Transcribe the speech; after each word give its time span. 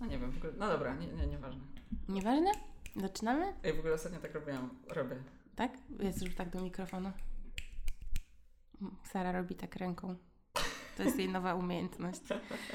No 0.00 0.06
nie 0.06 0.18
wiem, 0.18 0.30
w 0.32 0.36
ogóle, 0.36 0.52
no 0.58 0.68
dobra, 0.68 0.94
nie, 0.94 1.06
nie, 1.06 1.26
nieważne. 1.26 1.60
Nieważne? 2.08 2.50
Zaczynamy? 2.96 3.54
Ej, 3.64 3.74
w 3.76 3.78
ogóle 3.78 3.94
ostatnio 3.94 4.18
tak 4.18 4.34
robiłam, 4.34 4.70
robię. 4.88 5.16
Tak? 5.56 5.72
Jest 6.00 6.22
już 6.22 6.34
tak 6.34 6.50
do 6.50 6.62
mikrofonu. 6.62 7.12
Sara 9.04 9.32
robi 9.32 9.54
tak 9.54 9.76
ręką. 9.76 10.16
To 10.96 11.02
jest 11.02 11.18
jej 11.18 11.28
nowa 11.28 11.54
umiejętność. 11.54 12.20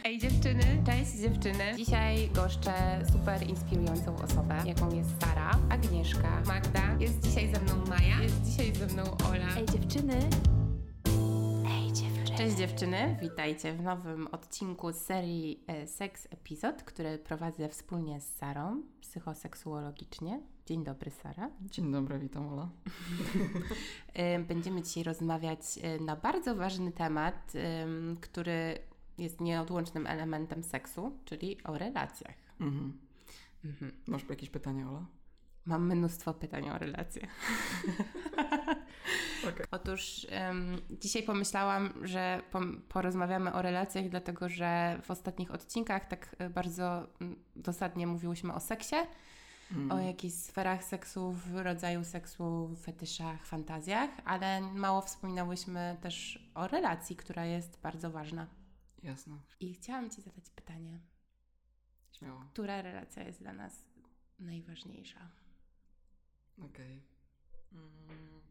Ej 0.04 0.20
dziewczyny, 0.20 0.84
cześć 0.86 1.12
dziewczyny. 1.12 1.76
Dzisiaj 1.78 2.30
goszczę 2.30 3.04
super 3.12 3.50
inspirującą 3.50 4.16
osobę, 4.16 4.58
jaką 4.66 4.96
jest 4.96 5.10
Sara, 5.22 5.52
Agnieszka, 5.70 6.42
Magda. 6.48 6.96
Jest 7.00 7.20
dzisiaj 7.20 7.56
ze 7.56 7.62
mną 7.62 7.86
Maja, 7.90 8.22
jest 8.24 8.42
dzisiaj 8.42 8.76
ze 8.76 8.88
mną 8.88 9.04
Ola. 9.04 9.56
Ej 9.58 9.66
dziewczyny! 9.66 10.20
Cześć 12.38 12.58
dziewczyny, 12.58 13.18
witajcie 13.22 13.74
w 13.74 13.82
nowym 13.82 14.28
odcinku 14.28 14.94
serii 14.94 15.64
e, 15.68 15.88
Sex 15.88 16.28
Epizod, 16.32 16.84
który 16.84 17.18
prowadzę 17.18 17.70
wspólnie 17.70 18.22
z 18.22 18.36
Sarą, 18.36 18.84
psychoseksuologicznie. 19.02 20.42
Dzień 20.66 20.84
dobry 20.84 21.12
Sara. 21.12 21.50
Dzień 21.62 21.92
dobry, 21.92 22.20
witam 22.20 22.48
Ola. 22.54 22.70
E, 24.14 24.40
Będziemy 24.40 24.82
dzisiaj 24.82 25.04
rozmawiać 25.04 25.60
e, 25.82 26.00
na 26.00 26.16
bardzo 26.16 26.56
ważny 26.56 26.92
temat, 26.92 27.54
em, 27.56 28.18
który 28.22 28.80
jest 29.18 29.42
nieodłącznym 29.42 30.08
elementem 30.08 30.64
seksu, 30.64 31.12
czyli 31.26 31.64
o 31.64 31.78
relacjach. 31.78 32.36
Mhm. 32.60 33.00
Masz 34.08 34.30
jakieś 34.30 34.50
pytania, 34.50 34.90
Ola? 34.90 35.06
Mam 35.66 35.86
mnóstwo 35.96 36.34
pytań 36.34 36.70
o 36.70 36.78
relacje. 36.78 37.28
Okej. 39.50 39.66
Otóż 39.72 40.28
em, 40.30 40.78
dzisiaj 40.90 41.24
pomyślałam, 41.24 41.94
że 42.02 42.42
porozmawiamy 42.90 43.54
o 43.54 43.62
relacjach, 43.62 44.10
dlatego 44.10 44.50
że 44.50 45.00
w 45.04 45.12
ostatnich 45.12 45.52
odcinkach 45.52 46.08
tak 46.08 46.36
e, 46.40 46.50
bardzo 46.50 47.08
mm, 47.22 47.36
dosadnie 47.56 48.08
mówiłyśmy 48.08 48.54
o 48.54 48.60
seksie, 48.60 48.96
o 49.90 50.00
jakichś 50.00 50.36
sferach 50.36 50.84
seksu, 50.84 51.32
w 51.32 51.56
rodzaju 51.56 52.04
seksu, 52.04 52.76
fetyszach, 52.82 53.46
fantazjach, 53.46 54.10
ale 54.26 54.62
mało 54.62 55.02
wspominałyśmy 55.02 55.98
też 56.02 56.50
o 56.56 56.68
relacji, 56.68 57.16
która 57.16 57.46
jest 57.46 57.82
bardzo 57.82 58.12
ważna. 58.12 58.48
Jasne, 59.04 59.38
I 59.60 59.74
chciałam 59.74 60.10
Ci 60.10 60.22
zadać 60.22 60.50
pytanie, 60.50 61.00
śmiało. 62.12 62.42
która 62.54 62.82
relacja 62.82 63.24
jest 63.24 63.40
dla 63.40 63.54
nas 63.54 63.86
najważniejsza? 64.40 65.20
Okej. 66.62 67.02
Mm, 67.72 68.42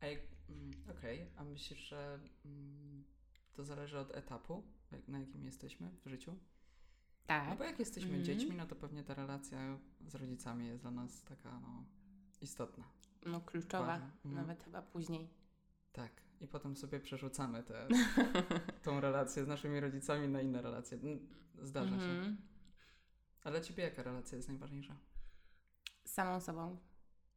Ej, 0.00 0.18
mm, 0.48 0.70
okej, 0.98 1.30
a 1.36 1.44
myślisz, 1.44 1.88
że 1.88 2.20
mm, 2.44 3.04
to 3.52 3.64
zależy 3.64 3.98
od 3.98 4.16
etapu, 4.16 4.62
na 5.08 5.18
jakim 5.18 5.44
jesteśmy 5.44 5.90
w 6.04 6.08
życiu? 6.08 6.36
Tak. 7.26 7.48
No 7.48 7.56
bo 7.56 7.64
jak 7.64 7.78
jesteśmy 7.78 8.08
Mhm. 8.16 8.24
dziećmi, 8.24 8.56
no 8.56 8.66
to 8.66 8.76
pewnie 8.76 9.04
ta 9.04 9.14
relacja 9.14 9.78
z 10.06 10.14
rodzicami 10.14 10.66
jest 10.66 10.82
dla 10.82 10.90
nas 10.90 11.24
taka, 11.24 11.60
no, 11.60 11.84
istotna. 12.40 12.84
No 13.26 13.40
kluczowa. 13.40 13.94
Mhm. 13.96 14.34
nawet 14.34 14.62
chyba 14.64 14.82
później. 14.82 15.30
Tak. 15.92 16.12
I 16.40 16.48
potem 16.48 16.76
sobie 16.76 17.00
przerzucamy 17.00 17.62
tę 17.62 17.88
tą 18.84 19.00
relację 19.00 19.44
z 19.44 19.48
naszymi 19.48 19.80
rodzicami 19.80 20.28
na 20.28 20.40
inne 20.40 20.62
relacje. 20.62 20.98
Mm, 20.98 21.28
Zdarza 21.62 21.98
się. 21.98 22.04
Mhm. 22.04 22.36
Ale 23.44 23.58
dla 23.58 23.68
ciebie 23.68 23.82
jaka 23.84 24.02
relacja 24.02 24.36
jest 24.36 24.48
najważniejsza? 24.48 24.96
Z 26.04 26.10
samą 26.12 26.40
sobą. 26.40 26.78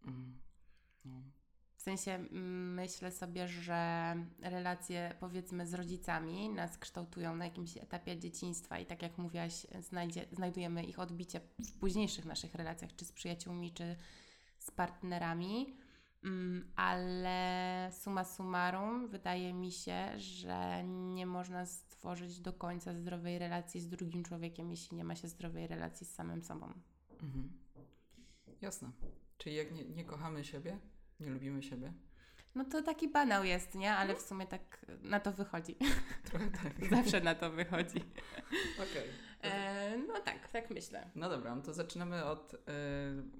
Mm. 0.05 0.39
No. 1.05 1.23
W 1.75 1.81
sensie 1.81 2.11
mm, 2.11 2.73
myślę 2.73 3.11
sobie, 3.11 3.47
że 3.47 4.15
relacje 4.39 5.15
powiedzmy 5.19 5.67
z 5.67 5.73
rodzicami 5.73 6.49
nas 6.49 6.77
kształtują 6.77 7.35
na 7.35 7.45
jakimś 7.45 7.77
etapie 7.77 8.19
dzieciństwa 8.19 8.79
i 8.79 8.85
tak 8.85 9.01
jak 9.01 9.17
mówiłaś, 9.17 9.67
znajdzie, 9.79 10.25
znajdujemy 10.31 10.83
ich 10.83 10.99
odbicie 10.99 11.41
w 11.59 11.71
późniejszych 11.79 12.25
naszych 12.25 12.55
relacjach, 12.55 12.95
czy 12.95 13.05
z 13.05 13.11
przyjaciółmi, 13.11 13.73
czy 13.73 13.95
z 14.59 14.71
partnerami. 14.71 15.77
Mm, 16.23 16.71
Ale 16.75 17.89
summa 17.91 18.23
summarum 18.23 19.07
wydaje 19.07 19.53
mi 19.53 19.71
się, 19.71 20.19
że 20.19 20.83
nie 20.83 21.25
można 21.25 21.65
stworzyć 21.65 22.39
do 22.39 22.53
końca 22.53 22.93
zdrowej 22.93 23.39
relacji 23.39 23.81
z 23.81 23.89
drugim 23.89 24.23
człowiekiem, 24.23 24.71
jeśli 24.71 24.97
nie 24.97 25.03
ma 25.03 25.15
się 25.15 25.27
zdrowej 25.27 25.67
relacji 25.67 26.05
z 26.05 26.15
samym 26.15 26.43
sobą. 26.43 26.73
Mhm. 27.21 27.51
Jasne. 28.61 28.91
Czyli 29.37 29.55
jak 29.55 29.71
nie, 29.71 29.83
nie 29.85 30.05
kochamy 30.05 30.43
siebie, 30.43 30.79
nie 31.19 31.29
lubimy 31.29 31.63
siebie, 31.63 31.93
No 32.55 32.65
to 32.65 32.81
taki 32.81 33.07
banał 33.09 33.43
jest, 33.43 33.75
nie? 33.75 33.93
Ale 33.93 34.15
w 34.15 34.21
sumie 34.21 34.47
tak 34.47 34.85
na 35.01 35.19
to 35.19 35.31
wychodzi. 35.31 35.75
trochę 36.29 36.51
tak. 36.51 36.85
Zawsze 36.95 37.21
na 37.21 37.35
to 37.35 37.51
wychodzi. 37.51 37.99
Okej. 38.91 39.09
E, 39.41 39.97
no 39.97 40.19
tak, 40.19 40.51
tak 40.51 40.69
myślę. 40.69 41.09
No 41.15 41.29
dobra, 41.29 41.55
no 41.55 41.61
to 41.61 41.73
zaczynamy 41.73 42.25
od, 42.25 42.53
y, 42.53 42.57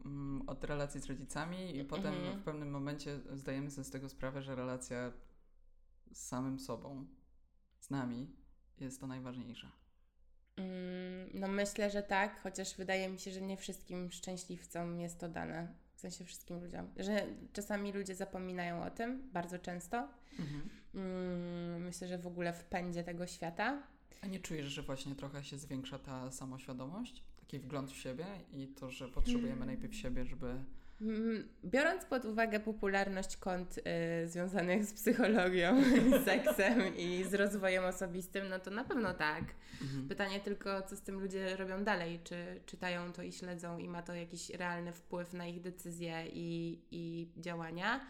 mm, 0.05 0.43
od 0.47 0.63
relacji 0.63 1.01
z 1.01 1.05
rodzicami 1.05 1.77
i 1.77 1.83
potem 1.85 2.13
Mhm. 2.13 2.39
w 2.39 2.43
pewnym 2.43 2.69
momencie 2.71 3.19
zdajemy 3.33 3.71
sobie 3.71 3.85
z 3.85 3.91
tego 3.91 4.09
sprawę, 4.09 4.41
że 4.41 4.55
relacja 4.55 5.11
z 6.13 6.27
samym 6.27 6.59
sobą, 6.59 7.05
z 7.79 7.89
nami 7.89 8.35
jest 8.79 8.99
to 8.99 9.07
najważniejsza. 9.07 9.71
Mm, 10.57 11.29
no 11.33 11.47
myślę, 11.47 11.89
że 11.89 12.03
tak, 12.03 12.41
chociaż 12.41 12.77
wydaje 12.77 13.09
mi 13.09 13.19
się, 13.19 13.31
że 13.31 13.41
nie 13.41 13.57
wszystkim 13.57 14.11
szczęśliwcom 14.11 14.99
jest 14.99 15.19
to 15.19 15.29
dane. 15.29 15.82
Sensie 16.03 16.25
wszystkim 16.25 16.59
ludziom. 16.59 16.87
Że 16.97 17.25
czasami 17.53 17.91
ludzie 17.91 18.15
zapominają 18.15 18.83
o 18.83 18.89
tym, 18.89 19.29
bardzo 19.33 19.59
często. 19.59 20.07
Mhm. 20.39 20.69
Mm, 20.95 21.81
myślę, 21.81 22.07
że 22.07 22.17
w 22.17 22.27
ogóle 22.27 22.53
w 22.53 22.63
pędzie 22.63 23.03
tego 23.03 23.27
świata. 23.27 23.83
A 24.21 24.27
nie 24.27 24.39
czujesz, 24.39 24.65
że 24.65 24.81
właśnie 24.81 25.15
trochę 25.15 25.43
się 25.43 25.57
zwiększa 25.57 25.99
ta 25.99 26.31
samoświadomość? 26.31 27.23
Taki 27.39 27.59
wgląd 27.59 27.91
w 27.91 27.95
siebie 27.95 28.25
i 28.53 28.67
to, 28.67 28.89
że 28.89 29.07
potrzebujemy 29.07 29.65
najpierw 29.65 29.95
siebie, 29.95 30.25
żeby... 30.25 30.63
Mm, 31.03 31.49
Biorąc 31.65 32.05
pod 32.05 32.25
uwagę 32.25 32.59
popularność 32.59 33.37
kont 33.37 33.77
y, 33.77 34.27
związanych 34.27 34.85
z 34.85 34.93
psychologią, 34.93 35.83
z 36.21 36.25
seksem 36.25 36.97
i 36.97 37.23
z 37.23 37.33
rozwojem 37.33 37.85
osobistym, 37.85 38.49
no 38.49 38.59
to 38.59 38.71
na 38.71 38.83
pewno 38.83 39.13
tak. 39.13 39.43
Mhm. 39.81 40.07
Pytanie 40.07 40.39
tylko, 40.39 40.81
co 40.81 40.95
z 40.95 41.01
tym 41.01 41.19
ludzie 41.19 41.55
robią 41.57 41.83
dalej? 41.83 42.19
Czy 42.23 42.61
czytają 42.65 43.13
to 43.13 43.23
i 43.23 43.31
śledzą 43.31 43.77
i 43.77 43.89
ma 43.89 44.01
to 44.01 44.15
jakiś 44.15 44.49
realny 44.49 44.93
wpływ 44.93 45.33
na 45.33 45.47
ich 45.47 45.61
decyzje 45.61 46.25
i, 46.33 46.79
i 46.91 47.27
działania? 47.37 48.07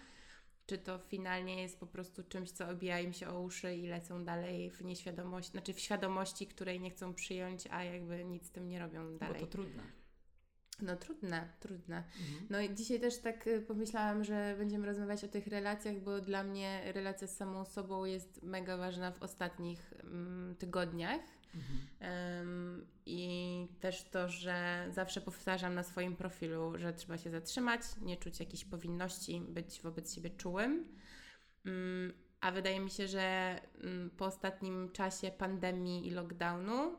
Czy 0.66 0.78
to 0.78 1.00
finalnie 1.00 1.62
jest 1.62 1.80
po 1.80 1.88
prostu 1.88 2.24
czymś, 2.24 2.52
co 2.52 2.70
obija 2.70 3.00
im 3.00 3.14
się 3.14 3.30
o 3.30 3.42
uszy 3.42 3.76
i 3.76 3.88
lecą 3.88 4.26
dalej 4.26 4.72
w 4.72 4.82
nieświadomości, 4.86 5.52
znaczy 5.52 5.74
w 5.74 5.80
świadomości, 5.80 6.48
której 6.48 6.80
nie 6.80 6.90
chcą 6.90 7.14
przyjąć, 7.14 7.68
a 7.72 7.84
jakby 7.84 8.26
nic 8.26 8.46
z 8.46 8.52
tym 8.52 8.70
nie 8.70 8.80
robią 8.80 9.12
Bo 9.14 9.20
dalej? 9.20 9.40
to 9.42 9.48
trudne. 9.48 9.84
No 10.82 10.96
trudne, 10.96 11.50
trudne. 11.60 11.98
Mhm. 11.98 12.48
No 12.50 12.62
i 12.62 12.76
dzisiaj 12.76 13.00
też 13.00 13.18
tak 13.18 13.48
y, 13.48 13.62
pomyślałam, 13.62 14.24
że 14.24 14.56
będziemy 14.58 14.86
rozmawiać 14.86 15.24
o 15.24 15.28
tych 15.28 15.48
relacjach, 15.48 16.00
bo 16.00 16.22
dla 16.22 16.44
mnie 16.44 16.82
relacja 16.94 17.28
z 17.28 17.38
samą 17.38 17.66
sobą 17.66 18.06
jest 18.06 18.44
mega 18.44 18.78
ważna 18.78 19.12
w 19.12 19.24
ostatnich 19.24 19.94
mm, 20.04 20.56
tygodniach. 20.56 21.22
Mhm. 21.56 22.42
Ym, 22.42 22.88
I 23.06 23.68
też 23.80 24.04
to, 24.04 24.30
że 24.30 24.88
zawsze 24.92 25.22
powtarzam 25.22 25.76
na 25.76 25.84
swoim 25.84 26.16
profilu, 26.16 26.78
że 26.78 26.94
trzeba 26.94 27.18
się 27.18 27.30
zatrzymać, 27.30 27.82
nie 28.02 28.18
czuć 28.18 28.40
jakiejś 28.40 28.66
powinności, 28.66 29.42
być 29.42 29.82
wobec 29.82 30.16
siebie 30.16 30.30
czułym. 30.30 30.86
Ym, 31.68 32.14
A 32.42 32.52
wydaje 32.52 32.80
mi 32.80 32.90
się, 32.92 33.08
że 33.08 33.60
ym, 33.84 34.12
po 34.18 34.26
ostatnim 34.26 34.92
czasie 34.92 35.32
pandemii 35.32 36.08
i 36.08 36.12
lockdownu 36.12 36.98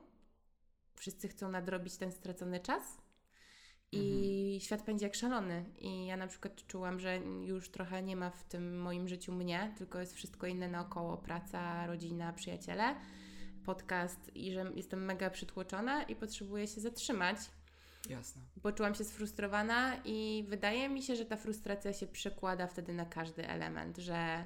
wszyscy 0.94 1.28
chcą 1.28 1.48
nadrobić 1.48 1.96
ten 1.96 2.12
stracony 2.12 2.60
czas. 2.60 3.03
I 3.94 4.60
świat 4.60 4.82
pędzi 4.82 5.04
jak 5.04 5.14
szalony. 5.14 5.64
I 5.78 6.06
ja 6.06 6.16
na 6.16 6.26
przykład 6.26 6.66
czułam, 6.66 7.00
że 7.00 7.16
już 7.44 7.68
trochę 7.68 8.02
nie 8.02 8.16
ma 8.16 8.30
w 8.30 8.44
tym 8.44 8.80
moim 8.80 9.08
życiu 9.08 9.32
mnie, 9.32 9.74
tylko 9.78 10.00
jest 10.00 10.14
wszystko 10.14 10.46
inne 10.46 10.68
naokoło: 10.68 11.16
praca, 11.16 11.86
rodzina, 11.86 12.32
przyjaciele, 12.32 12.94
podcast, 13.64 14.36
i 14.36 14.52
że 14.52 14.72
jestem 14.74 15.04
mega 15.04 15.30
przytłoczona 15.30 16.02
i 16.02 16.16
potrzebuję 16.16 16.66
się 16.66 16.80
zatrzymać. 16.80 17.36
Jasne. 18.10 18.42
Poczułam 18.62 18.94
się 18.94 19.04
sfrustrowana 19.04 19.96
i 20.04 20.44
wydaje 20.48 20.88
mi 20.88 21.02
się, 21.02 21.16
że 21.16 21.24
ta 21.24 21.36
frustracja 21.36 21.92
się 21.92 22.06
przekłada 22.06 22.66
wtedy 22.66 22.92
na 22.92 23.04
każdy 23.06 23.48
element, 23.48 23.98
że 23.98 24.44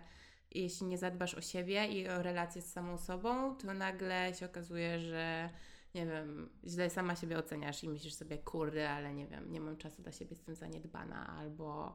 jeśli 0.51 0.87
nie 0.87 0.99
zadbasz 0.99 1.35
o 1.35 1.41
siebie 1.41 1.87
i 1.87 2.09
o 2.09 2.23
relacje 2.23 2.63
z 2.63 2.73
samą 2.73 2.99
sobą, 2.99 3.57
to 3.57 3.75
nagle 3.75 4.35
się 4.35 4.47
okazuje, 4.47 5.01
że 5.01 5.51
nie 5.95 6.07
wiem, 6.07 6.49
źle 6.67 6.91
sama 6.91 7.17
siebie 7.17 7.39
oceniasz 7.39 7.85
i 7.85 7.89
myślisz 7.89 8.15
sobie, 8.15 8.39
kurde, 8.39 8.91
ale 8.91 9.15
nie 9.15 9.27
wiem, 9.27 9.53
nie 9.53 9.61
mam 9.61 9.77
czasu 9.77 10.03
dla 10.03 10.13
siebie, 10.13 10.31
jestem 10.31 10.55
zaniedbana, 10.55 11.27
albo 11.27 11.95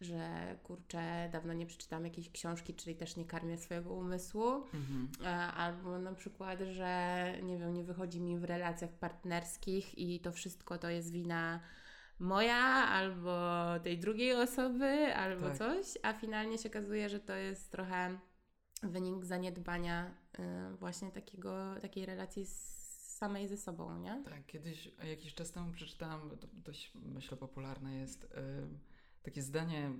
że 0.00 0.56
kurczę, 0.62 1.28
dawno 1.32 1.52
nie 1.52 1.66
przeczytałam 1.66 2.04
jakiejś 2.04 2.30
książki, 2.30 2.74
czyli 2.74 2.96
też 2.96 3.16
nie 3.16 3.24
karmię 3.24 3.58
swojego 3.58 3.94
umysłu, 3.94 4.50
Mhm. 4.54 5.08
E, 5.24 5.36
Albo 5.52 5.98
na 5.98 6.12
przykład, 6.14 6.58
że 6.60 7.32
nie 7.42 7.58
wiem, 7.58 7.74
nie 7.74 7.84
wychodzi 7.84 8.20
mi 8.20 8.38
w 8.38 8.44
relacjach 8.44 8.90
partnerskich 8.90 9.98
i 9.98 10.20
to 10.20 10.32
wszystko 10.32 10.78
to 10.78 10.90
jest 10.90 11.10
wina 11.12 11.60
moja 12.18 12.56
albo 12.88 13.40
tej 13.82 13.98
drugiej 13.98 14.32
osoby, 14.34 15.14
albo 15.14 15.46
Tak. 15.48 15.58
coś, 15.58 15.86
a 16.02 16.12
finalnie 16.12 16.58
się 16.58 16.68
okazuje, 16.68 17.08
że 17.08 17.20
to 17.20 17.34
jest 17.34 17.72
trochę 17.72 18.18
wynik 18.82 19.24
zaniedbania 19.24 20.14
y, 20.38 20.76
właśnie 20.76 21.10
takiego, 21.10 21.74
takiej 21.82 22.06
relacji 22.06 22.46
z 22.46 22.75
samej 23.16 23.48
ze 23.48 23.56
sobą, 23.56 23.98
nie? 23.98 24.22
Tak, 24.24 24.46
kiedyś, 24.46 24.92
jakiś 25.08 25.34
czas 25.34 25.52
temu 25.52 25.72
przeczytałam, 25.72 26.30
to 26.40 26.48
dość 26.52 26.92
myślę 26.94 27.36
popularne 27.36 27.94
jest, 27.94 28.24
y, 28.24 28.28
takie 29.22 29.42
zdanie, 29.42 29.90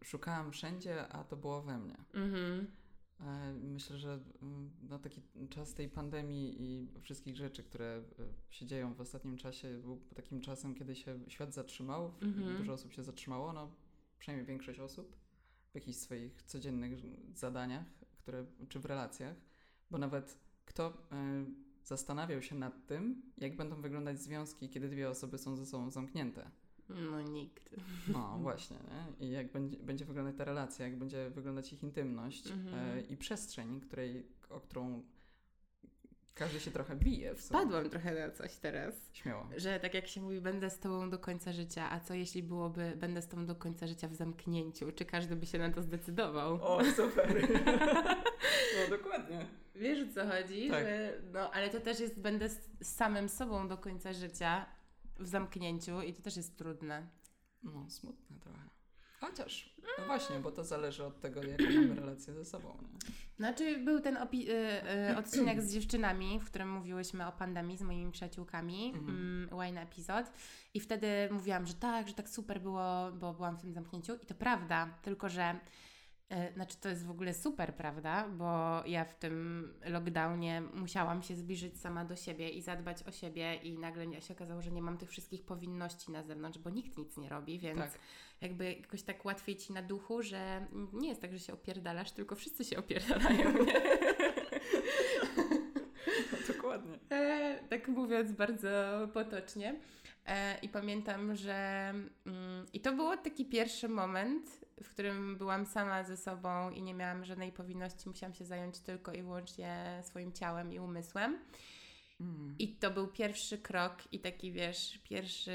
y, 0.00 0.04
szukałam 0.04 0.52
wszędzie, 0.52 1.08
a 1.08 1.24
to 1.24 1.36
było 1.36 1.62
we 1.62 1.78
mnie. 1.78 1.96
Mhm. 2.14 2.66
E, 3.20 3.52
Myślę, 3.52 3.98
że 3.98 4.18
no, 4.88 4.98
taki 4.98 5.22
czas 5.50 5.74
tej 5.74 5.88
pandemii 5.88 6.62
i 6.62 6.88
wszystkich 7.00 7.36
rzeczy, 7.36 7.62
które 7.62 8.02
y, 8.50 8.54
się 8.54 8.66
dzieją 8.66 8.94
w 8.94 9.00
ostatnim 9.00 9.36
czasie, 9.36 9.78
był 9.78 10.00
takim 10.14 10.40
czasem, 10.40 10.74
kiedy 10.74 10.96
się 10.96 11.20
świat 11.28 11.54
zatrzymał. 11.54 12.14
Mhm. 12.22 12.56
Dużo 12.56 12.72
osób 12.72 12.92
się 12.92 13.02
zatrzymało, 13.02 13.52
no 13.52 13.70
przynajmniej 14.18 14.46
większość 14.46 14.80
osób 14.80 15.16
w 15.72 15.74
jakichś 15.74 15.98
swoich 15.98 16.42
codziennych 16.42 16.92
zadaniach, 17.34 17.84
które, 18.18 18.46
czy 18.68 18.80
w 18.80 18.84
relacjach, 18.84 19.36
bo 19.90 19.98
nawet 19.98 20.38
kto 20.64 20.88
y, 20.88 20.94
zastanawiał 21.84 22.42
się 22.42 22.54
nad 22.54 22.86
tym, 22.86 23.22
jak 23.38 23.56
będą 23.56 23.80
wyglądać 23.80 24.20
związki, 24.20 24.68
kiedy 24.68 24.88
dwie 24.88 25.10
osoby 25.10 25.38
są 25.38 25.56
ze 25.56 25.66
sobą 25.66 25.90
zamknięte. 25.90 26.50
No 26.88 27.20
nikt. 27.22 27.70
No 28.08 28.38
właśnie, 28.42 28.76
nie? 28.76 29.26
I 29.26 29.30
jak 29.30 29.52
będzie, 29.52 29.76
będzie 29.78 30.04
wyglądać 30.04 30.36
ta 30.36 30.44
relacja, 30.44 30.86
jak 30.86 30.98
będzie 30.98 31.30
wyglądać 31.30 31.72
ich 31.72 31.82
intymność 31.82 32.46
Mhm. 32.50 32.98
e, 32.98 33.00
i 33.00 33.16
przestrzeń, 33.16 33.80
której, 33.80 34.26
o 34.50 34.60
którą 34.60 35.02
każdy 36.34 36.60
się 36.60 36.70
trochę 36.70 36.96
bije 36.96 37.34
w 37.34 37.40
sobie. 37.40 37.60
Wpadłam 37.60 37.90
trochę 37.90 38.26
na 38.26 38.30
coś 38.30 38.56
teraz. 38.56 38.94
Śmiało. 39.12 39.48
Że 39.56 39.80
tak 39.80 39.94
jak 39.94 40.08
się 40.08 40.20
mówi, 40.20 40.40
będę 40.40 40.70
z 40.70 40.78
tobą 40.78 41.10
do 41.10 41.18
końca 41.18 41.52
życia, 41.52 41.90
a 41.90 42.00
co 42.00 42.14
jeśli 42.14 42.42
byłoby, 42.42 42.92
będę 42.96 43.22
z 43.22 43.28
tobą 43.28 43.46
do 43.46 43.54
końca 43.54 43.86
życia 43.86 44.08
w 44.08 44.14
zamknięciu? 44.14 44.92
Czy 44.92 45.04
każdy 45.04 45.36
by 45.36 45.46
się 45.46 45.58
na 45.58 45.70
to 45.70 45.82
zdecydował? 45.82 46.54
O, 46.62 46.84
super. 46.96 47.48
no 48.76 48.96
dokładnie. 48.96 49.46
Wiesz 49.74 50.08
o 50.10 50.14
co 50.14 50.26
chodzi? 50.26 50.70
Tak. 50.70 50.84
Że, 50.84 51.20
no, 51.32 51.50
ale 51.50 51.70
to 51.70 51.80
też 51.80 52.00
jest, 52.00 52.20
będę 52.20 52.48
z 52.48 52.68
samym 52.82 53.28
sobą 53.28 53.68
do 53.68 53.78
końca 53.78 54.12
życia 54.12 54.66
w 55.18 55.26
zamknięciu 55.26 56.02
i 56.02 56.14
to 56.14 56.22
też 56.22 56.36
jest 56.36 56.58
trudne. 56.58 57.06
No, 57.62 57.90
smutne 57.90 58.36
trochę. 58.40 58.68
Chociaż, 59.26 59.74
no 59.98 60.04
właśnie, 60.06 60.38
bo 60.40 60.50
to 60.50 60.64
zależy 60.64 61.04
od 61.04 61.20
tego, 61.20 61.42
jaką 61.42 61.64
mamy 61.64 61.94
relację 61.94 62.34
ze 62.34 62.44
sobą. 62.44 62.68
Nie? 62.82 62.98
Znaczy, 63.36 63.78
był 63.78 64.00
ten 64.00 64.14
opi- 64.16 64.48
y, 64.48 65.10
y, 65.12 65.16
odcinek 65.16 65.62
z 65.62 65.72
dziewczynami, 65.74 66.40
w 66.40 66.44
którym 66.44 66.70
mówiłyśmy 66.70 67.26
o 67.26 67.32
pandemii 67.32 67.76
z 67.76 67.82
moimi 67.82 68.12
przyjaciółkami, 68.12 68.92
Mhm. 68.94 69.08
mm, 69.18 69.48
wine 69.66 69.78
epizod. 69.82 70.26
I 70.74 70.80
wtedy 70.80 71.08
mówiłam, 71.30 71.66
że 71.66 71.74
tak, 71.74 72.08
że 72.08 72.14
tak 72.14 72.28
super 72.28 72.60
było, 72.60 73.12
bo 73.12 73.32
byłam 73.32 73.56
w 73.56 73.60
tym 73.60 73.72
zamknięciu. 73.72 74.14
I 74.22 74.26
to 74.26 74.34
prawda, 74.34 74.98
tylko 75.02 75.28
że. 75.28 75.54
y, 76.32 76.52
Znaczy, 76.54 76.76
to 76.80 76.88
jest 76.88 77.06
w 77.06 77.10
ogóle 77.10 77.34
super, 77.34 77.74
prawda? 77.74 78.28
Bo 78.28 78.82
ja 78.86 79.04
w 79.04 79.14
tym 79.14 79.68
lockdownie 79.84 80.60
musiałam 80.74 81.22
się 81.22 81.36
zbliżyć 81.36 81.80
sama 81.80 82.04
do 82.04 82.16
siebie 82.16 82.50
i 82.50 82.62
zadbać 82.62 83.02
o 83.02 83.12
siebie, 83.12 83.54
i 83.54 83.78
nagle 83.78 84.22
się 84.22 84.34
okazało, 84.34 84.62
że 84.62 84.70
nie 84.70 84.82
mam 84.82 84.98
tych 84.98 85.10
wszystkich 85.10 85.42
powinności 85.44 86.12
na 86.12 86.22
zewnątrz, 86.22 86.58
bo 86.58 86.70
nikt 86.70 86.98
nic 86.98 87.16
nie 87.16 87.28
robi, 87.28 87.58
więc 87.58 87.78
Tak. 87.80 87.98
Jakby 88.42 88.74
jakoś 88.74 89.02
tak 89.02 89.24
łatwiej 89.24 89.56
ci 89.56 89.72
na 89.72 89.82
duchu, 89.82 90.22
że 90.22 90.66
nie 90.92 91.08
jest 91.08 91.20
tak, 91.20 91.32
że 91.32 91.38
się 91.38 91.52
opierdalasz, 91.52 92.12
tylko 92.12 92.36
wszyscy 92.36 92.64
się 92.64 92.78
opierdalają, 92.78 93.52
nie? 93.52 93.80
No, 96.32 96.54
dokładnie. 96.54 96.98
E, 97.10 97.58
tak 97.68 97.88
mówiąc 97.88 98.32
bardzo 98.32 98.68
potocznie. 99.14 99.80
E, 100.26 100.58
I 100.62 100.68
pamiętam, 100.68 101.34
że 101.34 101.88
mm, 102.26 102.66
i 102.72 102.80
to 102.80 102.92
był 102.92 103.16
taki 103.16 103.44
pierwszy 103.44 103.88
moment, 103.88 104.60
w 104.82 104.88
którym 104.88 105.36
byłam 105.36 105.66
sama 105.66 106.04
ze 106.04 106.16
sobą 106.16 106.70
i 106.70 106.82
nie 106.82 106.94
miałam 106.94 107.24
żadnej 107.24 107.52
powinności, 107.52 108.08
musiałam 108.08 108.34
się 108.34 108.44
zająć 108.44 108.78
tylko 108.78 109.12
i 109.12 109.22
wyłącznie 109.22 110.00
swoim 110.02 110.32
ciałem 110.32 110.72
i 110.72 110.78
umysłem. 110.78 111.38
Mm. 112.22 112.54
I 112.58 112.68
to 112.68 112.90
był 112.90 113.08
pierwszy 113.08 113.58
krok 113.58 114.12
i 114.12 114.20
taki, 114.20 114.52
wiesz, 114.52 114.98
pierwszy 115.04 115.52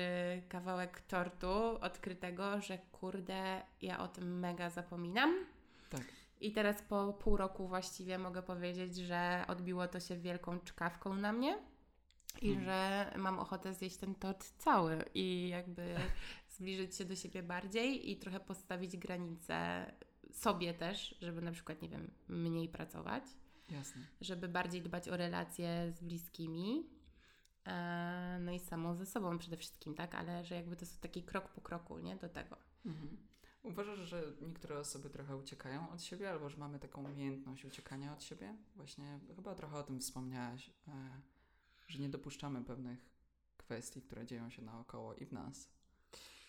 kawałek 0.49 1.01
tortu 1.01 1.53
odkrytego, 1.81 2.61
że 2.61 2.77
kurde, 2.77 3.61
ja 3.81 3.99
o 3.99 4.07
tym 4.07 4.39
mega 4.39 4.69
zapominam. 4.69 5.45
Tak. 5.89 6.03
I 6.41 6.51
teraz 6.51 6.81
po 6.81 7.13
pół 7.13 7.37
roku 7.37 7.67
właściwie 7.67 8.17
mogę 8.17 8.43
powiedzieć, 8.43 8.95
że 8.95 9.45
odbiło 9.47 9.87
to 9.87 9.99
się 9.99 10.17
wielką 10.17 10.59
czkawką 10.59 11.15
na 11.15 11.33
mnie 11.33 11.57
i 12.41 12.55
Hmm. 12.55 12.65
że 12.65 13.11
mam 13.17 13.39
ochotę 13.39 13.73
zjeść 13.73 13.97
ten 13.97 14.15
tort 14.15 14.53
cały 14.57 15.05
i 15.13 15.49
jakby 15.49 15.95
zbliżyć 16.57 16.95
się 16.95 17.05
do 17.05 17.15
siebie 17.15 17.43
bardziej 17.43 18.11
i 18.11 18.17
trochę 18.17 18.39
postawić 18.39 18.97
granice 18.97 19.85
sobie 20.31 20.73
też, 20.73 21.15
żeby 21.21 21.41
na 21.41 21.51
przykład, 21.51 21.81
nie 21.81 21.89
wiem, 21.89 22.11
mniej 22.27 22.69
pracować 22.69 23.23
Jasne. 23.69 24.01
żeby 24.21 24.47
bardziej 24.47 24.81
dbać 24.81 25.09
o 25.09 25.17
relacje 25.17 25.91
z 25.91 25.99
bliskimi. 26.03 26.89
e, 27.65 28.37
No 28.41 28.51
i 28.51 28.59
samą 28.59 28.95
ze 28.95 29.05
sobą 29.05 29.37
przede 29.37 29.57
wszystkim, 29.57 29.95
tak? 29.95 30.15
Ale 30.15 30.45
że 30.45 30.55
jakby 30.55 30.75
to 30.75 30.85
jest 30.85 31.01
taki 31.01 31.23
krok 31.23 31.49
po 31.49 31.61
kroku, 31.61 31.99
nie? 31.99 32.15
Do 32.15 32.29
tego. 32.29 32.57
Mhm. 32.85 33.17
Uważasz, 33.63 33.99
że 33.99 34.23
niektóre 34.41 34.79
osoby 34.79 35.09
trochę 35.09 35.35
uciekają 35.37 35.89
od 35.89 36.03
siebie, 36.03 36.29
albo 36.31 36.49
że 36.49 36.57
mamy 36.57 36.79
taką 36.79 37.03
umiejętność 37.05 37.65
uciekania 37.65 38.13
od 38.13 38.23
siebie? 38.23 38.55
Właśnie 38.75 39.19
chyba 39.35 39.55
trochę 39.55 39.77
o 39.77 39.83
tym 39.83 39.99
wspomniałaś, 39.99 40.69
e, 40.87 41.21
że 41.87 41.99
nie 41.99 42.09
dopuszczamy 42.09 42.63
pewnych 42.63 43.09
kwestii, 43.57 44.01
które 44.01 44.25
dzieją 44.25 44.49
się 44.49 44.61
naokoło 44.61 45.13
i 45.15 45.25
w 45.25 45.31
nas. 45.33 45.69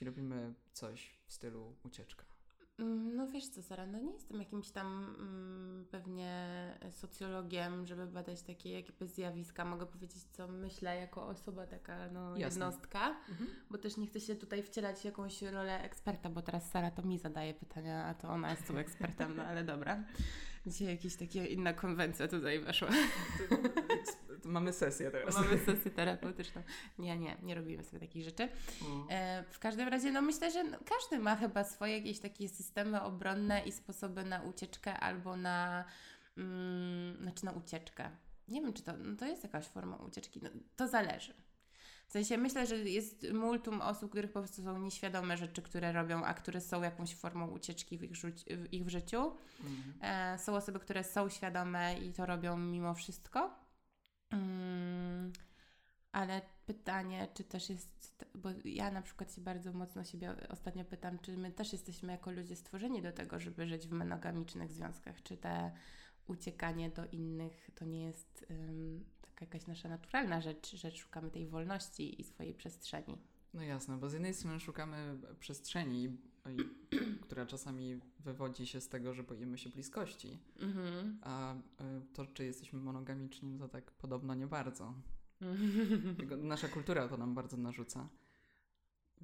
I 0.00 0.05
robimy 0.05 0.55
coś 0.73 1.19
w 1.26 1.32
stylu 1.32 1.76
ucieczka. 1.85 2.25
Mm, 2.78 3.16
No 3.16 3.26
wiesz 3.26 3.48
co, 3.48 3.62
Sara, 3.62 3.86
no 3.86 3.98
nie 3.98 4.12
jestem 4.12 4.38
jakimś 4.40 4.70
tam 4.70 5.14
mm, 5.19 5.84
pewnie 5.90 6.34
socjologiem, 6.90 7.86
żeby 7.86 8.06
badać 8.06 8.42
takie 8.42 8.70
jakby 8.72 9.06
zjawiska. 9.06 9.64
Mogę 9.64 9.86
powiedzieć, 9.86 10.22
co 10.22 10.48
myślę 10.48 10.96
jako 10.96 11.26
osoba 11.26 11.66
taka, 11.66 12.08
no 12.12 12.36
Jasne. 12.36 12.40
jednostka, 12.66 13.16
bo 13.70 13.78
też 13.78 13.96
nie 13.96 14.06
chcę 14.06 14.20
się 14.20 14.34
tutaj 14.36 14.62
wcielać 14.62 14.98
w 15.00 15.04
jakąś 15.04 15.42
rolę 15.42 15.82
eksperta, 15.82 16.30
bo 16.30 16.42
teraz 16.42 16.70
Sara 16.70 16.90
to 16.90 17.02
mi 17.02 17.19
zadaje 17.19 17.54
pytania, 17.54 18.04
a 18.04 18.14
to 18.14 18.28
ona 18.28 18.50
jest 18.50 18.66
tu 18.66 18.78
ekspertem, 18.78 19.36
no 19.36 19.42
ale 19.42 19.64
dobra. 19.64 20.04
Dzisiaj 20.66 20.88
jakaś 20.88 21.16
taka 21.16 21.46
inna 21.46 21.72
konwencja 21.72 22.28
tutaj 22.28 22.60
weszła. 22.60 22.88
Mamy 24.45 24.73
sesję 24.73 25.11
teraz. 25.11 25.35
Mamy 25.35 25.59
sesję 25.59 25.91
terapeutyczną. 25.91 26.62
Nie, 26.99 27.19
nie, 27.19 27.37
nie 27.43 27.55
robimy 27.55 27.85
sobie 27.85 28.00
takich 28.00 28.25
rzeczy. 28.25 28.43
Mm. 28.43 29.06
E, 29.11 29.45
w 29.50 29.59
każdym 29.59 29.89
razie, 29.89 30.12
no 30.12 30.23
myślę, 30.23 30.50
że 30.50 30.65
no, 30.65 30.79
każdy 30.85 31.19
ma 31.19 31.37
chyba 31.37 31.65
swoje 31.65 31.99
jakieś 31.99 32.21
takie 32.21 32.49
systemy 32.49 33.03
obronne 33.03 33.61
i 33.61 33.73
sposoby 33.73 34.25
na 34.25 34.43
ucieczkę 34.43 35.00
albo 35.00 35.37
na, 35.37 35.85
mm, 36.37 37.23
znaczy 37.23 37.45
na 37.45 37.53
ucieczkę. 37.53 38.11
Nie 38.49 38.61
wiem, 38.61 38.73
czy 38.73 38.83
to, 38.83 38.93
no 38.97 39.17
to 39.17 39.27
jest 39.27 39.43
jakaś 39.43 39.67
forma 39.67 39.97
ucieczki. 39.97 40.41
No, 40.43 40.50
to 40.77 40.89
zależy. 40.89 41.35
W 42.09 42.12
sensie 42.12 42.39
myślę, 42.39 42.67
że 42.67 42.77
jest 42.77 43.27
multum 43.33 43.81
osób, 43.81 44.11
których 44.11 44.33
po 44.33 44.40
prostu 44.40 44.62
są 44.62 44.78
nieświadome 44.78 45.37
rzeczy, 45.37 45.62
które 45.62 45.93
robią, 45.93 46.25
a 46.25 46.35
które 46.35 46.61
są 46.61 46.83
jakąś 46.83 47.14
formą 47.14 47.49
ucieczki 47.49 47.99
w 47.99 48.02
ich, 48.02 48.12
w 48.49 48.73
ich 48.73 48.85
w 48.85 48.88
życiu. 48.88 49.33
Mm. 49.61 50.35
E, 50.35 50.38
są 50.38 50.57
osoby, 50.57 50.78
które 50.78 51.05
są 51.05 51.28
świadome 51.28 51.99
i 51.99 52.12
to 52.12 52.26
robią 52.26 52.57
mimo 52.57 52.95
wszystko. 52.95 53.67
Mm, 54.30 55.32
ale 56.12 56.42
pytanie, 56.66 57.28
czy 57.35 57.44
też 57.44 57.70
jest, 57.70 58.25
bo 58.35 58.49
ja 58.64 58.90
na 58.90 59.02
przykład 59.02 59.35
się 59.35 59.40
bardzo 59.40 59.73
mocno 59.73 60.04
siebie 60.04 60.35
ostatnio 60.49 60.85
pytam, 60.85 61.18
czy 61.18 61.37
my 61.37 61.52
też 61.52 61.73
jesteśmy 61.73 62.12
jako 62.12 62.30
ludzie 62.30 62.56
stworzeni 62.56 63.02
do 63.02 63.12
tego, 63.12 63.40
żeby 63.40 63.66
żyć 63.66 63.88
w 63.88 63.92
monogamicznych 63.92 64.73
związkach, 64.73 65.23
czy 65.23 65.37
te 65.37 65.73
uciekanie 66.26 66.90
do 66.90 67.06
innych 67.06 67.70
to 67.75 67.85
nie 67.85 68.02
jest 68.02 68.47
ym, 68.50 69.04
taka 69.23 69.44
jakaś 69.44 69.66
nasza 69.66 69.88
naturalna 69.88 70.40
rzecz, 70.40 70.76
że 70.76 70.90
szukamy 70.90 71.30
tej 71.30 71.47
wolności 71.47 72.20
i 72.20 72.25
swojej 72.25 72.54
przestrzeni. 72.54 73.18
No 73.54 73.62
jasne, 73.62 73.97
bo 73.97 74.11
z 74.11 74.12
jednej 74.12 74.35
strony 74.35 74.61
szukamy 74.61 75.18
przestrzeni, 75.40 76.18
która 77.23 77.47
czasami 77.47 78.00
wywodzi 78.21 78.67
się 78.67 78.81
z 78.81 78.88
tego, 78.88 79.14
że 79.14 79.23
boimy 79.23 79.59
się 79.59 79.71
bliskości, 79.71 80.38
Mhm. 80.61 81.19
a 81.23 81.55
y, 81.55 81.59
to, 82.12 82.26
czy 82.26 82.45
jesteśmy 82.45 82.81
monogamiczni, 82.81 83.59
to 83.59 83.69
tak 83.69 83.90
podobno 83.90 84.35
nie 84.35 84.47
bardzo. 84.47 84.95
Nasza 86.43 86.69
kultura 86.69 87.09
to 87.09 87.17
nam 87.17 87.35
bardzo 87.35 87.57
narzuca. 87.57 88.09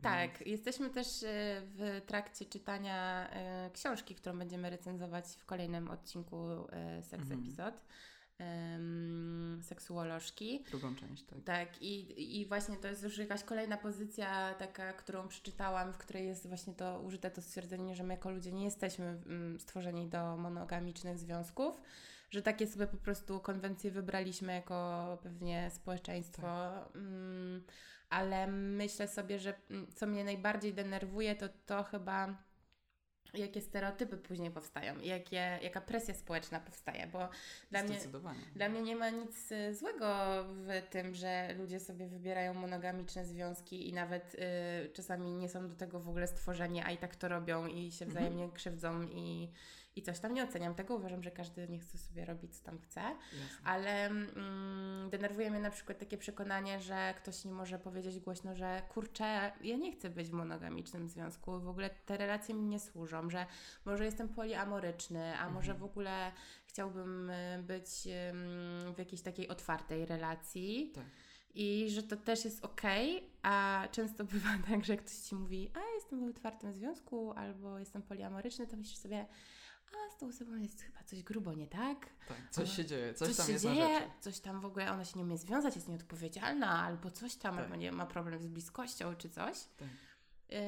Tak, 0.03 0.47
jesteśmy 0.47 0.91
też 0.91 1.23
e, 1.23 1.63
w 1.65 2.03
trakcie 2.07 2.45
czytania 2.45 3.29
e, 3.31 3.71
książki, 3.71 4.15
którą 4.15 4.39
będziemy 4.39 4.71
recenzować 4.71 5.25
w 5.39 5.45
kolejnym 5.45 5.91
odcinku 5.91 6.37
e, 6.71 7.03
Sex 7.03 7.23
Mhm. 7.23 7.41
Episode. 7.41 7.79
Em, 8.39 9.61
seksuolożki. 9.63 10.65
Drugą 10.71 10.95
część, 10.97 11.23
tak. 11.23 11.39
Tak, 11.45 11.83
i, 11.83 12.41
i 12.41 12.47
właśnie 12.47 12.77
to 12.77 12.89
jest 12.89 13.03
już 13.03 13.19
jakaś 13.19 13.45
kolejna 13.45 13.77
pozycja 13.77 14.55
taka, 14.55 14.93
którą 14.93 15.29
przeczytałam, 15.29 15.93
w 15.93 15.99
której 15.99 16.27
jest 16.27 16.49
właśnie 16.49 16.75
to 16.75 17.01
użyte 17.01 17.31
to 17.31 17.43
stwierdzenie, 17.43 17.97
że 17.97 18.03
my 18.03 18.15
jako 18.15 18.31
ludzie 18.31 18.53
nie 18.53 18.65
jesteśmy 18.65 19.07
mm, 19.07 19.61
stworzeni 19.61 20.09
do 20.09 20.37
monogamicznych 20.37 21.19
związków, 21.19 21.81
że 22.31 22.43
takie 22.43 22.67
sobie 22.67 22.87
po 22.87 22.97
prostu 22.97 23.41
konwencje 23.41 23.91
wybraliśmy 23.91 24.53
jako 24.53 25.19
pewnie 25.23 25.71
społeczeństwo. 25.71 26.71
Mm, 26.95 27.65
ale 28.11 28.47
myślę 28.47 29.09
sobie, 29.09 29.39
że 29.39 29.55
mm, 29.71 29.87
co 29.93 30.07
mnie 30.07 30.25
najbardziej 30.25 30.75
denerwuje, 30.75 31.35
to 31.35 31.49
to 31.67 31.83
chyba 31.83 32.37
jakie 33.35 33.61
stereotypy 33.61 34.17
później 34.17 34.51
powstają, 34.51 35.01
i 35.01 35.09
jakie, 35.09 35.59
jaka 35.63 35.81
presja 35.81 36.15
społeczna 36.15 36.61
powstaje, 36.61 37.07
bo 37.07 37.29
dla 37.71 37.83
mnie, 37.83 38.01
dla 38.57 38.69
mnie 38.69 38.83
nie 38.83 38.97
ma 38.97 39.11
nic 39.11 39.53
y, 39.53 39.75
złego 39.75 40.07
w 40.49 40.83
tym, 40.91 41.15
że 41.15 41.55
ludzie 41.59 41.81
sobie 41.81 42.09
wybierają 42.09 42.55
monogamiczne 42.55 43.25
związki 43.25 43.89
i 43.89 43.93
nawet 43.93 44.35
y, 44.35 44.39
czasami 44.93 45.31
nie 45.33 45.49
są 45.49 45.69
do 45.69 45.75
tego 45.75 46.01
w 46.01 46.09
ogóle 46.09 46.27
stworzeni, 46.27 46.83
a 46.83 46.91
i 46.91 46.99
tak 46.99 47.17
to 47.17 47.29
robią 47.29 47.67
i 47.67 47.93
się 47.93 48.05
Mhm. 48.05 48.11
wzajemnie 48.11 48.53
krzywdzą 48.55 49.03
i, 49.03 49.51
i 49.97 50.03
coś 50.03 50.21
tam. 50.21 50.35
Nie 50.35 50.45
oceniam 50.45 50.75
tego, 50.75 50.95
uważam, 50.95 51.23
że 51.23 51.31
każdy 51.31 51.69
niech 51.69 51.83
chce 51.83 51.99
sobie 51.99 52.25
robić, 52.25 52.57
co 52.57 52.65
tam 52.65 52.79
chce. 52.79 53.01
Jasne. 53.01 53.65
Ale 53.65 54.07
mm, 54.07 55.11
denerwuje 55.11 55.51
mnie 55.51 55.61
na 55.61 55.71
przykład 55.71 55.99
takie 55.99 56.19
przekonanie, 56.19 56.81
że 56.81 57.15
ktoś 57.17 57.45
nie 57.45 57.53
może 57.53 57.79
powiedzieć 57.79 58.21
głośno, 58.21 58.55
że 58.57 58.83
kurczę, 58.89 59.53
ja 59.63 59.77
nie 59.77 59.93
chcę 59.93 60.11
być 60.11 60.29
w 60.29 60.33
monogamicznym 60.33 61.09
związku, 61.09 61.61
w 61.61 61.69
ogóle 61.69 61.91
te 61.91 62.17
relacje 62.17 62.55
mi 62.55 62.65
nie 62.65 62.81
służą, 62.81 63.31
że 63.31 63.47
może 63.85 64.05
jestem 64.05 64.29
poliamoryczny, 64.29 65.39
a 65.39 65.51
może 65.51 65.73
Mhm. 65.73 65.79
w 65.89 65.91
ogóle 65.91 66.33
chciałbym 66.67 67.31
y, 67.31 67.63
być 67.63 67.89
w 68.95 68.99
jakiejś 68.99 69.23
takiej 69.23 69.49
otwartej 69.49 70.07
relacji. 70.07 70.93
Tak. 70.95 71.05
I 71.55 71.91
że 71.91 72.03
to 72.03 72.17
też 72.17 72.45
jest 72.45 72.65
okej, 72.65 73.31
a 73.43 73.89
często 73.93 74.25
bywa 74.35 74.49
tak, 74.69 74.85
że 74.85 74.97
ktoś 74.97 75.15
ci 75.15 75.35
mówi, 75.35 75.71
a 75.75 75.95
jestem 75.95 76.27
w 76.27 76.37
otwartym 76.37 76.73
związku, 76.73 77.33
albo 77.33 77.79
jestem 77.79 78.03
poliamoryczny, 78.03 78.67
to 78.67 78.77
myślisz 78.77 78.99
sobie, 78.99 79.27
a 80.07 80.11
z 80.11 80.17
tą 80.19 80.29
osobą 80.29 80.57
jest 80.57 80.83
chyba 80.83 81.03
coś 81.05 81.23
grubo 81.23 81.53
nie 81.55 81.67
tak, 81.67 82.07
Tak, 82.29 82.51
coś 82.51 82.65
Ona- 82.69 82.77
się 82.77 82.85
dzieje, 82.85 83.15
coś, 83.15 83.29
coś, 83.29 83.37
tam 83.37 83.47
się 83.47 83.53
jest 83.53 83.65
na 83.65 83.75
dzieje, 83.75 84.11
coś 84.21 84.41
tam 84.41 84.61
w 84.61 84.65
ogóle 84.65 84.93
ona 84.93 85.05
się 85.05 85.19
nie 85.19 85.25
umie 85.25 85.39
związać, 85.39 85.75
jest 85.77 85.89
nieodpowiedzialna, 85.89 86.83
albo 86.83 87.11
coś 87.11 87.37
tam, 87.37 87.55
Tak. 87.55 87.65
albo 87.65 87.77
nie 87.77 87.93
ma 87.93 88.07
problem 88.07 88.41
z 88.43 88.47
bliskością 88.47 89.17
czy 89.17 89.29
coś. 89.31 89.65
Tak. 89.77 89.89
Yy, 90.49 90.59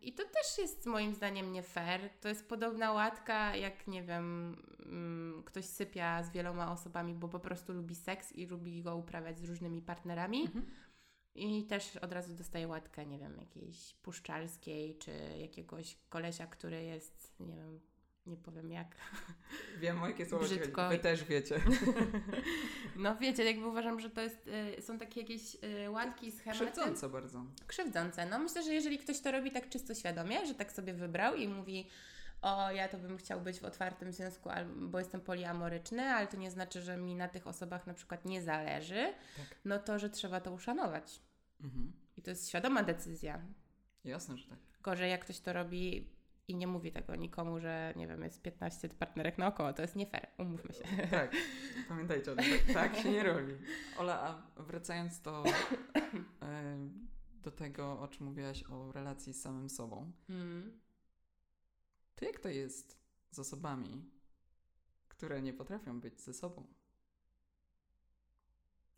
I 0.00 0.12
to 0.12 0.22
też 0.22 0.58
jest 0.58 0.86
moim 0.86 1.14
zdaniem 1.14 1.52
nie 1.52 1.62
fair. 1.62 2.10
To 2.20 2.28
jest 2.28 2.48
podobna 2.48 2.92
łatka, 2.92 3.56
jak 3.56 3.86
nie 3.86 4.02
wiem, 4.02 4.56
mm, 4.86 5.42
ktoś 5.46 5.64
sypia 5.64 6.22
z 6.22 6.30
wieloma 6.30 6.72
osobami, 6.72 7.14
bo 7.14 7.28
po 7.28 7.40
prostu 7.40 7.72
lubi 7.72 7.94
seks 7.94 8.32
i 8.32 8.46
lubi 8.46 8.82
go 8.82 8.96
uprawiać 8.96 9.38
z 9.38 9.44
różnymi 9.44 9.82
partnerami. 9.82 10.42
Mhm. 10.42 10.66
I 11.34 11.66
też 11.66 11.96
od 11.96 12.12
razu 12.12 12.34
dostaje 12.34 12.68
łatkę, 12.68 13.06
nie 13.06 13.18
wiem, 13.18 13.36
jakiejś 13.38 13.94
puszczalskiej, 13.94 14.98
czy 14.98 15.10
jakiegoś 15.38 15.98
kolesia, 16.08 16.46
który 16.46 16.82
jest, 16.82 17.34
nie 17.40 17.56
wiem, 17.56 17.80
nie 18.26 18.36
powiem 18.36 18.70
jak. 18.72 18.96
Wiem, 19.80 20.02
o 20.02 20.08
jakie 20.08 20.26
słowo. 20.26 20.44
Brzydko. 20.44 20.88
Wy 20.88 20.98
też 20.98 21.24
wiecie. 21.24 21.60
No 22.96 23.16
wiecie, 23.16 23.44
jakby 23.44 23.66
uważam, 23.66 24.00
że 24.00 24.10
to 24.10 24.20
jest, 24.20 24.48
y, 24.78 24.82
są 24.82 24.98
takie 24.98 25.20
jakieś 25.20 25.56
y, 25.84 25.90
łatki, 25.90 26.32
schematy. 26.32 26.64
Krzywdzące 26.64 27.08
bardzo. 27.08 27.44
Krzywdzące. 27.66 28.26
No 28.26 28.38
myślę, 28.38 28.62
że 28.62 28.74
jeżeli 28.74 28.98
ktoś 28.98 29.20
to 29.20 29.32
robi 29.32 29.50
tak 29.50 29.68
czysto 29.68 29.94
świadomie, 29.94 30.46
że 30.46 30.54
tak 30.54 30.72
sobie 30.72 30.94
wybrał 30.94 31.34
i 31.34 31.48
mówi 31.48 31.88
o, 32.42 32.70
ja 32.70 32.88
to 32.88 32.98
bym 32.98 33.18
chciał 33.18 33.40
być 33.40 33.60
w 33.60 33.64
otwartym 33.64 34.12
związku, 34.12 34.50
bo 34.76 34.98
jestem 34.98 35.20
poliamoryczny, 35.20 36.02
ale 36.02 36.26
to 36.26 36.36
nie 36.36 36.50
znaczy, 36.50 36.82
że 36.82 36.96
mi 36.96 37.14
na 37.14 37.28
tych 37.28 37.46
osobach 37.46 37.86
na 37.86 37.94
przykład 37.94 38.24
nie 38.24 38.42
zależy, 38.42 39.14
Tak. 39.36 39.56
no 39.64 39.78
to, 39.78 39.98
że 39.98 40.10
trzeba 40.10 40.40
to 40.40 40.52
uszanować. 40.52 41.20
Mhm. 41.60 41.92
I 42.16 42.22
to 42.22 42.30
jest 42.30 42.48
świadoma 42.48 42.82
decyzja. 42.82 43.40
Jasne, 44.04 44.36
że 44.36 44.48
tak. 44.48 44.58
Gorzej 44.82 45.10
jak 45.10 45.20
ktoś 45.24 45.40
to 45.40 45.52
robi 45.52 46.10
i 46.48 46.56
nie 46.56 46.66
mówi 46.66 46.92
tego 46.92 47.16
nikomu, 47.16 47.60
że 47.60 47.92
nie 47.96 48.06
wiem, 48.06 48.22
jest 48.22 48.42
15 48.42 48.88
partnerek 48.88 49.38
naokoło, 49.38 49.72
to 49.72 49.82
jest 49.82 49.96
nie 49.96 50.06
fair, 50.06 50.26
umówmy 50.38 50.74
się. 50.74 50.84
Tak, 51.10 51.32
pamiętajcie 51.88 52.32
o 52.32 52.36
tym. 52.36 52.44
Tak, 52.44 52.74
tak 52.92 52.96
się 52.96 53.10
nie 53.12 53.22
robi. 53.22 53.52
Ola, 53.98 54.42
a 54.56 54.62
wracając 54.62 55.20
do, 55.20 55.44
e, 56.42 56.88
do 57.42 57.50
tego, 57.50 58.00
o 58.00 58.08
czym 58.08 58.26
mówiłaś 58.26 58.64
o 58.70 58.92
relacji 58.92 59.32
z 59.32 59.42
samym 59.42 59.70
sobą, 59.70 60.12
Mm. 60.28 60.80
to 62.14 62.24
jak 62.24 62.40
to 62.40 62.48
jest 62.48 62.98
z 63.30 63.38
osobami, 63.38 64.10
które 65.08 65.42
nie 65.42 65.52
potrafią 65.52 66.00
być 66.00 66.20
ze 66.20 66.34
sobą? 66.34 66.66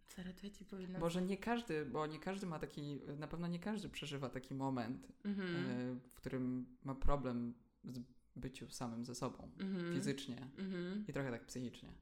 Sara, 0.08 0.32
to 0.32 0.46
ja 0.46 0.52
ci 0.52 0.64
powinnam... 0.64 1.00
Bo 1.00 1.10
że 1.10 1.22
nie 1.22 1.36
każdy, 1.38 1.86
bo 1.86 2.06
nie 2.06 2.18
każdy 2.18 2.46
ma 2.46 2.58
taki, 2.58 3.00
na 3.18 3.28
pewno 3.28 3.46
nie 3.46 3.58
każdy 3.58 3.88
przeżywa 3.88 4.28
taki 4.30 4.54
moment, 4.54 5.08
Mhm. 5.24 5.56
e, 5.66 6.00
w 6.08 6.14
którym 6.14 6.66
ma 6.84 6.94
problem 6.94 7.54
z 7.84 8.00
byciu 8.36 8.70
samym 8.70 9.04
ze 9.04 9.14
sobą, 9.14 9.50
Mhm. 9.60 9.94
fizycznie 9.94 10.48
Mhm. 10.58 11.04
i 11.08 11.12
trochę 11.12 11.30
tak 11.30 11.46
psychicznie. 11.46 11.92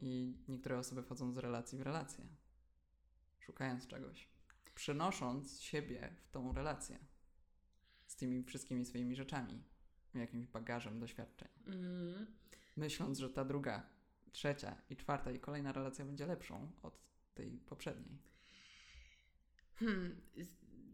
I 0.00 0.34
niektóre 0.48 0.78
osoby 0.78 1.02
wchodzą 1.02 1.32
z 1.32 1.38
relacji 1.38 1.78
w 1.78 1.82
relację, 1.82 2.24
szukając 3.40 3.86
czegoś, 3.86 4.28
przynosząc 4.74 5.60
siebie 5.60 6.10
w 6.22 6.30
tą 6.30 6.52
relację 6.52 6.98
z 8.06 8.16
tymi 8.16 8.42
wszystkimi 8.44 8.84
swoimi 8.84 9.16
rzeczami, 9.16 9.62
jakimś 10.14 10.46
bagażem 10.46 10.98
doświadczeń, 11.00 11.48
Mhm. 11.66 12.26
myśląc, 12.76 13.18
że 13.18 13.30
ta 13.30 13.44
druga, 13.44 13.86
trzecia 14.32 14.76
i 14.90 14.96
czwarta 14.96 15.30
i 15.30 15.38
kolejna 15.38 15.72
relacja 15.72 16.04
będzie 16.04 16.26
lepszą 16.26 16.70
od 16.82 17.00
tej 17.34 17.50
poprzedniej. 17.50 18.18
Hmm. 19.76 20.20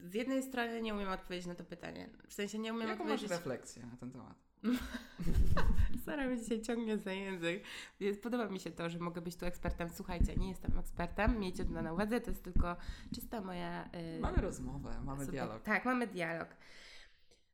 Z, 0.00 0.14
jednej 0.14 0.42
strony 0.42 0.82
nie 0.82 0.94
umiem 0.94 1.08
odpowiedzieć 1.08 1.46
na 1.46 1.54
to 1.54 1.64
pytanie. 1.64 2.08
W 2.28 2.34
sensie 2.34 2.58
nie 2.58 2.72
umiem 2.74 2.88
Jaką 2.88 3.04
masz 3.04 3.12
odpowiedzieć. 3.12 3.30
refleksję 3.30 3.86
na 3.86 3.96
ten 3.96 4.10
temat? 4.12 4.46
Sara 6.04 6.26
mnie 6.26 6.38
dzisiaj 6.42 6.62
ciągnie 6.62 6.98
za 6.98 7.12
język. 7.12 7.64
Więc 8.00 8.18
podoba 8.18 8.48
mi 8.48 8.60
się 8.60 8.70
to, 8.70 8.90
że 8.90 8.98
mogę 8.98 9.20
być 9.20 9.36
tu 9.36 9.46
ekspertem. 9.46 9.88
Słuchajcie, 9.88 10.36
nie 10.36 10.48
jestem 10.48 10.78
ekspertem, 10.78 11.38
miejcie 11.38 11.64
to 11.64 11.70
na 11.82 11.92
uwadze, 11.92 12.20
to 12.20 12.30
jest 12.30 12.44
tylko 12.44 12.76
czysta 13.14 13.40
moja... 13.40 13.90
Yy, 14.14 14.20
Mamy 14.20 14.36
rozmowę, 14.36 15.00
mamy 15.04 15.20
super- 15.24 15.34
dialog. 15.34 15.62
Tak, 15.62 15.84
mamy 15.84 16.06
dialog. 16.06 16.48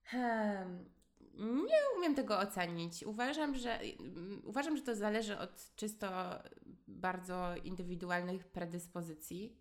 Hmm, 0.04 0.84
nie 1.38 1.78
umiem 1.96 2.14
tego 2.14 2.38
ocenić. 2.38 3.04
Uważam, 3.04 3.54
że 3.54 3.80
uważam, 4.44 4.76
że 4.76 4.82
to 4.82 4.96
zależy 4.96 5.38
od 5.38 5.74
czysto 5.76 6.08
bardzo 6.88 7.56
indywidualnych 7.64 8.44
predyspozycji. 8.44 9.56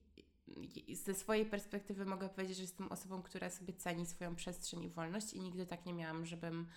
Ze 0.93 1.13
swojej 1.13 1.45
perspektywy 1.45 2.05
mogę 2.05 2.29
powiedzieć, 2.29 2.57
że 2.57 2.63
jestem 2.63 2.91
osobą, 2.91 3.21
która 3.21 3.49
sobie 3.49 3.73
ceni 3.73 4.05
swoją 4.05 4.35
przestrzeń 4.35 4.83
i 4.83 4.89
wolność 4.89 5.33
i 5.33 5.41
nigdy 5.41 5.65
tak 5.65 5.85
nie 5.85 5.93
miałam, 5.93 6.25
żebym 6.25 6.67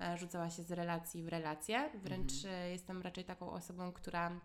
e, 0.00 0.18
rzucała 0.18 0.50
się 0.50 0.62
z 0.62 0.72
relacji 0.72 1.22
w 1.22 1.28
relację. 1.28 1.90
Wręcz 2.02 2.32
e, 2.44 2.70
jestem 2.70 3.02
raczej 3.02 3.24
taką 3.24 3.50
osobą, 3.50 3.92
która 3.92 4.40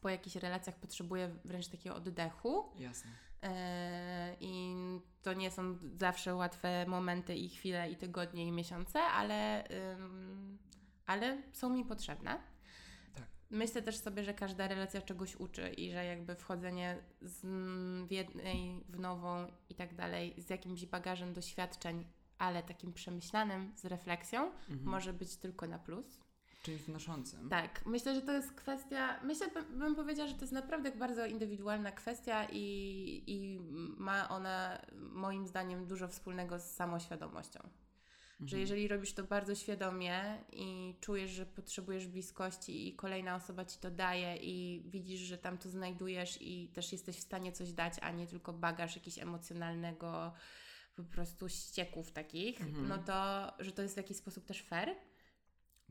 po 0.00 0.08
jakichś 0.08 0.36
relacjach 0.36 0.76
potrzebuje 0.76 1.28
wręcz 1.44 1.68
takiego 1.68 1.96
oddechu. 1.96 2.72
Jasne. 2.78 3.29
E, 3.42 4.36
I 4.40 4.74
to 5.22 5.32
nie 5.34 5.50
są 5.50 5.76
zawsze 5.94 6.34
łatwe 6.34 6.86
momenty 6.86 7.34
i 7.36 7.48
chwile, 7.48 7.90
i 7.90 7.96
tygodnie, 7.96 8.46
i 8.46 8.52
miesiące, 8.52 9.00
ale, 9.02 9.64
ale 11.06 11.42
są 11.52 11.70
mi 11.70 11.84
potrzebne. 11.84 12.38
Tak. 13.14 13.26
Myślę 13.50 13.82
też 13.82 13.96
sobie, 13.98 14.24
że 14.24 14.34
każda 14.34 14.68
relacja 14.68 15.02
czegoś 15.02 15.36
uczy 15.36 15.68
i 15.68 15.90
że 15.92 16.04
jakby 16.04 16.34
wchodzenie 16.34 16.96
z, 17.22 17.40
w 18.08 18.12
jednej 18.12 18.84
w 18.88 18.98
nową 18.98 19.46
i 19.68 19.74
tak 19.74 19.94
dalej 19.94 20.34
z 20.38 20.50
jakimś 20.50 20.86
bagażem 20.86 21.32
doświadczeń, 21.32 22.06
ale 22.38 22.62
takim 22.62 22.92
przemyślanym, 22.92 23.72
z 23.76 23.84
refleksją, 23.84 24.44
Mhm. 24.46 24.82
może 24.84 25.12
być 25.12 25.36
tylko 25.36 25.66
na 25.66 25.78
plus. 25.78 26.20
Czyli 26.62 26.78
wnoszącym. 26.78 27.48
Tak, 27.48 27.86
myślę, 27.86 28.14
że 28.14 28.22
to 28.22 28.32
jest 28.32 28.52
kwestia, 28.52 29.20
myślę, 29.24 29.48
by- 29.48 29.78
bym 29.78 29.94
powiedziała, 29.94 30.28
że 30.28 30.34
to 30.34 30.40
jest 30.40 30.52
naprawdę 30.52 30.90
bardzo 30.92 31.26
indywidualna 31.26 31.92
kwestia 31.92 32.46
i, 32.52 32.62
i 33.26 33.58
ma 33.98 34.28
ona 34.28 34.78
moim 34.94 35.46
zdaniem 35.46 35.86
dużo 35.86 36.08
wspólnego 36.08 36.58
z 36.58 36.70
samoświadomością. 36.70 37.60
Że 38.40 38.44
Mhm. 38.56 38.60
jeżeli 38.60 38.88
robisz 38.88 39.12
to 39.12 39.24
bardzo 39.24 39.54
świadomie 39.54 40.44
i 40.52 40.94
czujesz, 41.00 41.30
że 41.30 41.46
potrzebujesz 41.46 42.06
bliskości 42.06 42.88
i 42.88 42.96
kolejna 42.96 43.34
osoba 43.36 43.64
ci 43.64 43.78
to 43.78 43.90
daje 43.90 44.36
i 44.36 44.82
widzisz, 44.90 45.20
że 45.20 45.38
tam 45.38 45.58
to 45.58 45.68
znajdujesz 45.68 46.38
i 46.42 46.68
też 46.68 46.92
jesteś 46.92 47.16
w 47.16 47.20
stanie 47.22 47.52
coś 47.52 47.72
dać, 47.72 47.94
a 48.00 48.10
nie 48.10 48.26
tylko 48.26 48.52
bagaż 48.52 48.96
jakiś 48.96 49.18
emocjonalnego 49.18 50.32
po 50.96 51.04
prostu 51.04 51.48
ścieków 51.48 52.12
takich, 52.12 52.60
Mhm. 52.60 52.88
no 52.88 52.98
to, 52.98 53.52
że 53.64 53.72
to 53.72 53.82
jest 53.82 53.94
w 53.94 53.96
jakiś 53.96 54.16
sposób 54.16 54.46
też 54.46 54.62
fair, 54.62 54.96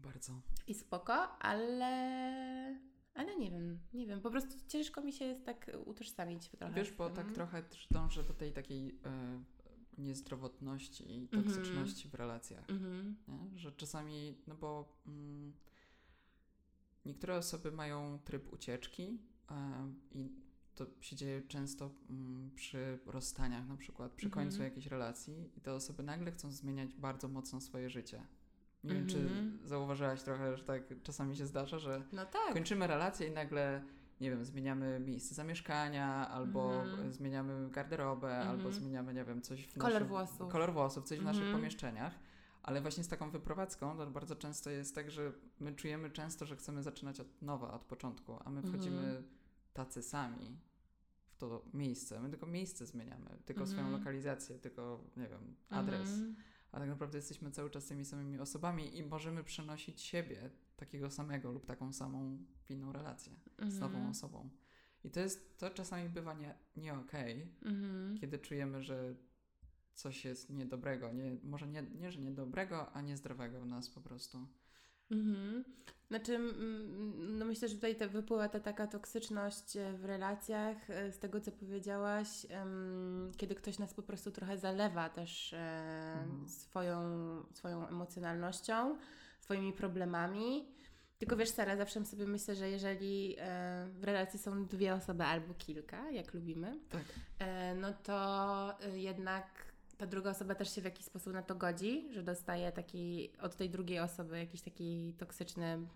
Bardzo. 0.04 0.34
i 0.68 0.74
spoko, 0.74 1.14
ale, 1.40 2.80
ale 3.14 3.38
nie 3.38 3.52
wiem, 3.52 3.80
nie 3.94 4.08
wiem, 4.08 4.22
po 4.22 4.32
prostu 4.32 4.68
ciężko 4.68 5.02
mi 5.02 5.14
się 5.14 5.26
jest 5.26 5.46
tak 5.46 5.72
utożsamić 5.86 6.50
trochę. 6.50 6.74
Wiesz, 6.74 6.92
bo 6.92 7.10
tak 7.10 7.32
trochę 7.32 7.64
dążę 7.92 8.24
do 8.24 8.34
tej 8.34 8.54
takiej 8.54 9.00
e, 9.06 9.44
niezdrowotności 9.98 11.12
i 11.12 11.22
Mhm. 11.22 11.44
toksyczności 11.44 12.10
w 12.10 12.14
relacjach. 12.14 12.70
Mhm. 12.70 13.16
Nie? 13.28 13.60
Że 13.60 13.72
czasami, 13.72 14.38
no 14.48 14.56
bo 14.56 14.98
mm, 15.08 15.54
niektóre 17.06 17.38
osoby 17.38 17.72
mają 17.72 18.20
tryb 18.26 18.54
ucieczki 18.54 19.20
e, 19.52 19.94
i 20.12 20.30
to 20.76 20.86
się 21.02 21.16
dzieje 21.16 21.42
często 21.42 21.92
mm, 22.10 22.52
przy 22.56 23.00
rozstaniach 23.06 23.68
na 23.68 23.78
przykład, 23.78 24.12
przy 24.14 24.26
Mhm. 24.26 24.46
końcu 24.48 24.64
jakiejś 24.64 24.88
relacji 24.88 25.50
i 25.58 25.62
te 25.62 25.74
osoby 25.74 26.04
nagle 26.04 26.32
chcą 26.32 26.52
zmieniać 26.52 26.94
bardzo 26.94 27.28
mocno 27.28 27.62
swoje 27.62 27.90
życie. 27.90 28.24
Nie 28.84 28.94
wiem, 28.94 29.08
czy 29.08 29.18
Mhm. 29.18 29.60
zauważyłaś 29.64 30.22
trochę, 30.24 30.58
że 30.58 30.64
tak 30.64 30.84
czasami 31.04 31.36
się 31.36 31.46
zdarza, 31.46 31.80
że 31.80 32.02
No 32.12 32.26
tak. 32.26 32.54
kończymy 32.54 32.88
relację 32.88 33.28
i 33.28 33.32
nagle, 33.32 33.84
nie 34.22 34.30
wiem, 34.30 34.46
zmieniamy 34.46 35.00
miejsce 35.00 35.36
zamieszkania, 35.36 36.30
albo 36.30 36.84
Mhm. 36.84 37.12
zmieniamy 37.14 37.70
garderobę, 37.70 38.28
Mhm. 38.38 38.50
albo 38.50 38.72
zmieniamy, 38.72 39.14
nie 39.14 39.26
wiem, 39.26 39.42
coś 39.42 39.62
w 39.64 39.74
Kolor 39.74 39.94
naszym, 39.94 40.08
włosów. 40.08 40.52
kolor 40.52 40.74
włosów, 40.74 41.04
coś 41.04 41.20
w 41.20 41.24
naszych 41.24 41.42
Mhm. 41.44 41.58
pomieszczeniach, 41.60 42.14
Ale 42.64 42.82
właśnie 42.82 43.04
z 43.04 43.08
taką 43.08 43.32
wyprowadzką 43.32 43.98
to 43.98 44.08
bardzo 44.08 44.36
często 44.36 44.70
jest 44.70 44.96
tak, 44.96 45.12
że 45.12 45.32
my 45.60 45.74
czujemy 45.76 46.10
często, 46.10 46.46
że 46.46 46.56
chcemy 46.56 46.84
zaczynać 46.84 47.20
od 47.20 47.42
nowa, 47.42 47.72
od 47.74 47.86
początku, 47.86 48.38
a 48.46 48.50
my 48.50 48.62
wchodzimy 48.62 49.02
Mhm. 49.02 49.24
tacy 49.74 50.02
sami 50.04 50.58
w 51.30 51.38
to 51.38 51.62
miejsce. 51.74 52.20
My 52.20 52.30
tylko 52.30 52.46
miejsce 52.46 52.86
zmieniamy, 52.86 53.30
tylko 53.46 53.66
swoją 53.66 53.82
Mhm. 53.82 54.00
lokalizację, 54.00 54.60
tylko, 54.60 55.00
nie 55.18 55.28
wiem, 55.28 55.56
adres. 55.70 56.10
A 56.72 56.80
tak 56.80 56.90
naprawdę 56.90 57.18
jesteśmy 57.18 57.52
cały 57.52 57.70
czas 57.70 57.86
tymi 57.86 58.06
samymi 58.06 58.40
osobami 58.40 58.98
i 58.98 59.04
możemy 59.04 59.44
przenosić 59.44 60.02
siebie, 60.02 60.50
takiego 60.76 61.12
samego 61.12 61.52
lub 61.52 61.66
taką 61.66 61.94
samą 61.94 62.38
w 62.64 62.72
inną 62.72 62.92
relację 62.92 63.34
z 63.68 63.80
nową 63.80 63.96
Mhm. 63.98 64.12
osobą. 64.12 64.50
I 65.04 65.10
to 65.12 65.20
jest, 65.20 65.58
to 65.58 65.70
czasami 65.70 66.10
bywa 66.10 66.34
nie, 66.34 66.56
nie 66.76 66.94
okej, 66.94 67.48
Mhm. 67.66 68.18
kiedy 68.18 68.40
czujemy, 68.40 68.84
że 68.84 69.16
coś 69.94 70.26
jest 70.26 70.50
niedobrego, 70.50 71.14
nie, 71.14 71.38
może 71.44 71.68
nie, 71.68 71.82
nie, 71.82 72.12
że 72.12 72.20
niedobrego, 72.20 72.92
a 72.94 73.02
niezdrowego 73.02 73.62
w 73.62 73.66
nas 73.66 73.90
po 73.90 74.02
prostu. 74.02 74.48
Mhm. 75.12 75.64
Znaczy, 76.10 76.40
no 77.18 77.46
myślę, 77.46 77.68
że 77.68 77.76
tutaj 77.76 77.96
te, 77.96 78.08
wypływa 78.08 78.50
ta 78.50 78.60
taka 78.60 78.88
toksyczność 78.88 79.78
e, 79.78 79.94
w 79.94 80.06
relacjach 80.06 80.90
e, 80.90 81.12
z 81.12 81.20
tego, 81.20 81.42
co 81.42 81.52
powiedziałaś, 81.52 82.28
kiedy 83.38 83.56
ktoś 83.56 83.80
nas 83.80 83.94
po 83.94 84.04
prostu 84.04 84.32
trochę 84.32 84.58
zalewa 84.58 85.10
też 85.10 85.54
e, 85.54 85.58
Mhm. 86.24 86.48
swoją, 86.50 87.00
swoją 87.54 87.88
emocjonalnością, 87.88 88.98
swoimi 89.42 89.74
problemami. 89.74 90.68
Tylko 91.20 91.36
wiesz, 91.36 91.50
Sara, 91.50 91.78
zawsze 91.78 92.06
sobie 92.06 92.28
myślę, 92.28 92.56
że 92.56 92.70
jeżeli 92.70 93.36
w 94.00 94.04
relacji 94.04 94.40
są 94.40 94.66
dwie 94.66 94.94
osoby 94.94 95.24
albo 95.24 95.54
kilka, 95.54 96.12
jak 96.12 96.34
lubimy, 96.34 96.80
Tak. 96.90 97.02
no 97.76 97.94
to 98.04 98.78
jednak 98.94 99.46
ta 100.00 100.08
druga 100.08 100.30
osoba 100.30 100.56
też 100.56 100.76
się 100.76 100.82
w 100.82 100.86
jakiś 100.86 101.06
sposób 101.06 101.34
na 101.34 101.44
to 101.44 101.56
godzi, 101.56 102.08
że 102.14 102.24
dostaje 102.24 102.72
taki 102.72 103.34
od 103.42 103.56
tej 103.56 103.70
drugiej 103.70 104.00
osoby 104.00 104.40
jakiś 104.40 104.62
taki 104.62 105.14
toksyczny 105.18 105.88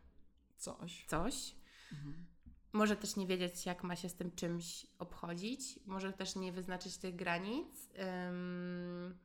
Coś. 0.58 1.06
coś. 1.06 1.56
Mhm. 1.92 2.26
Może 2.74 2.96
też 2.96 3.16
nie 3.16 3.28
wiedzieć, 3.28 3.66
jak 3.66 3.84
ma 3.84 3.96
się 3.96 4.10
z 4.10 4.16
tym 4.16 4.32
czymś 4.32 4.88
obchodzić, 5.00 5.80
może 5.86 6.14
też 6.14 6.36
nie 6.36 6.52
wyznaczyć 6.52 6.98
tych 6.98 7.16
granic. 7.16 7.90
Ym, 8.30 9.18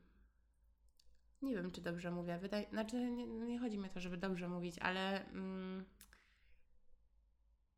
Nie 1.42 1.54
wiem, 1.54 1.70
czy 1.70 1.80
dobrze 1.80 2.10
mówię. 2.10 2.38
Wydaje, 2.38 2.68
znaczy, 2.70 3.10
nie, 3.10 3.26
nie 3.26 3.58
chodzi 3.58 3.78
mi 3.78 3.86
o 3.86 3.92
to, 3.92 4.00
żeby 4.00 4.16
dobrze 4.16 4.48
mówić, 4.48 4.78
ale 4.78 5.26
mm, 5.30 5.84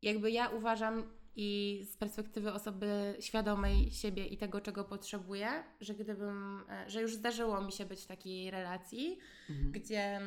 jakby 0.01 0.31
ja 0.31 0.49
uważam 0.49 1.20
i 1.35 1.81
z 1.91 1.97
perspektywy 1.97 2.53
osoby 2.53 3.15
świadomej 3.19 3.91
siebie 3.91 4.25
i 4.27 4.37
tego, 4.37 4.61
czego 4.61 4.83
potrzebuję, 4.83 5.49
że 5.81 5.93
gdybym, 5.93 6.63
e, 6.69 6.89
że 6.89 7.01
już 7.01 7.15
zdarzyło 7.15 7.61
mi 7.61 7.71
się 7.71 7.85
być 7.85 8.03
w 8.03 8.07
takiej 8.07 8.51
relacji, 8.51 9.17
Mhm. 9.49 9.71
gdzie 9.71 10.21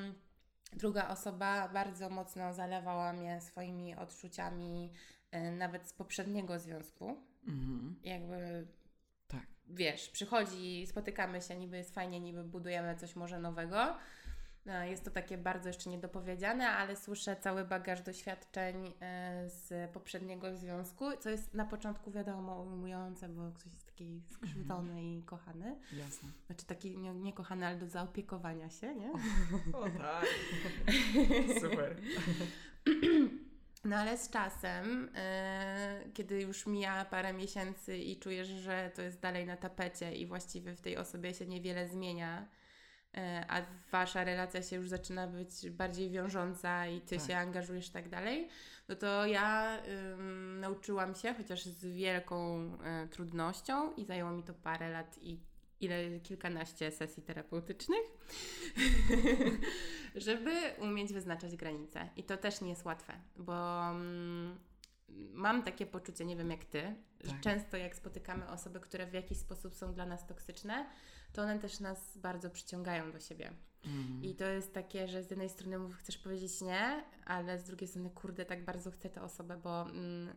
druga 0.72 1.08
osoba 1.08 1.68
bardzo 1.68 2.10
mocno 2.10 2.52
zalewała 2.52 3.12
mnie 3.12 3.40
swoimi 3.40 3.94
odczuciami, 3.96 4.92
e, 5.30 5.50
nawet 5.50 5.88
z 5.88 5.92
poprzedniego 5.92 6.58
związku. 6.58 7.16
Mhm. 7.46 7.96
Jakby 8.04 8.66
Tak. 9.28 9.46
wiesz, 9.68 10.08
przychodzi, 10.08 10.86
spotykamy 10.86 11.40
się, 11.42 11.56
niby 11.56 11.76
jest 11.76 11.94
fajnie, 11.94 12.20
niby 12.20 12.44
budujemy 12.44 12.96
coś 12.96 13.16
może 13.16 13.38
nowego. 13.38 13.96
E, 14.66 14.90
Jest 14.90 15.04
to 15.04 15.10
takie 15.10 15.38
bardzo 15.38 15.68
jeszcze 15.68 15.90
niedopowiedziane, 15.90 16.68
ale 16.68 16.96
słyszę 16.96 17.36
cały 17.36 17.64
bagaż 17.64 18.00
doświadczeń 18.02 18.92
e, 19.00 19.48
z 19.48 19.90
poprzedniego 19.90 20.56
związku, 20.56 21.04
co 21.20 21.30
jest 21.30 21.54
na 21.54 21.64
początku 21.64 22.10
wiadomo 22.10 22.62
ujmujące, 22.62 23.28
bo 23.28 23.52
ktoś 23.52 23.72
jest 23.72 23.86
taki 23.86 24.20
skrzywdzony 24.30 25.04
i 25.04 25.22
kochany. 25.22 25.76
Jasne. 25.92 26.28
Znaczy 26.46 26.66
taki 26.66 26.98
nie, 26.98 27.14
nie 27.14 27.32
kochany, 27.32 27.66
ale 27.66 27.76
do 27.76 27.86
zaopiekowania 27.86 28.70
się, 28.70 28.94
nie? 28.94 29.12
O 29.72 29.84
tak. 29.98 30.26
Super. 31.60 31.96
No 33.84 33.96
ale 33.96 34.18
z 34.18 34.30
czasem, 34.30 35.10
e, 35.14 36.04
kiedy 36.14 36.40
już 36.40 36.66
mija 36.66 37.04
parę 37.04 37.32
miesięcy 37.32 37.98
i 37.98 38.18
czujesz, 38.18 38.48
że 38.48 38.90
to 38.94 39.02
jest 39.02 39.20
dalej 39.20 39.46
na 39.46 39.56
tapecie 39.56 40.14
i 40.14 40.26
właściwie 40.26 40.74
w 40.74 40.80
tej 40.80 40.96
osobie 40.96 41.34
się 41.34 41.46
niewiele 41.46 41.88
zmienia, 41.88 42.48
a 43.48 43.62
wasza 43.92 44.24
relacja 44.24 44.62
się 44.62 44.76
już 44.76 44.88
zaczyna 44.88 45.26
być 45.26 45.70
bardziej 45.70 46.10
wiążąca 46.10 46.86
i 46.86 47.00
ty 47.00 47.18
Tak. 47.18 47.26
się 47.26 47.36
angażujesz 47.36 47.88
i 47.88 47.92
tak 47.92 48.08
dalej, 48.08 48.48
no 48.88 48.96
to 48.96 49.26
ja 49.26 49.78
ym, 50.12 50.60
nauczyłam 50.60 51.14
się, 51.14 51.34
chociaż 51.34 51.64
z 51.64 51.86
wielką 51.86 52.58
e, 52.84 53.08
trudnością 53.08 53.92
i 53.94 54.04
zajęło 54.04 54.30
mi 54.30 54.42
to 54.42 54.54
parę 54.54 54.88
lat 54.90 55.18
i 55.22 55.40
ile 55.80 56.20
kilkanaście 56.20 56.90
sesji 56.90 57.22
terapeutycznych, 57.22 58.00
żeby 60.14 60.52
umieć 60.78 61.12
wyznaczać 61.12 61.56
granice. 61.56 62.08
I 62.16 62.24
to 62.24 62.36
też 62.36 62.60
nie 62.60 62.70
jest 62.70 62.84
łatwe, 62.84 63.12
bo 63.36 63.90
mm, 63.90 64.58
mam 65.32 65.62
takie 65.62 65.86
poczucie, 65.86 66.24
nie 66.24 66.36
wiem 66.36 66.50
jak 66.50 66.64
ty, 66.64 66.94
że 67.24 67.30
Tak. 67.30 67.40
często 67.40 67.76
jak 67.76 67.96
spotykamy 67.96 68.48
osoby, 68.48 68.80
które 68.80 69.06
w 69.06 69.12
jakiś 69.12 69.38
sposób 69.38 69.74
są 69.74 69.94
dla 69.94 70.06
nas 70.06 70.26
toksyczne, 70.26 70.86
to 71.34 71.42
one 71.42 71.58
też 71.58 71.80
nas 71.80 72.18
bardzo 72.18 72.50
przyciągają 72.50 73.12
do 73.12 73.20
siebie. 73.20 73.50
Mhm. 73.86 74.24
I 74.24 74.34
to 74.34 74.44
jest 74.44 74.74
takie, 74.74 75.08
że 75.08 75.22
z 75.22 75.30
jednej 75.30 75.48
strony 75.48 75.78
mów- 75.78 75.96
chcesz 75.96 76.18
powiedzieć 76.18 76.60
nie, 76.60 77.04
ale 77.26 77.58
z 77.58 77.64
drugiej 77.64 77.88
strony, 77.88 78.10
kurde, 78.10 78.44
tak 78.44 78.64
bardzo 78.64 78.90
chcę 78.90 79.10
tę 79.10 79.22
osobę, 79.22 79.56
bo 79.56 79.82
mm, 79.82 80.28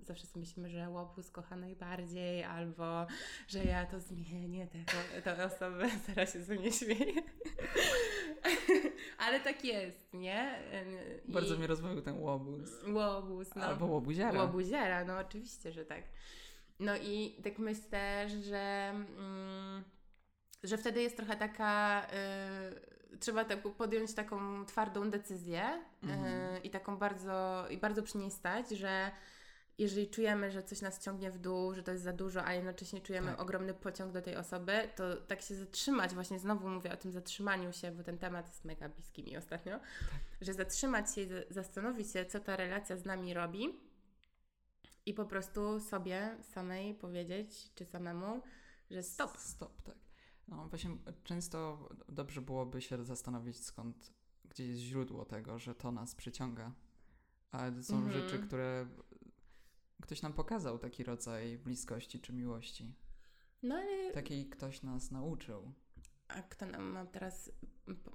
y, 0.00 0.04
zawsze 0.04 0.26
sobie 0.26 0.40
myślimy, 0.40 0.70
że 0.70 0.88
łopus 0.90 1.30
kocha 1.30 1.56
najbardziej, 1.56 2.44
albo 2.44 3.06
że 3.48 3.64
ja 3.64 3.86
to 3.86 4.00
zmienię, 4.00 4.66
tę 4.66 5.22
tę 5.22 5.44
osobę, 5.44 5.88
zaraz 6.06 6.32
się 6.32 6.42
ze 6.42 6.54
mnie 6.54 6.72
śmieje. 6.72 7.22
ale 9.18 9.40
tak 9.40 9.64
jest, 9.64 10.14
nie? 10.14 10.58
I- 11.28 11.32
Bardzo 11.32 11.56
mnie 11.56 11.66
rozbawił 11.66 12.02
ten 12.02 12.18
łobuz. 12.18 12.70
Łobuz, 12.88 13.54
no. 13.54 13.62
Albo 13.62 13.86
łobuziara. 13.86 14.40
Łobuziera, 14.42 15.04
no 15.04 15.18
oczywiście, 15.18 15.72
że 15.72 15.84
tak. 15.84 16.02
No 16.78 16.96
i 16.96 17.36
tak 17.44 17.58
myślę, 17.58 18.28
że, 18.42 18.90
mm, 18.90 19.84
że 20.62 20.76
wtedy 20.78 21.02
jest 21.02 21.16
trochę 21.16 21.36
taka, 21.36 22.02
y, 23.12 23.18
trzeba 23.18 23.44
tak 23.44 23.62
podjąć 23.62 24.14
taką 24.14 24.64
twardą 24.66 25.10
decyzję 25.10 25.82
y, 26.04 26.06
Mhm. 26.12 26.62
i 26.62 26.70
taką 26.70 26.96
bardzo, 26.96 27.66
i 27.70 27.76
bardzo 27.78 28.02
przy 28.02 28.18
niej 28.18 28.30
stać, 28.30 28.70
że 28.70 29.10
jeżeli 29.78 30.08
czujemy, 30.10 30.50
że 30.50 30.62
coś 30.62 30.80
nas 30.80 31.04
ciągnie 31.04 31.30
w 31.30 31.38
dół, 31.38 31.74
że 31.74 31.82
to 31.82 31.92
jest 31.92 32.04
za 32.04 32.12
dużo, 32.12 32.44
a 32.44 32.52
jednocześnie 32.54 33.00
czujemy 33.00 33.30
Tak. 33.30 33.40
ogromny 33.40 33.74
pociąg 33.74 34.12
do 34.12 34.22
tej 34.22 34.36
osoby, 34.36 34.88
to 34.96 35.16
tak 35.16 35.42
się 35.42 35.54
zatrzymać, 35.54 36.14
właśnie 36.14 36.38
znowu 36.38 36.68
mówię 36.68 36.92
o 36.92 36.96
tym 36.96 37.12
zatrzymaniu 37.12 37.72
się, 37.72 37.90
bo 37.90 38.02
ten 38.02 38.18
temat 38.18 38.46
jest 38.46 38.64
mega 38.64 38.88
bliski 38.88 39.24
mi 39.24 39.36
ostatnio, 39.36 39.80
że 40.40 40.54
zatrzymać 40.54 41.14
się 41.14 41.20
i 41.20 41.26
za- 41.28 41.34
zastanowić 41.50 42.12
się, 42.12 42.24
co 42.26 42.40
ta 42.40 42.56
relacja 42.56 42.96
z 42.96 43.04
nami 43.04 43.34
robi 43.34 43.80
i 45.06 45.14
po 45.14 45.24
prostu 45.24 45.80
sobie 45.80 46.36
samej 46.42 46.94
powiedzieć, 46.94 47.70
czy 47.74 47.84
samemu, 47.84 48.42
że 48.90 49.02
stop. 49.02 49.36
Stop, 49.38 49.82
tak. 49.82 49.94
No 50.56 50.68
właśnie 50.68 50.96
często 51.24 51.88
dobrze 52.08 52.40
byłoby 52.42 52.80
się 52.82 53.04
zastanowić 53.04 53.64
skąd, 53.64 54.12
gdzie 54.44 54.66
jest 54.66 54.80
źródło 54.80 55.24
tego, 55.24 55.58
że 55.58 55.74
to 55.74 55.92
nas 55.92 56.14
przyciąga. 56.14 56.72
Ale 57.50 57.72
to 57.72 57.82
są 57.82 57.96
Mhm. 57.96 58.12
rzeczy, 58.12 58.38
które 58.38 58.88
ktoś 60.02 60.22
nam 60.22 60.32
pokazał, 60.32 60.78
taki 60.78 61.04
rodzaj 61.04 61.58
bliskości 61.58 62.20
czy 62.20 62.32
miłości. 62.32 62.94
No 63.62 63.74
ale 63.74 64.12
Takiej 64.12 64.48
ktoś 64.50 64.82
nas 64.82 65.10
nauczył. 65.10 65.72
a 66.28 66.42
kto 66.42 66.66
nam 66.66 66.82
ma 66.82 67.06
teraz, 67.06 67.50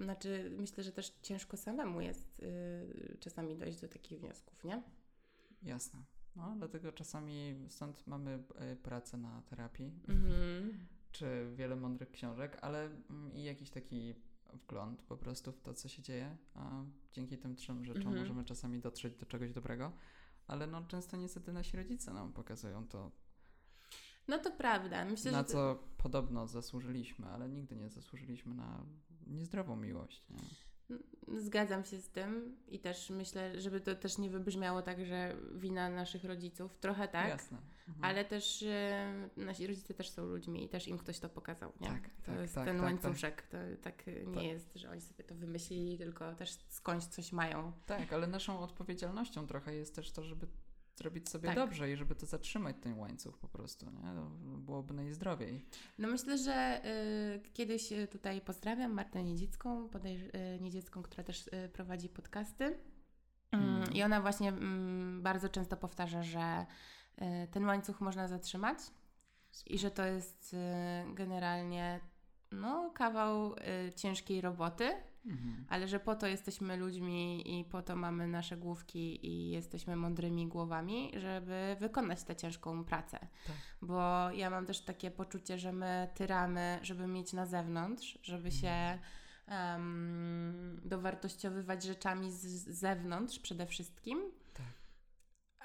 znaczy 0.00 0.50
myślę, 0.58 0.84
że 0.84 0.92
też 0.92 1.18
ciężko 1.22 1.56
samemu 1.56 2.00
jest 2.00 2.40
y, 2.40 3.16
czasami 3.20 3.56
dojść 3.56 3.80
do 3.80 3.88
takich 3.88 4.20
wniosków, 4.20 4.64
nie? 4.64 4.82
Jasne. 5.62 6.04
No, 6.36 6.54
dlatego 6.58 6.92
czasami 6.92 7.66
stąd 7.68 8.06
mamy 8.06 8.42
e, 8.54 8.76
pracę 8.76 9.16
na 9.16 9.42
terapii, 9.42 9.92
Mhm. 10.08 10.86
Czy 11.18 11.52
wiele 11.56 11.76
mądrych 11.76 12.10
książek, 12.10 12.58
ale 12.60 12.84
mm, 13.10 13.32
i 13.32 13.42
jakiś 13.44 13.70
taki 13.70 14.14
wgląd 14.52 15.02
po 15.02 15.16
prostu 15.16 15.52
w 15.52 15.60
to, 15.60 15.74
co 15.74 15.88
się 15.88 16.02
dzieje. 16.02 16.36
A 16.54 16.84
dzięki 17.12 17.38
tym 17.38 17.56
trzem 17.56 17.84
rzeczom 17.84 18.02
Mhm. 18.02 18.20
możemy 18.20 18.44
czasami 18.44 18.80
dotrzeć 18.80 19.16
do 19.16 19.26
czegoś 19.26 19.52
dobrego. 19.52 19.92
Ale 20.46 20.66
no, 20.66 20.82
często 20.86 21.16
niestety 21.16 21.52
nasi 21.52 21.76
rodzice 21.76 22.12
nam 22.12 22.32
pokazują 22.32 22.86
to, 22.88 23.10
No 24.28 24.38
to 24.38 24.50
prawda. 24.50 25.04
Myślę, 25.04 25.32
na 25.32 25.44
co 25.44 25.78
podobno 25.96 26.46
zasłużyliśmy, 26.46 27.26
ale 27.26 27.48
nigdy 27.48 27.76
nie 27.76 27.90
zasłużyliśmy 27.90 28.54
na 28.54 28.84
niezdrową 29.26 29.76
miłość. 29.76 30.24
Nie? 30.30 30.42
Zgadzam 31.36 31.84
się 31.84 31.98
z 31.98 32.08
tym 32.08 32.56
i 32.68 32.78
też 32.78 33.10
myślę, 33.10 33.60
żeby 33.60 33.80
to 33.80 33.94
też 33.94 34.18
nie 34.18 34.30
wybrzmiało 34.30 34.82
tak, 34.82 35.06
że 35.06 35.36
wina 35.54 35.90
naszych 35.90 36.24
rodziców. 36.24 36.78
Trochę 36.78 37.08
tak, 37.08 37.28
Jasne. 37.28 37.58
Mhm. 37.88 38.04
ale 38.04 38.24
też 38.24 38.62
e, 38.62 39.28
nasi 39.36 39.66
rodzice 39.66 39.94
też 39.94 40.10
są 40.10 40.26
ludźmi 40.26 40.64
i 40.64 40.68
też 40.68 40.88
im 40.88 40.98
ktoś 40.98 41.18
to 41.18 41.28
pokazał, 41.28 41.72
nie? 41.80 41.88
Tak, 41.88 42.02
to 42.02 42.32
tak, 42.32 42.40
jest 42.40 42.54
tak, 42.54 42.64
ten 42.64 42.76
tak, 42.76 42.84
łańcuszek. 42.84 43.42
To 43.42 43.56
tak 43.82 44.06
nie 44.06 44.34
Tak. 44.34 44.42
jest, 44.42 44.74
że 44.74 44.90
oni 44.90 45.00
sobie 45.00 45.24
to 45.24 45.34
wymyślili, 45.34 45.98
tylko 45.98 46.34
też 46.34 46.58
skądś 46.68 47.04
coś 47.04 47.32
mają. 47.32 47.72
Tak, 47.86 48.12
ale 48.12 48.26
naszą 48.26 48.60
odpowiedzialnością 48.60 49.46
trochę 49.46 49.74
jest 49.74 49.94
też 49.94 50.12
to, 50.12 50.24
żeby 50.24 50.46
zrobić 50.98 51.28
sobie 51.28 51.46
Tak. 51.48 51.56
dobrze 51.56 51.92
i 51.92 51.96
żeby 51.96 52.14
to 52.14 52.26
zatrzymać 52.26 52.76
ten 52.80 52.98
łańcuch 52.98 53.38
po 53.38 53.48
prostu, 53.48 53.90
nie? 53.90 54.02
To 54.14 54.30
byłoby 54.58 54.94
najzdrowiej. 54.94 55.64
No 55.98 56.08
myślę, 56.08 56.38
że 56.38 56.80
y, 57.46 57.50
kiedyś 57.52 57.92
y, 57.92 58.06
tutaj 58.08 58.40
pozdrawiam 58.40 58.92
Martę 58.92 59.24
Niedzicką, 59.24 59.88
podejrz- 59.88 60.36
y, 60.56 60.60
Niedziecką, 60.60 61.02
która 61.02 61.24
też 61.24 61.46
y, 61.46 61.68
prowadzi 61.72 62.08
podcasty. 62.08 62.64
Mm, 63.52 63.68
Mm. 63.78 63.92
I 63.92 64.02
ona 64.02 64.20
właśnie 64.20 64.48
mm, 64.48 65.22
bardzo 65.22 65.48
często 65.48 65.76
powtarza, 65.76 66.22
że 66.22 66.66
y, 67.18 67.48
ten 67.50 67.64
łańcuch 67.64 68.00
można 68.00 68.28
zatrzymać 68.28 68.78
i 69.66 69.78
że 69.78 69.90
to 69.90 70.04
jest 70.06 70.54
y, 70.54 71.14
generalnie 71.14 72.00
no, 72.52 72.90
kawał 72.94 73.54
ciężkiej 73.96 74.40
roboty, 74.40 74.90
Mhm. 75.26 75.64
ale 75.68 75.88
że 75.88 76.00
po 76.00 76.14
to 76.14 76.26
jesteśmy 76.26 76.76
ludźmi 76.76 77.58
i 77.58 77.64
po 77.64 77.82
to 77.82 77.96
mamy 77.96 78.26
nasze 78.26 78.56
główki 78.56 79.26
i 79.26 79.50
jesteśmy 79.50 79.96
mądrymi 79.96 80.46
głowami, 80.46 81.12
żeby 81.16 81.76
wykonać 81.80 82.22
tę 82.22 82.36
ciężką 82.36 82.84
pracę. 82.84 83.18
Tak. 83.18 83.56
Bo 83.82 84.30
ja 84.30 84.50
mam 84.50 84.66
też 84.66 84.80
takie 84.80 85.10
poczucie, 85.10 85.58
że 85.58 85.72
my 85.72 86.08
tyramy, 86.14 86.78
żeby 86.82 87.06
mieć 87.06 87.32
na 87.32 87.46
zewnątrz, 87.46 88.18
żeby 88.22 88.50
się 88.50 88.98
em, 89.46 90.80
dowartościowywać 90.84 91.82
rzeczami 91.82 92.32
z 92.32 92.38
z 92.40 92.78
zewnątrz 92.78 93.38
przede 93.38 93.66
wszystkim, 93.66 94.22
Tak. 94.54 94.66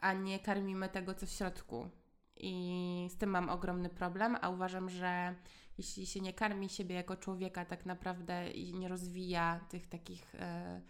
a 0.02 0.14
nie 0.14 0.40
karmimy 0.40 0.90
tego, 0.90 1.14
co 1.14 1.26
w 1.26 1.30
środku. 1.30 1.90
I 2.38 3.08
z 3.12 3.18
tym 3.18 3.30
mam 3.30 3.50
ogromny 3.50 3.90
problem, 3.90 4.38
a 4.42 4.50
uważam, 4.50 4.90
że 4.90 5.36
jeśli 5.78 6.06
się 6.06 6.20
nie 6.22 6.34
karmi 6.34 6.70
siebie 6.70 6.96
jako 6.96 7.16
człowieka 7.18 7.66
tak 7.66 7.86
naprawdę 7.86 8.52
i 8.52 8.74
nie 8.74 8.88
rozwija 8.88 9.60
tych 9.70 9.88
takich 9.88 10.36
e, 10.36 10.82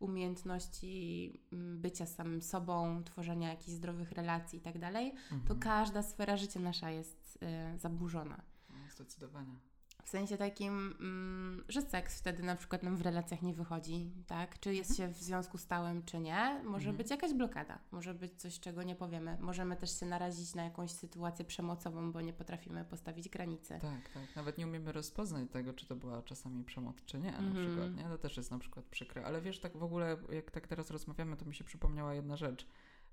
umiejętności 0.00 1.32
m, 1.52 1.80
bycia 1.80 2.06
samym 2.06 2.42
sobą, 2.42 3.04
tworzenia 3.04 3.48
jakichś 3.48 3.70
zdrowych 3.76 4.12
relacji 4.12 4.58
i 4.58 4.62
tak 4.62 4.78
dalej, 4.78 5.12
to 5.28 5.34
Mhm. 5.34 5.60
każda 5.60 6.02
sfera 6.02 6.36
życia 6.36 6.60
nasza 6.60 6.90
jest 6.90 7.38
e, 7.42 7.78
zaburzona. 7.78 8.42
No, 8.70 8.76
Zdecydowanie. 8.90 9.54
W 10.04 10.08
sensie 10.08 10.36
takim, 10.36 10.94
mm, 11.00 11.64
że 11.68 11.82
seks 11.82 12.18
wtedy 12.18 12.42
na 12.42 12.56
przykład 12.56 12.82
nam 12.82 12.96
w 12.96 13.00
relacjach 13.02 13.42
nie 13.42 13.54
wychodzi, 13.54 14.10
tak? 14.26 14.60
Czy 14.60 14.74
jest 14.74 14.96
się 14.96 15.08
w 15.08 15.16
związku 15.16 15.58
stałym, 15.58 16.02
czy 16.02 16.18
nie. 16.20 16.60
Może 16.64 16.76
Mhm. 16.88 16.96
być 16.96 17.10
jakaś 17.10 17.34
blokada, 17.34 17.78
może 17.90 18.14
być 18.14 18.32
coś, 18.40 18.60
czego 18.60 18.82
nie 18.82 18.96
powiemy. 18.96 19.36
Możemy 19.40 19.76
też 19.76 20.00
się 20.00 20.06
narazić 20.06 20.54
na 20.54 20.64
jakąś 20.64 20.90
sytuację 20.90 21.44
przemocową, 21.44 22.12
bo 22.12 22.20
nie 22.20 22.32
potrafimy 22.32 22.84
postawić 22.84 23.28
granicy. 23.28 23.78
Tak, 23.80 24.08
tak. 24.14 24.36
Nawet 24.36 24.58
nie 24.58 24.66
umiemy 24.66 24.92
rozpoznać 24.92 25.50
tego, 25.50 25.72
czy 25.72 25.86
to 25.86 25.96
była 25.96 26.22
czasami 26.22 26.64
przemoc, 26.64 27.04
czy 27.04 27.18
nie, 27.18 27.32
na 27.32 27.38
Mhm. 27.38 27.66
przykład, 27.66 27.96
nie? 27.96 28.04
To 28.04 28.18
też 28.18 28.36
jest 28.36 28.50
na 28.50 28.58
przykład 28.58 28.84
przykre. 28.86 29.26
Ale 29.26 29.40
wiesz, 29.40 29.60
tak 29.60 29.76
w 29.76 29.82
ogóle, 29.82 30.16
jak 30.32 30.50
tak 30.50 30.66
teraz 30.66 30.90
rozmawiamy, 30.90 31.36
to 31.36 31.44
mi 31.44 31.54
się 31.54 31.64
przypomniała 31.64 32.14
jedna 32.14 32.36
rzecz. 32.36 32.66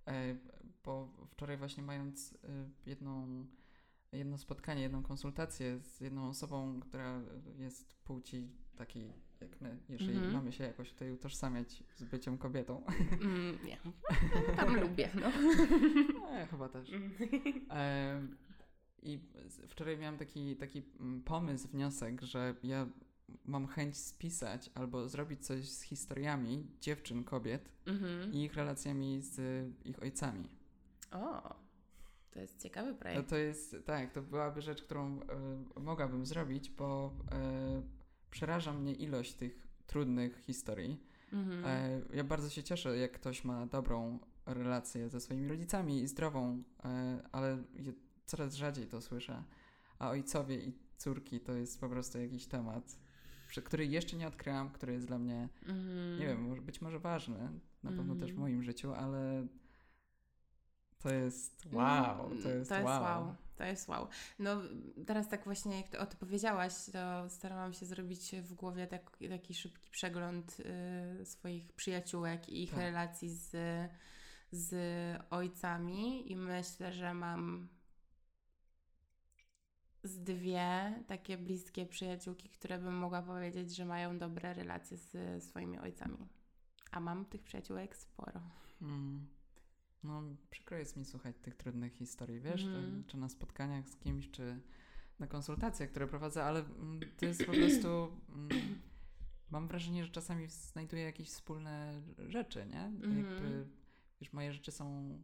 E, 0.07 0.35
Bo 0.83 1.07
wczoraj 1.29 1.57
właśnie 1.57 1.83
mając 1.83 2.33
e, 2.33 2.37
jedną, 2.85 3.45
jedno 4.11 4.37
spotkanie, 4.37 4.81
jedną 4.81 5.03
konsultację 5.03 5.79
z 5.79 6.01
jedną 6.01 6.27
osobą, 6.29 6.79
która 6.79 7.21
jest 7.57 7.95
płci 8.03 8.49
takiej 8.75 9.13
jak 9.41 9.61
my, 9.61 9.79
jeżeli 9.89 10.13
Mhm. 10.13 10.33
mamy 10.33 10.51
się 10.51 10.63
jakoś 10.63 10.91
tutaj 10.91 11.11
utożsamiać 11.11 11.83
z 11.95 12.03
byciem 12.03 12.37
kobietą. 12.37 12.83
Mm, 13.21 13.57
nie. 13.65 13.77
Tam 14.55 14.75
lubię, 14.81 15.09
no. 15.21 15.27
E, 16.31 16.47
chyba 16.47 16.69
też. 16.69 16.91
E, 17.69 18.27
I 19.03 19.19
wczoraj 19.67 19.97
miałam 19.97 20.17
taki, 20.17 20.55
taki 20.55 20.83
mm, 20.99 21.23
pomysł, 21.23 21.67
wniosek, 21.67 22.21
że 22.21 22.55
ja 22.63 22.87
mam 23.45 23.67
chęć 23.67 23.97
spisać 23.97 24.69
albo 24.75 25.09
zrobić 25.09 25.45
coś 25.45 25.69
z 25.69 25.81
historiami 25.81 26.67
dziewczyn, 26.81 27.23
kobiet 27.23 27.71
Mhm. 27.85 28.33
i 28.33 28.43
ich 28.43 28.53
relacjami 28.53 29.21
z 29.21 29.39
ich 29.85 30.01
ojcami. 30.01 30.49
O, 31.11 31.55
to 32.37 32.41
jest 32.41 32.61
ciekawy 32.63 32.91
No 32.91 32.97
projekt. 32.97 33.29
to 33.29 33.37
jest, 33.37 33.75
tak, 33.85 34.11
to 34.11 34.21
byłaby 34.21 34.61
rzecz, 34.61 34.81
którą 34.83 35.21
e, 35.75 35.79
mogłabym 35.79 36.25
zrobić, 36.25 36.69
bo 36.69 37.13
e, 37.31 37.81
przeraża 38.31 38.73
mnie 38.73 38.93
ilość 38.93 39.33
tych 39.33 39.67
trudnych 39.87 40.37
historii. 40.39 41.03
Mhm. 41.33 41.65
E, 41.65 42.01
ja 42.17 42.23
bardzo 42.23 42.49
się 42.49 42.63
cieszę, 42.63 42.97
jak 42.97 43.11
ktoś 43.11 43.43
ma 43.43 43.65
dobrą 43.65 44.19
relację 44.45 45.09
ze 45.09 45.19
swoimi 45.21 45.47
rodzicami 45.47 46.01
i 46.01 46.07
zdrową, 46.07 46.63
ale 47.31 47.63
coraz 48.25 48.53
rzadziej 48.55 48.87
to 48.87 49.01
słyszę. 49.01 49.43
A 49.99 50.09
ojcowie 50.09 50.55
i 50.57 50.73
córki 50.97 51.39
to 51.39 51.53
jest 51.53 51.79
po 51.81 51.89
prostu 51.89 52.19
jakiś 52.19 52.45
temat, 52.47 52.99
który 53.63 53.85
jeszcze 53.85 54.17
nie 54.17 54.27
odkryłam, 54.27 54.69
który 54.69 54.93
jest 54.93 55.07
dla 55.07 55.19
mnie, 55.19 55.49
Mhm. 55.67 56.19
nie 56.19 56.27
wiem, 56.27 56.65
być 56.65 56.81
może 56.81 56.99
ważny, 56.99 57.39
na 57.83 57.89
pewno 57.89 58.13
Mhm. 58.13 58.19
też 58.19 58.33
w 58.33 58.37
moim 58.37 58.63
życiu, 58.63 58.93
ale 58.93 59.47
to 60.99 61.13
jest 61.13 61.65
wow, 61.73 62.25
Mm, 62.25 62.43
to 62.43 62.49
jest, 62.49 62.69
to 62.69 62.75
jest 62.75 62.85
wow. 62.87 63.03
wow. 63.03 63.35
To 63.55 63.63
jest 63.63 63.87
wow. 63.87 64.07
No 64.39 64.61
teraz 65.05 65.27
tak 65.27 65.43
właśnie 65.43 65.77
jak 65.77 65.87
to, 65.87 65.99
o 65.99 66.05
to 66.05 66.17
powiedziałaś, 66.17 66.73
to 66.91 67.29
starałam 67.29 67.73
się 67.73 67.85
zrobić 67.85 68.35
w 68.41 68.53
głowie 68.53 68.87
tak, 68.87 69.17
taki 69.29 69.53
szybki 69.53 69.89
przegląd 69.91 70.57
y, 71.21 71.25
swoich 71.25 71.73
przyjaciółek 71.73 72.49
i 72.49 72.63
ich 72.63 72.69
Tak. 72.69 72.79
relacji 72.79 73.29
z, 73.29 73.55
z 74.51 74.75
ojcami 75.29 76.31
i 76.31 76.35
myślę, 76.35 76.93
że 76.93 77.13
mam 77.13 77.67
z 80.03 80.23
dwie 80.23 81.03
takie 81.07 81.37
bliskie 81.37 81.85
przyjaciółki, 81.85 82.49
które 82.49 82.79
bym 82.79 82.93
mogła 82.97 83.21
powiedzieć, 83.21 83.75
że 83.75 83.85
mają 83.85 84.17
dobre 84.17 84.53
relacje 84.53 84.97
z 84.97 85.43
swoimi 85.43 85.79
ojcami. 85.79 86.27
A 86.91 86.99
mam 86.99 87.25
tych 87.25 87.43
przyjaciółek 87.43 87.95
sporo. 87.95 88.41
Mm. 88.81 89.27
No, 90.03 90.23
przykro 90.49 90.77
jest 90.77 90.97
mi 90.97 91.05
słuchać 91.05 91.35
tych 91.41 91.55
trudnych 91.55 91.93
historii, 91.93 92.39
wiesz, 92.39 92.63
Mhm. 92.63 93.03
czy, 93.03 93.09
czy 93.11 93.17
na 93.17 93.29
spotkaniach 93.29 93.89
z 93.89 93.95
kimś, 93.95 94.31
czy 94.31 94.59
na 95.19 95.27
konsultacjach, 95.27 95.89
które 95.89 96.07
prowadzę, 96.07 96.43
ale 96.43 96.59
mm, 96.59 96.99
to 97.17 97.25
jest 97.25 97.45
po 97.45 97.51
prostu. 97.51 97.87
Mm, 97.87 98.49
mam 99.51 99.67
wrażenie, 99.67 100.05
że 100.05 100.11
czasami 100.11 100.47
znajduję 100.47 101.03
jakieś 101.03 101.27
wspólne 101.29 102.01
rzeczy, 102.27 102.65
nie? 102.65 102.81
Mhm. 102.83 103.17
Jakby, 103.17 103.67
wiesz, 104.21 104.33
moje 104.33 104.53
rzeczy 104.53 104.71
są 104.71 105.17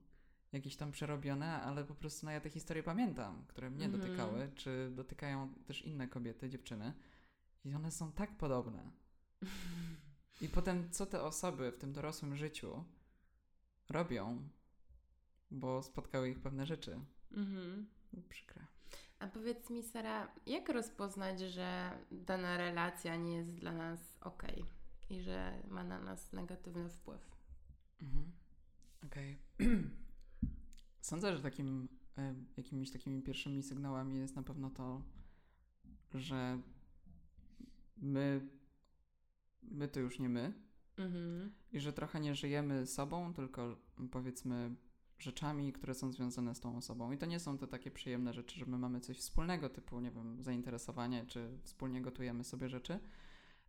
jakieś 0.51 0.75
tam 0.75 0.91
przerobione, 0.91 1.61
ale 1.61 1.83
po 1.85 1.95
prostu 1.95 2.25
no, 2.25 2.31
ja 2.31 2.41
te 2.41 2.49
historie 2.49 2.83
pamiętam, 2.83 3.45
które 3.47 3.69
mnie 3.69 3.85
Mhm. 3.85 4.01
dotykały, 4.03 4.51
czy 4.55 4.91
dotykają 4.95 5.53
też 5.65 5.81
inne 5.81 6.07
kobiety, 6.07 6.49
dziewczyny, 6.49 6.93
i 7.65 7.73
one 7.73 7.91
są 7.91 8.11
tak 8.11 8.37
podobne. 8.37 8.91
I 10.41 10.49
potem, 10.49 10.89
co 10.91 11.05
te 11.05 11.21
osoby 11.23 11.71
w 11.71 11.77
tym 11.77 11.93
dorosłym 11.93 12.35
życiu 12.35 12.83
robią, 13.89 14.49
bo 15.53 15.83
spotkały 15.83 16.29
ich 16.29 16.39
pewne 16.39 16.65
rzeczy. 16.65 16.99
Mhm. 17.31 17.87
Przykre. 18.29 18.65
A 19.19 19.27
powiedz 19.27 19.69
mi, 19.69 19.83
Sara, 19.83 20.31
jak 20.45 20.69
rozpoznać, 20.69 21.39
że 21.39 21.97
dana 22.11 22.57
relacja 22.57 23.15
nie 23.15 23.35
jest 23.35 23.53
dla 23.53 23.71
nas 23.71 24.17
ok 24.21 24.43
i 25.09 25.21
że 25.21 25.63
ma 25.67 25.83
na 25.83 25.99
nas 25.99 26.33
negatywny 26.33 26.89
wpływ? 26.89 27.35
Mhm. 28.01 28.31
Okej. 29.05 29.37
Sądzę, 31.01 31.37
że 31.37 31.43
takim, 31.43 31.87
jakimiś 32.57 32.91
takimi 32.91 33.21
pierwszymi 33.21 33.63
sygnałami 33.63 34.17
jest 34.17 34.35
na 34.35 34.43
pewno 34.43 34.69
to, 34.69 35.01
że 36.13 36.61
my, 37.97 38.47
my 39.61 39.87
to 39.87 39.99
już 39.99 40.19
nie 40.19 40.29
my 40.29 40.53
Mhm. 40.97 41.51
i 41.71 41.79
że 41.79 41.93
trochę 41.93 42.19
nie 42.19 42.35
żyjemy 42.35 42.87
sobą, 42.87 43.33
tylko 43.33 43.77
powiedzmy 44.11 44.75
rzeczami, 45.19 45.73
które 45.73 45.93
są 45.93 46.11
związane 46.11 46.55
z 46.55 46.59
tą 46.59 46.77
osobą. 46.77 47.11
I 47.11 47.17
to 47.17 47.25
nie 47.25 47.39
są 47.39 47.57
to 47.57 47.67
takie 47.67 47.91
przyjemne 47.91 48.33
rzeczy, 48.33 48.59
że 48.59 48.65
my 48.65 48.77
mamy 48.77 48.99
coś 48.99 49.17
wspólnego, 49.17 49.69
typu, 49.69 49.99
nie 49.99 50.11
wiem, 50.11 50.43
zainteresowanie, 50.43 51.25
czy 51.25 51.57
wspólnie 51.63 52.01
gotujemy 52.01 52.43
sobie 52.43 52.69
rzeczy, 52.69 52.99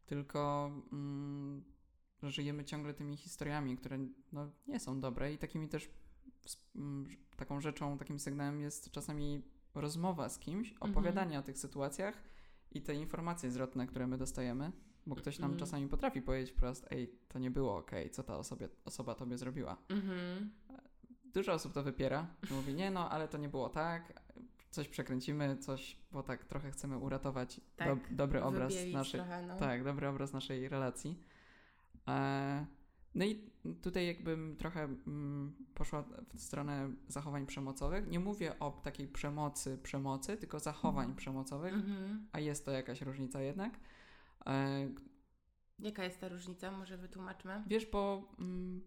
tylko 0.06 0.70
mm, 0.92 1.64
żyjemy 2.22 2.64
ciągle 2.64 2.94
tymi 2.94 3.16
historiami, 3.16 3.76
które 3.76 3.98
no, 4.32 4.50
nie 4.66 4.80
są 4.80 5.00
dobre 5.00 5.32
i 5.32 5.38
takimi 5.38 5.68
też 5.68 5.90
mm, 6.76 7.08
taką 7.36 7.60
rzeczą, 7.60 7.98
takim 7.98 8.18
sygnałem 8.18 8.60
jest 8.60 8.90
czasami 8.90 9.42
rozmowa 9.74 10.28
z 10.28 10.38
kimś, 10.38 10.72
Mhm. 10.72 10.90
opowiadanie 10.92 11.38
o 11.38 11.42
tych 11.42 11.58
sytuacjach 11.58 12.22
i 12.72 12.82
te 12.82 12.94
informacje 12.94 13.50
zwrotne, 13.50 13.86
które 13.86 14.06
my 14.06 14.18
dostajemy, 14.18 14.72
bo 15.06 15.16
ktoś 15.16 15.38
nam 15.38 15.50
Mhm. 15.50 15.58
czasami 15.66 15.88
potrafi 15.88 16.22
powiedzieć 16.22 16.50
wprost, 16.52 16.86
ej, 16.90 17.18
to 17.28 17.38
nie 17.38 17.50
było 17.50 17.76
okej, 17.76 18.10
co 18.10 18.22
ta 18.22 18.38
osobie, 18.38 18.68
osoba 18.84 19.14
tobie 19.14 19.38
zrobiła. 19.38 19.76
Mhm. 19.88 20.50
Dużo 21.34 21.52
osób 21.52 21.72
to 21.72 21.82
wypiera, 21.82 22.26
mówi, 22.50 22.74
nie 22.74 22.90
no, 22.90 23.10
ale 23.10 23.28
to 23.28 23.38
nie 23.38 23.48
było 23.48 23.68
tak, 23.68 24.20
coś 24.70 24.88
przekręcimy, 24.88 25.56
coś, 25.56 25.96
bo 26.12 26.22
tak 26.22 26.44
trochę 26.44 26.70
chcemy 26.70 26.98
uratować 26.98 27.60
Tak, 27.76 27.88
do, 27.88 28.16
dobry 28.16 28.42
obraz 28.42 28.74
naszej, 28.92 29.20
trochę, 29.20 29.42
no. 29.46 29.56
tak, 29.58 29.84
dobry 29.84 30.08
obraz 30.08 30.32
naszej 30.32 30.68
relacji. 30.68 31.18
E, 32.08 32.66
no 33.14 33.24
i 33.24 33.50
tutaj 33.82 34.06
jakbym 34.06 34.56
trochę 34.56 34.82
mm, 34.84 35.54
poszła 35.74 36.04
w 36.34 36.40
stronę 36.40 36.90
zachowań 37.08 37.46
przemocowych. 37.46 38.08
Nie 38.08 38.20
mówię 38.20 38.58
o 38.58 38.70
takiej 38.70 39.08
przemocy, 39.08 39.78
przemocy, 39.82 40.36
tylko 40.36 40.60
zachowań 40.60 41.14
przemocowych, 41.14 41.74
Mhm. 41.74 42.26
a 42.32 42.40
jest 42.40 42.64
to 42.64 42.70
jakaś 42.70 43.00
różnica 43.02 43.40
jednak. 43.40 43.72
E, 44.46 44.88
Jaka 45.78 46.04
jest 46.04 46.20
ta 46.20 46.28
różnica? 46.28 46.70
Może 46.70 46.96
wytłumaczmy? 46.96 47.62
Wiesz, 47.66 47.86
bo 47.86 48.32
mm, 48.38 48.82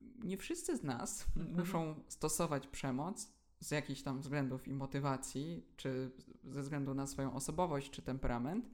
nie 0.00 0.36
wszyscy 0.36 0.76
z 0.76 0.82
nas 0.82 1.26
Mhm. 1.36 1.58
muszą 1.58 1.94
stosować 2.08 2.66
przemoc 2.66 3.32
z 3.60 3.70
jakichś 3.70 4.02
tam 4.02 4.20
względów 4.20 4.68
i 4.68 4.74
motywacji, 4.74 5.66
czy 5.76 6.10
ze 6.44 6.62
względu 6.62 6.94
na 6.94 7.06
swoją 7.06 7.34
osobowość 7.34 7.90
czy 7.90 8.02
temperament, 8.02 8.70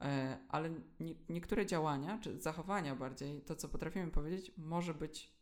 e, 0.00 0.38
ale 0.48 0.70
nie, 1.00 1.14
niektóre 1.28 1.66
działania, 1.66 2.18
czy 2.18 2.40
zachowania 2.40 2.96
bardziej, 2.96 3.40
to 3.40 3.56
co 3.56 3.68
potrafimy 3.68 4.10
powiedzieć, 4.10 4.52
może 4.56 4.94
być 4.94 5.38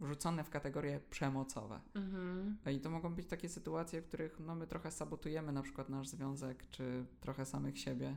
wrzucone 0.00 0.44
w 0.44 0.50
kategorie 0.50 1.00
przemocowe. 1.10 1.80
Mhm. 1.94 2.58
I 2.72 2.80
to 2.80 2.90
mogą 2.90 3.14
być 3.14 3.26
takie 3.26 3.48
sytuacje, 3.48 4.02
w 4.02 4.08
których 4.08 4.40
no, 4.40 4.54
my 4.54 4.66
trochę 4.66 4.90
sabotujemy 4.90 5.52
na 5.52 5.62
przykład 5.62 5.88
nasz 5.88 6.08
związek, 6.08 6.70
czy 6.70 7.06
trochę 7.20 7.46
samych 7.46 7.78
siebie. 7.78 8.16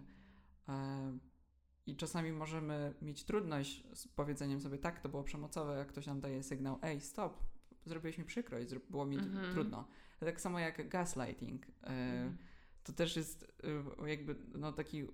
I 1.88 1.96
czasami 1.96 2.32
możemy 2.32 2.94
mieć 3.02 3.24
trudność 3.24 3.84
z 3.94 4.08
powiedzeniem 4.08 4.62
sobie, 4.62 4.78
tak, 4.78 5.00
to 5.00 5.10
było 5.10 5.24
przemocowe, 5.24 5.78
jak 5.78 5.88
ktoś 5.88 6.06
nam 6.08 6.20
daje 6.22 6.44
sygnał, 6.44 6.80
ej, 6.82 7.02
stop, 7.02 7.44
zrobiłeś 7.86 8.18
mi 8.18 8.26
przykrość, 8.26 8.76
było 8.90 9.06
mi 9.06 9.18
Mhm. 9.18 9.54
trudno. 9.54 9.88
Tak 10.20 10.42
samo 10.42 10.60
jak 10.60 10.90
gaslighting. 10.90 11.66
E, 11.68 11.70
Mhm. 11.88 12.38
To 12.84 12.94
też 12.94 13.16
jest 13.16 13.54
e, 14.04 14.10
jakby 14.10 14.36
no, 14.56 14.72
taki, 14.74 15.08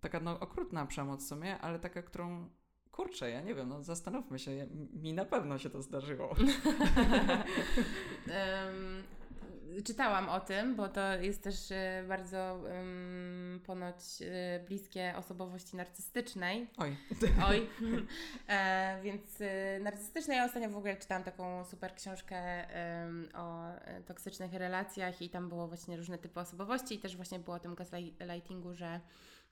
taka 0.00 0.20
no, 0.20 0.40
okrutna 0.40 0.86
przemoc 0.86 1.24
w 1.24 1.28
sumie, 1.28 1.58
ale 1.58 1.78
taka, 1.78 2.02
którą 2.02 2.48
kurczę, 2.92 3.30
ja 3.30 3.40
nie 3.40 3.54
wiem, 3.54 3.68
no 3.68 3.82
zastanówmy 3.82 4.38
się, 4.38 4.66
mi 4.92 5.12
na 5.12 5.24
pewno 5.24 5.58
się 5.58 5.70
to 5.70 5.82
zdarzyło. 5.82 6.34
Em, 8.28 9.02
czytałam 9.84 10.28
o 10.28 10.40
tym, 10.40 10.76
bo 10.76 10.88
to 10.88 11.14
jest 11.14 11.42
też 11.42 11.70
e, 11.70 12.04
bardzo 12.08 12.70
em, 12.70 13.60
ponoć 13.66 13.96
e, 14.20 14.60
bliskie 14.68 15.14
osobowości 15.16 15.76
narcystycznej. 15.76 16.70
Oj, 16.76 16.96
Oj. 17.48 17.68
e, 18.48 19.00
więc 19.02 19.40
e, 19.40 19.80
narcystyczne. 19.80 20.34
Ja 20.34 20.44
ostatnio 20.44 20.70
w 20.70 20.76
ogóle 20.76 20.96
czytałam 20.96 21.24
taką 21.24 21.64
super 21.64 21.94
książkę 21.94 22.36
em, 22.68 23.28
o 23.34 23.64
toksycznych 24.06 24.52
relacjach 24.52 25.22
i 25.22 25.30
tam 25.30 25.48
było 25.48 25.68
właśnie 25.68 25.96
różne 25.96 26.18
typy 26.18 26.40
osobowości 26.40 26.94
i 26.94 26.98
też 26.98 27.16
właśnie 27.16 27.38
było 27.38 27.56
o 27.56 27.60
tym 27.60 27.74
gaslightingu, 27.74 28.74
że 28.74 29.00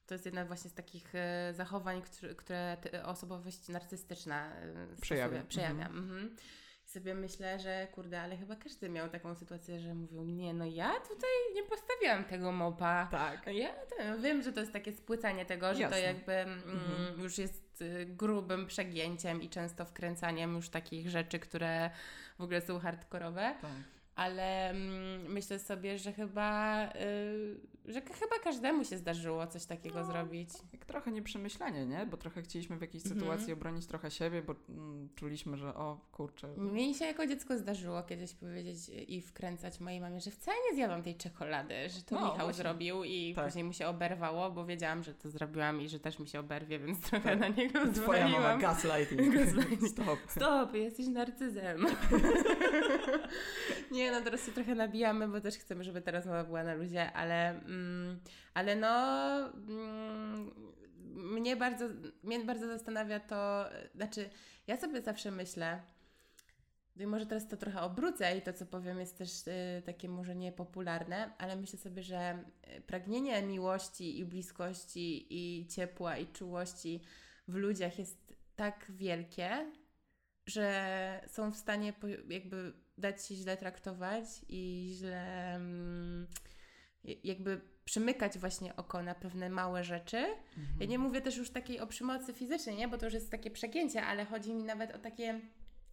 to 0.06 0.14
jest 0.14 0.24
jedna 0.24 0.44
właśnie 0.44 0.70
z 0.70 0.74
takich 0.74 1.12
zachowań, 1.52 2.02
które, 2.36 2.76
osobowość 3.04 3.68
narcystyczna 3.68 4.52
Przejawia. 5.00 5.42
przejawia. 5.42 5.86
Mhm. 5.86 6.36
I 6.36 6.63
sobie 6.94 7.14
myślę, 7.14 7.58
że 7.58 7.86
kurde, 7.94 8.20
ale 8.20 8.36
chyba 8.36 8.56
każdy 8.56 8.88
miał 8.88 9.08
taką 9.08 9.34
sytuację, 9.34 9.80
że 9.80 9.94
mówił, 9.94 10.24
nie, 10.24 10.54
no 10.54 10.64
ja 10.66 10.92
tutaj 11.00 11.30
nie 11.54 11.62
postawiłam 11.62 12.24
tego 12.24 12.52
mopa. 12.52 13.08
tak. 13.10 13.46
Ja 13.54 13.68
to, 13.68 14.18
wiem, 14.20 14.42
że 14.42 14.52
to 14.52 14.60
jest 14.60 14.72
takie 14.72 14.92
spłycanie 14.92 15.46
tego, 15.46 15.66
że 15.66 15.74
to 15.74 15.80
Jasne. 15.80 16.00
jakby 16.00 16.32
mm, 16.32 16.58
Mhm. 16.64 17.20
już 17.20 17.38
jest 17.38 17.82
y, 17.82 18.06
grubym 18.06 18.66
przegięciem 18.66 19.42
i 19.42 19.48
często 19.48 19.84
wkręcaniem 19.84 20.54
już 20.54 20.68
takich 20.68 21.10
rzeczy, 21.10 21.38
które 21.38 21.90
w 22.38 22.42
ogóle 22.42 22.60
są 22.60 22.78
hardkorowe, 22.78 23.54
Tak. 23.62 23.70
Ale 24.16 24.70
mm, 24.70 25.32
myślę 25.32 25.58
sobie, 25.58 25.98
że 25.98 26.12
chyba, 26.12 26.84
y, 26.88 27.56
że 27.92 28.00
chyba 28.00 28.38
każdemu 28.44 28.84
się 28.84 28.98
zdarzyło 28.98 29.46
coś 29.46 29.64
takiego 29.66 29.98
No. 29.98 30.04
zrobić. 30.04 30.48
Jak 30.72 30.84
trochę 30.84 31.12
nieprzemyślenie, 31.12 31.86
nie? 31.86 32.06
Bo 32.06 32.16
trochę 32.16 32.42
chcieliśmy 32.42 32.76
w 32.76 32.80
jakiejś 32.80 33.04
Mhm. 33.04 33.20
sytuacji 33.20 33.52
obronić 33.52 33.86
trochę 33.86 34.10
siebie, 34.10 34.42
bo 34.42 34.54
mm, 34.68 35.08
czuliśmy, 35.14 35.56
że 35.56 35.74
o 35.74 36.00
kurczę. 36.12 36.48
Mi 36.56 36.94
się 36.94 37.04
jako 37.04 37.26
dziecko 37.26 37.58
zdarzyło 37.58 38.02
kiedyś 38.02 38.34
powiedzieć 38.34 38.78
i 39.08 39.20
wkręcać 39.22 39.80
mojej 39.80 40.00
mamie, 40.00 40.20
że 40.20 40.30
wcale 40.30 40.56
nie 40.70 40.76
zjadłam 40.76 41.02
tej 41.02 41.16
czekolady, 41.16 41.74
że 41.88 42.02
to 42.02 42.14
No, 42.14 42.20
Michał 42.20 42.36
właśnie. 42.36 42.52
zrobił 42.62 43.04
i 43.04 43.32
Tak. 43.36 43.44
później 43.46 43.64
mu 43.64 43.72
się 43.72 43.86
oberwało, 43.86 44.50
bo 44.50 44.64
wiedziałam, 44.66 45.02
że 45.02 45.14
to 45.14 45.30
zrobiłam 45.30 45.80
i 45.80 45.88
że 45.88 46.00
też 46.00 46.18
mi 46.18 46.28
się 46.28 46.40
oberwie, 46.40 46.78
więc 46.78 47.00
trochę 47.00 47.30
Tak. 47.30 47.40
na 47.40 47.48
niego 47.48 47.80
Twoja 47.94 48.28
mama 48.28 48.38
zwaliłam. 48.38 48.60
gaslighting. 48.60 49.20
Gaslighting. 49.34 49.88
Stop. 49.90 50.18
Stop, 50.28 50.74
jesteś 50.74 51.06
narcyzem. 51.06 51.86
nie, 53.90 54.03
no 54.10 54.20
teraz 54.20 54.46
się 54.46 54.52
trochę 54.52 54.74
nabijamy, 54.74 55.28
bo 55.28 55.40
też 55.40 55.54
chcemy, 55.54 55.84
żeby 55.84 56.02
ta 56.02 56.10
rozmowa 56.10 56.44
była 56.44 56.64
na 56.64 56.74
luzie, 56.74 57.12
ale, 57.12 57.50
mm, 57.50 58.20
ale 58.54 58.76
no 58.76 58.88
mm, 59.68 60.50
mnie 61.14 61.56
bardzo, 61.56 61.88
mnie 62.22 62.44
bardzo 62.44 62.66
zastanawia 62.66 63.20
to, 63.20 63.64
znaczy 63.94 64.30
ja 64.66 64.76
sobie 64.76 65.02
zawsze 65.02 65.30
myślę, 65.30 65.80
i 66.96 67.06
może 67.06 67.26
teraz 67.26 67.48
to 67.48 67.56
trochę 67.56 67.80
obrócę 67.80 68.38
i 68.38 68.42
to, 68.42 68.52
co 68.52 68.66
powiem, 68.66 69.00
jest 69.00 69.18
też 69.18 69.46
y, 69.46 69.82
takie 69.86 70.08
może 70.08 70.36
niepopularne, 70.36 71.32
ale 71.38 71.56
myślę 71.56 71.78
sobie, 71.78 72.02
że 72.02 72.44
y, 72.78 72.80
pragnienie 72.80 73.42
miłości 73.42 74.18
i 74.18 74.24
bliskości 74.24 75.26
i 75.30 75.66
ciepła 75.66 76.18
i 76.18 76.26
czułości 76.26 77.00
w 77.48 77.54
ludziach 77.54 77.98
jest 77.98 78.34
tak 78.56 78.86
wielkie, 78.88 79.72
że 80.46 81.20
są 81.26 81.50
w 81.50 81.56
stanie 81.56 81.92
jakby 82.28 82.72
dać 82.98 83.26
się 83.26 83.34
źle 83.34 83.56
traktować 83.56 84.24
i 84.48 84.92
źle 84.98 85.54
mm, 85.54 86.26
jakby 87.24 87.60
przymykać 87.84 88.38
właśnie 88.38 88.76
oko 88.76 89.02
na 89.02 89.14
pewne 89.14 89.50
małe 89.50 89.84
rzeczy. 89.84 90.16
Mhm. 90.16 90.80
Ja 90.80 90.86
nie 90.86 90.98
mówię 90.98 91.20
też 91.20 91.36
już 91.36 91.50
takiej 91.50 91.80
o 91.80 91.86
przemocy 91.86 92.32
fizycznej, 92.32 92.76
nie? 92.76 92.88
bo 92.88 92.98
to 92.98 93.06
już 93.06 93.14
jest 93.14 93.30
takie 93.30 93.50
przegięcie, 93.50 94.02
ale 94.02 94.24
chodzi 94.24 94.54
mi 94.54 94.64
nawet 94.64 94.94
o 94.94 94.98
takie 94.98 95.40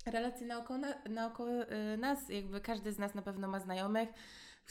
relacje 0.05 0.47
naokoło, 0.47 0.79
na, 0.79 1.01
naokoło 1.09 1.49
y, 1.49 1.97
nas. 1.97 2.29
Jakby 2.29 2.61
każdy 2.61 2.93
z 2.93 2.99
nas 2.99 3.15
na 3.15 3.21
pewno 3.21 3.47
ma 3.47 3.59
znajomych, 3.59 4.09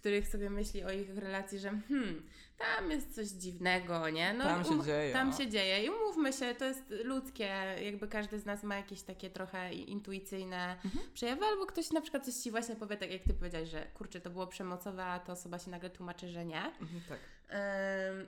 których 0.01 0.29
sobie 0.29 0.51
myśli 0.51 0.85
o 0.85 0.91
ich 0.91 1.19
relacji, 1.19 1.59
że 1.59 1.71
hmm, 1.89 2.23
tam 2.59 2.91
jest 2.91 3.15
coś 3.15 3.29
dziwnego, 3.29 4.11
nie? 4.11 4.35
No, 4.35 4.45
Tam 4.45 4.65
się 4.65 4.83
dzieje, 4.85 5.13
Tam 5.13 5.31
no. 5.31 5.37
się 5.37 5.49
dzieje 5.49 5.85
i 5.85 5.91
umówmy 5.91 6.33
się, 6.33 6.55
to 6.55 6.65
jest 6.65 6.83
ludzkie, 7.05 7.45
jakby 7.85 8.09
każdy 8.09 8.39
z 8.39 8.47
nas 8.47 8.63
ma 8.63 8.77
jakieś 8.77 9.03
takie 9.03 9.31
trochę 9.31 9.73
intuicyjne 9.75 10.77
Mhm. 10.85 11.05
przejawy, 11.15 11.45
albo 11.45 11.67
ktoś 11.67 11.91
na 11.91 12.01
przykład 12.01 12.25
coś 12.25 12.35
Ci 12.35 12.51
właśnie 12.51 12.77
powie, 12.77 12.97
tak 12.97 13.11
jak 13.11 13.23
Ty 13.23 13.35
powiedziałeś, 13.35 13.69
że 13.69 13.87
kurczę, 13.95 14.21
to 14.21 14.31
było 14.31 14.47
przemocowe, 14.47 15.05
a 15.05 15.19
ta 15.21 15.33
osoba 15.33 15.59
się 15.59 15.71
nagle 15.71 15.91
tłumaczy, 15.91 16.29
że 16.29 16.45
nie. 16.45 16.63
Mhm, 16.65 17.01
tak. 17.09 17.19
Ym, 17.51 18.27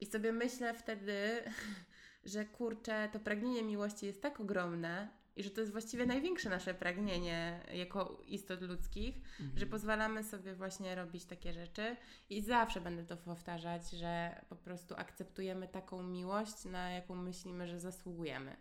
I 0.00 0.06
sobie 0.06 0.32
myślę 0.32 0.74
wtedy, 0.74 1.42
że 2.24 2.44
kurczę, 2.44 3.08
to 3.12 3.20
pragnienie 3.20 3.62
miłości 3.62 4.06
jest 4.06 4.22
tak 4.22 4.40
ogromne 4.40 5.08
i 5.40 5.42
że 5.42 5.50
to 5.50 5.60
jest 5.60 5.72
właściwie 5.72 6.06
największe 6.06 6.50
nasze 6.50 6.74
pragnienie 6.74 7.60
jako 7.74 8.22
istot 8.26 8.60
ludzkich, 8.60 9.16
Mhm. 9.40 9.58
że 9.58 9.66
pozwalamy 9.66 10.24
sobie 10.24 10.54
właśnie 10.54 10.94
robić 10.94 11.24
takie 11.24 11.52
rzeczy 11.52 11.96
i 12.30 12.42
zawsze 12.42 12.80
będę 12.80 13.04
to 13.04 13.16
powtarzać, 13.16 13.90
że 13.90 14.44
po 14.48 14.56
prostu 14.56 14.94
akceptujemy 14.94 15.68
taką 15.68 16.02
miłość, 16.02 16.64
na 16.64 16.90
jaką 16.90 17.14
myślimy, 17.14 17.66
że 17.68 17.80
zasługujemy. 17.80 18.56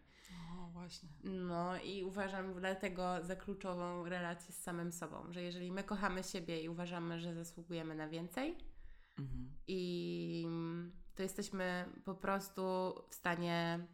O, 0.59 0.67
właśnie. 0.67 1.09
No 1.23 1.77
i 1.81 2.03
uważam 2.03 2.53
dlatego 2.59 3.23
za 3.23 3.35
kluczową 3.35 4.05
relację 4.09 4.53
z 4.53 4.61
samym 4.61 4.91
sobą, 4.91 5.33
że 5.33 5.41
jeżeli 5.41 5.71
my 5.71 5.83
kochamy 5.83 6.23
siebie 6.23 6.61
i 6.61 6.69
uważamy, 6.69 7.19
że 7.19 7.33
zasługujemy 7.35 7.95
na 7.95 8.07
więcej, 8.09 8.55
Mhm. 9.19 9.49
i 9.67 10.47
to 11.15 11.23
jesteśmy 11.23 11.85
po 12.05 12.15
prostu 12.15 12.61
w 13.09 13.15
stanie 13.15 13.87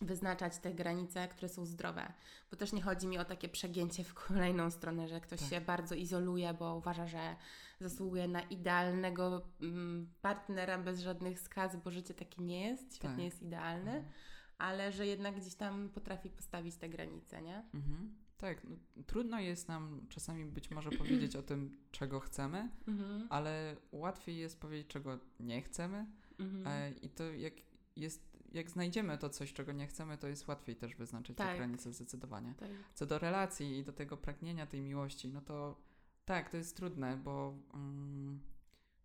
wyznaczać 0.00 0.58
te 0.58 0.74
granice, 0.74 1.28
które 1.28 1.48
są 1.48 1.66
zdrowe. 1.66 2.12
Bo 2.50 2.56
też 2.56 2.72
nie 2.72 2.82
chodzi 2.82 3.06
mi 3.06 3.18
o 3.18 3.24
takie 3.24 3.48
przegięcie 3.48 4.04
w 4.04 4.14
kolejną 4.14 4.70
stronę, 4.70 5.08
że 5.08 5.20
ktoś 5.20 5.40
Tak. 5.40 5.48
się 5.48 5.60
bardzo 5.60 5.94
izoluje, 5.94 6.54
bo 6.54 6.76
uważa, 6.76 7.06
że 7.06 7.36
zasługuje 7.80 8.28
na 8.28 8.40
idealnego 8.42 9.42
mm, 9.60 10.12
partnera 10.22 10.78
bez 10.78 11.00
żadnych 11.00 11.40
skaz, 11.40 11.76
bo 11.84 11.90
życie 11.90 12.14
takie 12.14 12.42
nie 12.42 12.60
jest, 12.68 12.96
świat 12.96 13.10
Tak. 13.10 13.18
nie 13.18 13.24
jest 13.24 13.42
idealny, 13.42 13.90
Mhm. 13.90 14.12
ale 14.58 14.92
że 14.92 15.06
jednak 15.06 15.40
gdzieś 15.40 15.54
tam 15.54 15.88
potrafi 15.88 16.30
postawić 16.30 16.76
te 16.76 16.88
granice, 16.88 17.42
nie? 17.42 17.64
Mhm. 17.74 18.14
Tak, 18.38 18.64
no, 18.64 18.76
trudno 19.06 19.40
jest 19.40 19.68
nam 19.68 20.06
czasami 20.08 20.44
być 20.44 20.70
może 20.70 20.90
powiedzieć 20.90 21.36
o 21.36 21.42
tym, 21.42 21.76
czego 21.90 22.20
chcemy, 22.20 22.68
Mhm. 22.88 23.26
ale 23.30 23.76
łatwiej 23.92 24.36
jest 24.38 24.60
powiedzieć, 24.60 24.86
czego 24.88 25.18
nie 25.40 25.62
chcemy. 25.62 26.06
Mhm. 26.38 26.66
E, 26.66 26.90
I 27.02 27.08
to 27.08 27.24
jak 27.24 27.54
jest, 27.96 28.29
jak 28.52 28.70
znajdziemy 28.70 29.18
to 29.18 29.28
coś, 29.30 29.52
czego 29.52 29.72
nie 29.72 29.86
chcemy, 29.86 30.18
to 30.18 30.28
jest 30.28 30.48
łatwiej 30.48 30.76
też 30.76 30.94
wyznaczyć 30.96 31.36
te 31.36 31.44
Tak. 31.44 31.56
granice 31.56 31.92
zdecydowanie. 31.92 32.54
Tak. 32.58 32.68
Co 32.94 33.06
do 33.06 33.18
relacji 33.18 33.78
i 33.78 33.84
do 33.84 33.92
tego 33.92 34.16
pragnienia 34.16 34.66
tej 34.66 34.80
miłości, 34.80 35.28
no 35.28 35.40
to 35.40 35.80
tak, 36.24 36.50
to 36.50 36.56
jest 36.56 36.76
trudne, 36.76 37.16
bo 37.16 37.54
mm, 37.74 38.40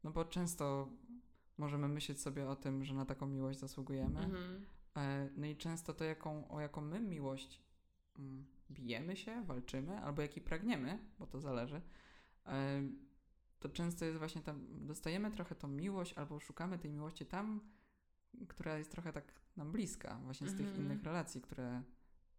no 0.03 0.11
bo 0.11 0.25
często 0.25 0.89
możemy 1.57 1.87
myśleć 1.87 2.21
sobie 2.21 2.49
o 2.49 2.55
tym, 2.55 2.83
że 2.83 2.93
na 2.93 3.05
taką 3.05 3.27
miłość 3.27 3.59
zasługujemy. 3.59 4.19
Mhm. 4.19 4.65
E, 4.97 5.29
No 5.37 5.45
i 5.45 5.55
często 5.57 5.93
to, 5.93 6.03
jaką, 6.03 6.47
o 6.49 6.59
jaką 6.59 6.81
my 6.81 6.99
miłość 6.99 7.61
mm, 8.19 8.45
bijemy 8.71 9.15
się, 9.15 9.43
walczymy, 9.43 9.97
albo 10.01 10.21
jaki 10.21 10.41
pragniemy, 10.41 10.99
bo 11.19 11.27
to 11.27 11.39
zależy, 11.39 11.81
e, 12.45 12.81
to 13.59 13.69
często 13.69 14.05
jest 14.05 14.17
właśnie 14.17 14.41
tam, 14.41 14.65
dostajemy 14.87 15.31
trochę 15.31 15.55
tą 15.55 15.67
miłość, 15.67 16.13
albo 16.13 16.39
szukamy 16.39 16.79
tej 16.79 16.91
miłości 16.91 17.25
tam, 17.25 17.61
która 18.47 18.77
jest 18.77 18.91
trochę 18.91 19.13
tak 19.13 19.33
nam 19.57 19.71
bliska, 19.71 20.19
właśnie 20.23 20.49
z 20.49 20.55
tych 20.57 20.67
Mhm. 20.67 20.85
innych 20.85 21.03
relacji, 21.03 21.41
które 21.41 21.83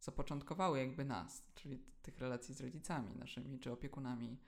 zapoczątkowały 0.01 0.79
jakby 0.79 1.05
nas, 1.05 1.47
czyli 1.55 1.79
tych 2.03 2.19
relacji 2.19 2.55
z 2.55 2.61
rodzicami 2.61 3.17
naszymi, 3.17 3.59
czy 3.59 3.73
opiekunami, 3.73 4.39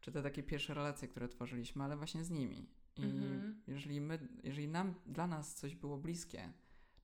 czy 0.00 0.12
te 0.12 0.22
takie 0.22 0.42
pierwsze 0.42 0.74
relacje, 0.74 1.08
które 1.08 1.28
tworzyliśmy, 1.28 1.84
ale 1.84 1.96
właśnie 1.96 2.24
z 2.24 2.30
nimi. 2.30 2.68
I 2.96 3.02
Mhm. 3.04 3.62
jeżeli 3.66 4.00
my, 4.00 4.28
jeżeli 4.42 4.68
nam, 4.68 4.94
dla 5.06 5.26
nas 5.26 5.54
coś 5.54 5.74
było 5.74 5.98
bliskie, 5.98 6.52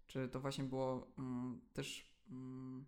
czy 0.06 0.28
to 0.28 0.40
właśnie 0.40 0.64
było 0.64 1.12
mm, 1.18 1.60
też 1.72 2.14
mm, 2.30 2.84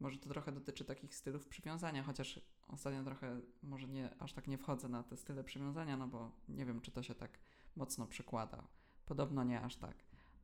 może 0.00 0.18
to 0.18 0.28
trochę 0.28 0.52
dotyczy 0.52 0.84
takich 0.84 1.14
stylów 1.14 1.46
przywiązania, 1.46 2.02
chociaż 2.02 2.40
ostatnio 2.68 3.04
trochę 3.04 3.40
może 3.62 3.88
nie, 3.88 4.16
aż 4.18 4.32
tak 4.32 4.46
nie 4.46 4.58
wchodzę 4.58 4.88
na 4.88 5.02
te 5.02 5.16
style 5.16 5.44
przywiązania, 5.44 5.96
no 5.96 6.08
bo 6.08 6.32
nie 6.48 6.66
wiem, 6.66 6.80
czy 6.80 6.90
to 6.90 7.02
się 7.02 7.14
tak 7.14 7.38
mocno 7.76 8.06
przekłada. 8.06 8.68
Podobno 9.06 9.44
nie 9.44 9.60
aż 9.60 9.76
tak. 9.76 9.96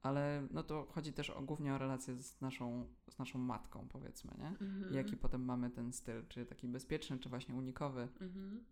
Ale 0.03 0.49
no 0.51 0.63
to 0.63 0.87
chodzi 0.91 1.13
też 1.13 1.31
o, 1.31 1.43
głównie 1.43 1.75
o 1.75 1.79
relacje 1.79 2.17
z 2.17 2.41
naszą, 2.41 2.87
z 3.11 3.19
naszą 3.19 3.39
matką, 3.39 3.89
powiedzmy, 3.89 4.35
nie? 4.39 4.49
Mhm. 4.49 4.93
I 4.93 4.95
jaki 4.95 5.17
potem 5.17 5.45
mamy 5.45 5.71
ten 5.71 5.93
styl, 5.93 6.27
czy 6.29 6.47
taki 6.47 6.69
bezpieczny, 6.69 7.19
czy 7.19 7.29
właśnie 7.29 7.55
unikowy. 7.55 8.09
Mhm. 8.21 8.65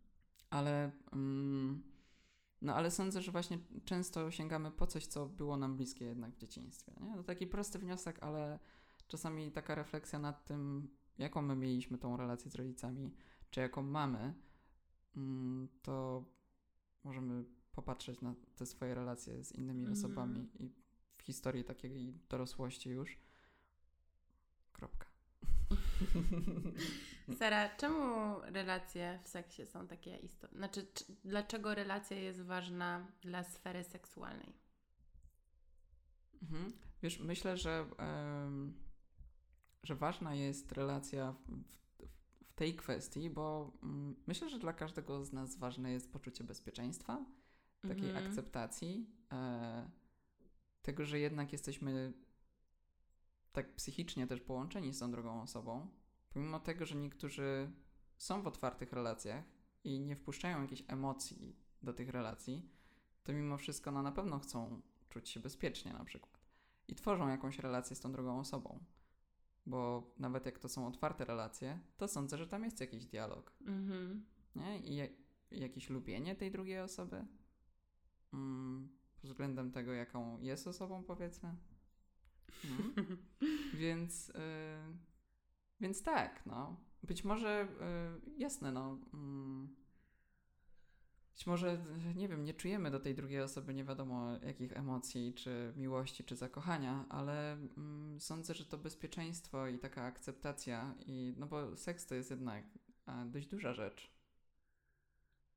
Ale, 0.50 0.90
mm, 1.12 1.82
no 2.62 2.74
ale 2.74 2.90
sądzę, 2.90 3.22
że 3.22 3.32
właśnie 3.32 3.58
często 3.84 4.30
sięgamy 4.30 4.70
po 4.70 4.86
coś, 4.86 5.06
co 5.06 5.26
było 5.26 5.56
nam 5.56 5.76
bliskie 5.76 6.04
jednak 6.04 6.34
w 6.34 6.38
dzieciństwie. 6.38 6.92
Nie? 7.00 7.16
To 7.16 7.22
taki 7.22 7.46
prosty 7.46 7.78
wniosek, 7.78 8.22
ale 8.22 8.58
czasami 9.08 9.52
taka 9.52 9.74
refleksja 9.74 10.18
nad 10.18 10.44
tym, 10.44 10.88
jaką 11.18 11.42
my 11.42 11.56
mieliśmy 11.56 11.98
tą 11.98 12.16
relację 12.16 12.50
z 12.50 12.54
rodzicami, 12.54 13.14
czy 13.50 13.60
jaką 13.60 13.82
mamy, 13.82 14.34
mm, 15.16 15.68
to 15.82 16.24
możemy 17.04 17.44
popatrzeć 17.80 18.20
na 18.20 18.34
te 18.56 18.66
swoje 18.66 18.94
relacje 18.94 19.44
z 19.44 19.52
innymi 19.52 19.80
Mhm. 19.80 19.98
osobami 19.98 20.48
i 20.58 20.70
w 21.16 21.22
historii 21.22 21.64
takiej 21.64 22.14
dorosłości 22.28 22.90
już. 22.90 23.18
Kropka. 24.72 25.06
Sara, 27.38 27.76
czemu 27.76 28.00
relacje 28.40 29.18
w 29.24 29.28
seksie 29.28 29.66
są 29.66 29.86
takie 29.86 30.16
istotne? 30.16 30.58
Znaczy, 30.58 30.86
czy, 30.94 31.04
dlaczego 31.24 31.74
relacja 31.74 32.16
jest 32.16 32.42
ważna 32.42 33.06
dla 33.22 33.44
sfery 33.44 33.84
seksualnej? 33.84 34.52
Mhm. 36.42 36.72
Wiesz, 37.02 37.18
myślę, 37.20 37.56
że, 37.56 37.86
że 39.82 39.94
ważna 39.94 40.34
jest 40.34 40.72
relacja 40.72 41.32
w, 41.32 41.38
w, 41.46 42.46
w 42.46 42.52
tej 42.54 42.74
kwestii, 42.74 43.30
bo 43.30 43.72
mm, 43.82 44.16
myślę, 44.26 44.48
że 44.48 44.58
dla 44.58 44.72
każdego 44.72 45.24
z 45.24 45.32
nas 45.32 45.56
ważne 45.56 45.92
jest 45.92 46.12
poczucie 46.12 46.44
bezpieczeństwa, 46.44 47.24
takiej 47.88 48.08
Mhm. 48.10 48.26
akceptacji, 48.26 49.10
e, 49.32 49.90
tego, 50.82 51.04
że 51.04 51.18
jednak 51.18 51.52
jesteśmy 51.52 52.12
tak 53.52 53.74
psychicznie 53.74 54.26
też 54.26 54.40
połączeni 54.40 54.92
z 54.94 54.98
tą 54.98 55.10
drugą 55.10 55.42
osobą, 55.42 55.88
pomimo 56.30 56.60
tego, 56.60 56.86
że 56.86 56.96
niektórzy 56.96 57.70
są 58.18 58.42
w 58.42 58.46
otwartych 58.46 58.92
relacjach 58.92 59.44
i 59.84 60.00
nie 60.00 60.16
wpuszczają 60.16 60.62
jakichś 60.62 60.82
emocji 60.88 61.56
do 61.82 61.92
tych 61.92 62.08
relacji, 62.08 62.68
to 63.24 63.32
mimo 63.32 63.56
wszystko 63.56 63.92
no, 63.92 64.02
na 64.02 64.12
pewno 64.12 64.38
chcą 64.38 64.80
czuć 65.08 65.28
się 65.28 65.40
bezpiecznie 65.40 65.92
na 65.92 66.04
przykład 66.04 66.40
i 66.88 66.94
tworzą 66.94 67.28
jakąś 67.28 67.58
relację 67.58 67.96
z 67.96 68.00
tą 68.00 68.12
drugą 68.12 68.40
osobą. 68.40 68.84
Bo 69.66 70.10
nawet 70.18 70.46
jak 70.46 70.58
to 70.58 70.68
są 70.68 70.86
otwarte 70.86 71.24
relacje, 71.24 71.80
to 71.96 72.08
sądzę, 72.08 72.38
że 72.38 72.46
tam 72.46 72.64
jest 72.64 72.80
jakiś 72.80 73.06
dialog 73.06 73.52
Mhm. 73.60 74.26
nie? 74.56 74.78
I 74.78 74.96
jak, 74.96 75.10
jakieś 75.50 75.90
lubienie 75.90 76.36
tej 76.36 76.50
drugiej 76.50 76.80
osoby 76.80 77.26
mm, 78.32 78.88
pod 79.14 79.30
względem 79.30 79.72
tego, 79.72 79.92
jaką 79.92 80.40
jest 80.40 80.66
osobą, 80.66 81.02
powiedzmy. 81.02 81.54
Mm. 82.64 83.16
więc, 83.82 84.28
y, 84.28 84.32
więc 85.80 86.02
tak, 86.02 86.46
no. 86.46 86.76
Być 87.02 87.24
może, 87.24 87.68
y, 88.36 88.40
jasne, 88.40 88.72
no. 88.72 88.98
Mm, 89.14 89.76
być 91.40 91.46
może, 91.46 91.84
y, 92.10 92.14
nie 92.14 92.28
wiem, 92.28 92.44
nie 92.44 92.54
czujemy 92.54 92.90
do 92.90 93.00
tej 93.00 93.14
drugiej 93.14 93.40
osoby 93.40 93.74
nie 93.74 93.84
wiadomo 93.84 94.32
jakich 94.42 94.72
emocji, 94.72 95.34
czy 95.34 95.72
miłości, 95.76 96.24
czy 96.24 96.36
zakochania, 96.36 97.04
ale 97.08 97.52
mm, 97.52 98.20
sądzę, 98.20 98.54
że 98.54 98.64
to 98.64 98.78
bezpieczeństwo 98.78 99.66
i 99.66 99.78
taka 99.78 100.02
akceptacja, 100.02 100.94
i, 101.06 101.34
no 101.36 101.46
bo 101.46 101.76
seks 101.76 102.06
to 102.06 102.14
jest 102.14 102.30
jednak 102.30 102.64
a, 103.06 103.24
dość 103.24 103.46
duża 103.46 103.72
rzecz. 103.72 104.19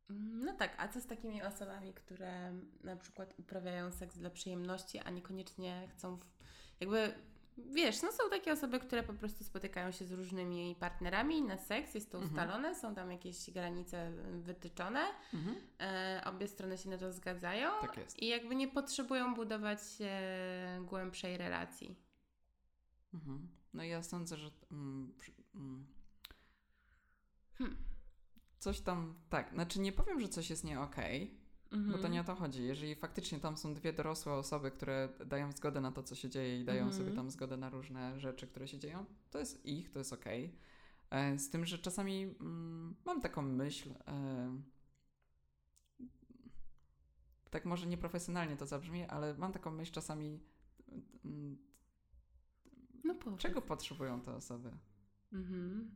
No 0.09 0.53
tak, 0.53 0.75
a 0.77 0.87
co 0.87 1.01
z 1.01 1.05
takimi 1.05 1.43
osobami, 1.43 1.93
które 1.93 2.53
na 2.83 2.95
przykład 2.95 3.33
uprawiają 3.39 3.91
seks 3.91 4.17
dla 4.17 4.29
przyjemności, 4.29 4.99
a 4.99 5.09
niekoniecznie 5.09 5.87
chcą 5.91 6.15
w, 6.17 6.25
jakby 6.79 7.13
wiesz, 7.57 8.01
no 8.01 8.11
są 8.11 8.29
takie 8.29 8.51
osoby, 8.53 8.79
które 8.79 9.03
po 9.03 9.13
prostu 9.13 9.43
spotykają 9.43 9.91
się 9.91 10.05
z 10.05 10.11
różnymi 10.11 10.75
partnerami 10.79 11.41
na 11.41 11.57
seks, 11.57 11.93
jest 11.95 12.11
to 12.11 12.17
Mhm. 12.17 12.33
ustalone, 12.33 12.75
są 12.75 12.95
tam 12.95 13.11
jakieś 13.11 13.51
granice 13.51 14.11
wytyczone, 14.41 14.99
Mhm. 15.33 15.55
e, 15.79 16.21
obie 16.25 16.47
strony 16.47 16.77
się 16.77 16.89
na 16.89 16.97
to 16.97 17.11
zgadzają 17.13 17.69
Tak 17.81 17.97
jest. 17.97 18.19
i 18.19 18.27
jakby 18.27 18.55
nie 18.55 18.67
potrzebują 18.67 19.33
budować 19.35 19.79
e, 20.01 20.79
głębszej 20.85 21.37
relacji. 21.37 21.95
Mhm. 23.13 23.47
No 23.73 23.83
i 23.83 23.89
ja 23.89 24.03
sądzę, 24.03 24.37
że 24.37 24.51
mm, 24.71 25.13
przy- 25.19 25.31
mm, 25.55 25.85
Hmm. 27.57 27.77
Coś 28.63 28.81
tam, 28.81 29.13
tak, 29.29 29.53
znaczy 29.53 29.79
nie 29.79 29.91
powiem, 29.91 30.19
że 30.19 30.27
coś 30.29 30.49
jest 30.49 30.63
nie 30.63 30.79
okej, 30.81 31.37
bo 31.91 31.97
to 31.97 32.07
nie 32.07 32.21
o 32.21 32.23
to 32.23 32.35
chodzi. 32.35 32.63
Jeżeli 32.63 32.95
faktycznie 32.95 33.39
tam 33.39 33.57
są 33.57 33.73
dwie 33.73 33.93
dorosłe 33.93 34.33
osoby, 34.33 34.71
które 34.71 35.09
dają 35.25 35.51
zgodę 35.51 35.81
na 35.81 35.91
to, 35.91 36.03
co 36.03 36.15
się 36.15 36.29
dzieje 36.29 36.61
i 36.61 36.65
dają 36.65 36.83
Mhm. 36.83 37.03
sobie 37.03 37.15
tam 37.15 37.31
zgodę 37.31 37.57
na 37.57 37.69
różne 37.69 38.19
rzeczy, 38.19 38.47
które 38.47 38.67
się 38.67 38.79
dzieją, 38.79 39.05
to 39.31 39.39
jest 39.39 39.65
ich, 39.65 39.91
to 39.91 39.99
jest 39.99 40.13
okej. 40.13 40.55
E, 41.09 41.39
Z 41.39 41.49
tym, 41.49 41.65
że 41.65 41.77
czasami 41.79 42.23
mm, 42.23 42.95
mam 43.05 43.21
taką 43.21 43.41
myśl, 43.41 43.89
e, 44.07 44.61
tak 47.49 47.65
może 47.65 47.87
nieprofesjonalnie 47.87 48.57
to 48.57 48.65
zabrzmi, 48.65 49.05
ale 49.05 49.33
mam 49.37 49.53
taką 49.53 49.71
myśl 49.71 49.91
czasami, 49.91 50.39
mm, 51.25 51.57
No 53.03 53.37
czego 53.37 53.61
potrzebują 53.61 54.21
te 54.21 54.35
osoby? 54.35 54.71
Mhm. 55.33 55.91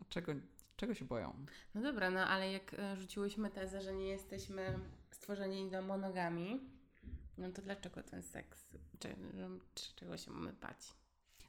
A 0.00 0.04
czego, 0.04 0.32
czego 0.82 0.94
się 0.94 1.04
boją? 1.04 1.46
No 1.74 1.82
dobra, 1.82 2.10
no 2.10 2.20
ale 2.20 2.52
jak 2.52 2.74
e, 2.74 2.96
rzuciłyśmy 2.96 3.50
tezę, 3.50 3.82
że 3.82 3.94
nie 3.94 4.06
jesteśmy 4.06 4.78
stworzeni 5.10 5.70
do 5.70 5.82
monogami, 5.82 6.60
no 7.38 7.52
to 7.52 7.62
dlaczego 7.62 8.02
ten 8.02 8.22
seks? 8.22 8.68
Czy, 8.98 9.16
czy, 9.74 9.94
czego 9.96 10.16
się 10.16 10.30
mamy 10.30 10.52
bać? 10.52 10.94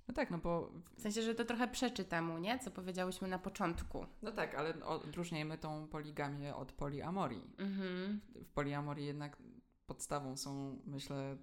No 0.07 0.13
tak, 0.13 0.31
no 0.31 0.37
bo. 0.37 0.71
W 0.97 1.01
sensie, 1.01 1.21
że 1.21 1.35
to 1.35 1.45
trochę 1.45 1.67
przeczy 1.67 2.05
temu, 2.05 2.37
nie? 2.37 2.59
Co 2.59 2.71
powiedziałyśmy 2.71 3.27
na 3.27 3.39
początku. 3.39 4.05
No 4.21 4.31
tak, 4.31 4.55
ale 4.55 4.85
odróżniajmy 4.85 5.57
tą 5.57 5.87
poligamię 5.87 6.55
od 6.55 6.71
poliamorii. 6.71 7.55
Mhm. 7.57 8.21
W 8.35 8.49
poliamorii 8.49 9.05
jednak 9.05 9.37
podstawą 9.85 10.37
są, 10.37 10.79
myślę, 10.85 11.37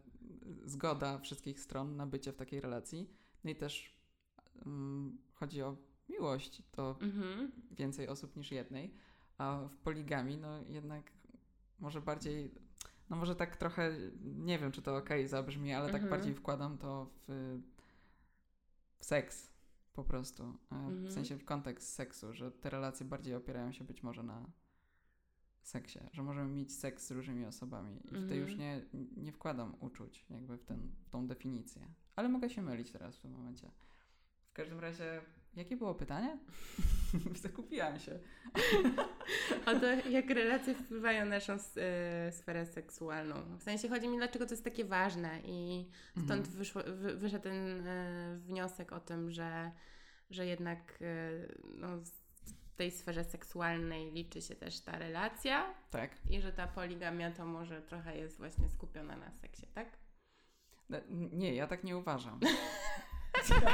zgoda 0.65 1.19
wszystkich 1.19 1.61
stron 1.61 1.97
na 1.97 2.07
bycie 2.07 2.33
w 2.33 2.37
takiej 2.37 2.61
relacji. 2.61 3.11
No 3.45 3.51
i 3.51 3.57
też 3.57 3.97
mm, 4.67 5.19
chodzi 5.35 5.63
o 5.63 5.90
miłość 6.11 6.63
do 6.77 6.97
Mhm. 7.01 7.53
więcej 7.71 8.09
osób 8.09 8.37
niż 8.37 8.51
jednej. 8.53 8.95
A 9.39 9.61
w 9.69 9.77
poligami, 9.77 10.37
no 10.37 10.63
jednak 10.69 11.13
może 11.79 12.01
bardziej. 12.01 12.55
No 13.11 13.17
może 13.17 13.37
tak 13.37 13.57
trochę, 13.57 13.97
nie 14.23 14.59
wiem 14.59 14.73
czy 14.73 14.83
to 14.83 14.97
okej 14.97 15.29
zabrzmi, 15.29 15.73
ale 15.73 15.87
tak 15.87 16.03
Mhm. 16.03 16.11
bardziej 16.11 16.35
wkładam 16.35 16.79
to 16.79 17.11
w, 17.29 17.59
w 18.99 19.05
seks 19.05 19.51
po 19.93 20.05
prostu. 20.05 20.43
E, 20.43 20.77
Mhm. 20.77 21.07
W 21.07 21.13
sensie 21.13 21.37
w 21.37 21.45
kontekst 21.45 21.89
seksu, 21.95 22.33
że 22.33 22.51
te 22.53 22.71
relacje 22.71 23.07
bardziej 23.07 23.35
opierają 23.35 23.73
się 23.73 23.85
być 23.85 24.03
może 24.03 24.23
na 24.23 24.51
seksie, 25.63 25.99
że 26.13 26.23
możemy 26.23 26.53
mieć 26.53 26.73
seks 26.73 27.07
z 27.07 27.11
różnymi 27.11 27.45
osobami 27.47 27.97
i 28.13 28.15
Mhm. 28.17 28.41
już 28.41 28.57
nie, 28.57 28.83
nie 29.17 29.33
wkładam 29.33 29.75
uczuć 29.81 30.27
jakby 30.31 30.57
w, 30.57 30.65
ten, 30.65 30.91
w 31.05 31.11
tą 31.11 31.27
definicję. 31.27 31.83
Ale 32.17 32.29
mogę 32.29 32.51
się 32.51 32.63
mylić 32.63 32.91
teraz 32.91 33.17
w 33.17 33.21
tym 33.21 33.33
momencie. 33.33 33.71
W 34.51 34.53
każdym 34.53 34.81
razie, 34.81 35.23
jakie 35.57 35.77
było 35.77 35.95
pytanie? 35.95 36.39
Zakupiłam 37.43 37.99
się. 37.99 38.19
O 39.67 39.75
to, 39.81 39.87
jak 40.09 40.31
relacje 40.31 40.75
wpływają 40.75 41.25
na 41.25 41.31
naszą 41.31 41.53
e, 41.53 42.33
sferę 42.33 42.67
seksualną. 42.67 43.35
W 43.59 43.63
sensie 43.63 43.89
chodzi 43.89 44.09
mi, 44.09 44.17
dlaczego 44.17 44.47
to 44.47 44.51
jest 44.53 44.65
takie 44.65 44.85
ważne 44.85 45.41
i 45.45 45.89
stąd 46.13 46.31
Mhm. 46.31 46.57
wyszło, 46.57 46.83
wy, 46.87 47.17
wyszedł 47.17 47.43
ten 47.43 47.87
e, 47.87 48.37
wniosek 48.39 48.93
o 48.93 49.01
tym, 49.01 49.31
że, 49.31 49.73
że 50.31 50.47
jednak 50.47 50.99
e, 51.03 51.31
no, 51.75 51.89
w 51.97 52.77
tej 52.77 52.91
sferze 52.91 53.25
seksualnej 53.25 54.13
liczy 54.13 54.43
się 54.43 54.55
też 54.57 54.81
ta 54.81 54.99
relacja 54.99 55.75
Tak. 55.91 56.11
i 56.31 56.41
że 56.41 56.53
ta 56.53 56.67
poligamia 56.67 57.31
to 57.31 57.47
może 57.47 57.83
trochę 57.83 58.19
jest 58.19 58.39
właśnie 58.39 58.69
skupiona 58.69 59.17
na 59.17 59.31
seksie, 59.33 59.67
tak? 59.75 59.89
No, 60.89 60.99
Nie, 61.33 61.55
ja 61.55 61.67
tak 61.67 61.85
nie 61.85 61.97
uważam. 61.97 62.41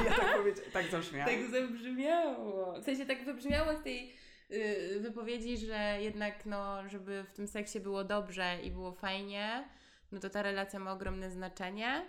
ja 0.05 0.16
tak, 0.16 0.72
tak 0.72 0.90
zabrzmiałam. 0.90 1.31
Tak 1.35 1.50
zabrzmiało. 1.50 2.80
W 2.80 2.84
sensie 2.84 3.07
tak 3.07 3.24
wybrzmiało 3.24 3.76
z 3.76 3.82
tej 3.82 4.16
y, 4.51 5.01
wypowiedzi, 5.01 5.59
że 5.59 5.99
jednak 6.01 6.47
no, 6.47 6.88
żeby 6.88 7.24
w 7.24 7.32
tym 7.32 7.47
seksie 7.49 7.80
było 7.80 8.05
dobrze 8.05 8.59
i 8.62 8.70
było 8.70 8.93
fajnie, 8.93 9.68
no 10.12 10.20
to 10.20 10.30
ta 10.30 10.43
relacja 10.43 10.78
ma 10.78 10.93
ogromne 10.93 11.30
znaczenie. 11.30 12.07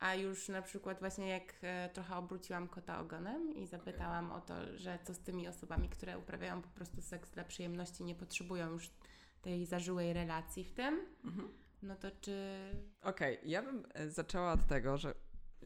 A 0.00 0.14
już 0.14 0.48
na 0.48 0.62
przykład 0.62 1.00
właśnie 1.00 1.28
jak 1.28 1.54
e, 1.62 1.90
trochę 1.92 2.16
obróciłam 2.16 2.68
kota 2.68 3.00
ogonem 3.00 3.54
i 3.54 3.66
zapytałam 3.66 4.32
o 4.32 4.40
to, 4.40 4.54
że 4.76 4.98
co 5.04 5.14
z 5.14 5.18
tymi 5.18 5.48
osobami, 5.48 5.88
które 5.88 6.18
uprawiają 6.18 6.62
po 6.62 6.68
prostu 6.68 7.02
seks 7.02 7.30
dla 7.30 7.44
przyjemności, 7.44 8.04
nie 8.04 8.14
potrzebują 8.14 8.70
już 8.70 8.90
tej 9.42 9.66
zażyłej 9.66 10.12
relacji 10.12 10.64
w 10.64 10.72
tym, 10.72 11.00
Mhm. 11.24 11.48
no 11.82 11.96
to 11.96 12.08
czy... 12.20 12.58
Okej, 13.02 13.38
ja 13.44 13.62
bym 13.62 13.86
e, 13.94 14.10
zaczęła 14.10 14.52
od 14.52 14.66
tego, 14.66 14.96
że 14.98 15.14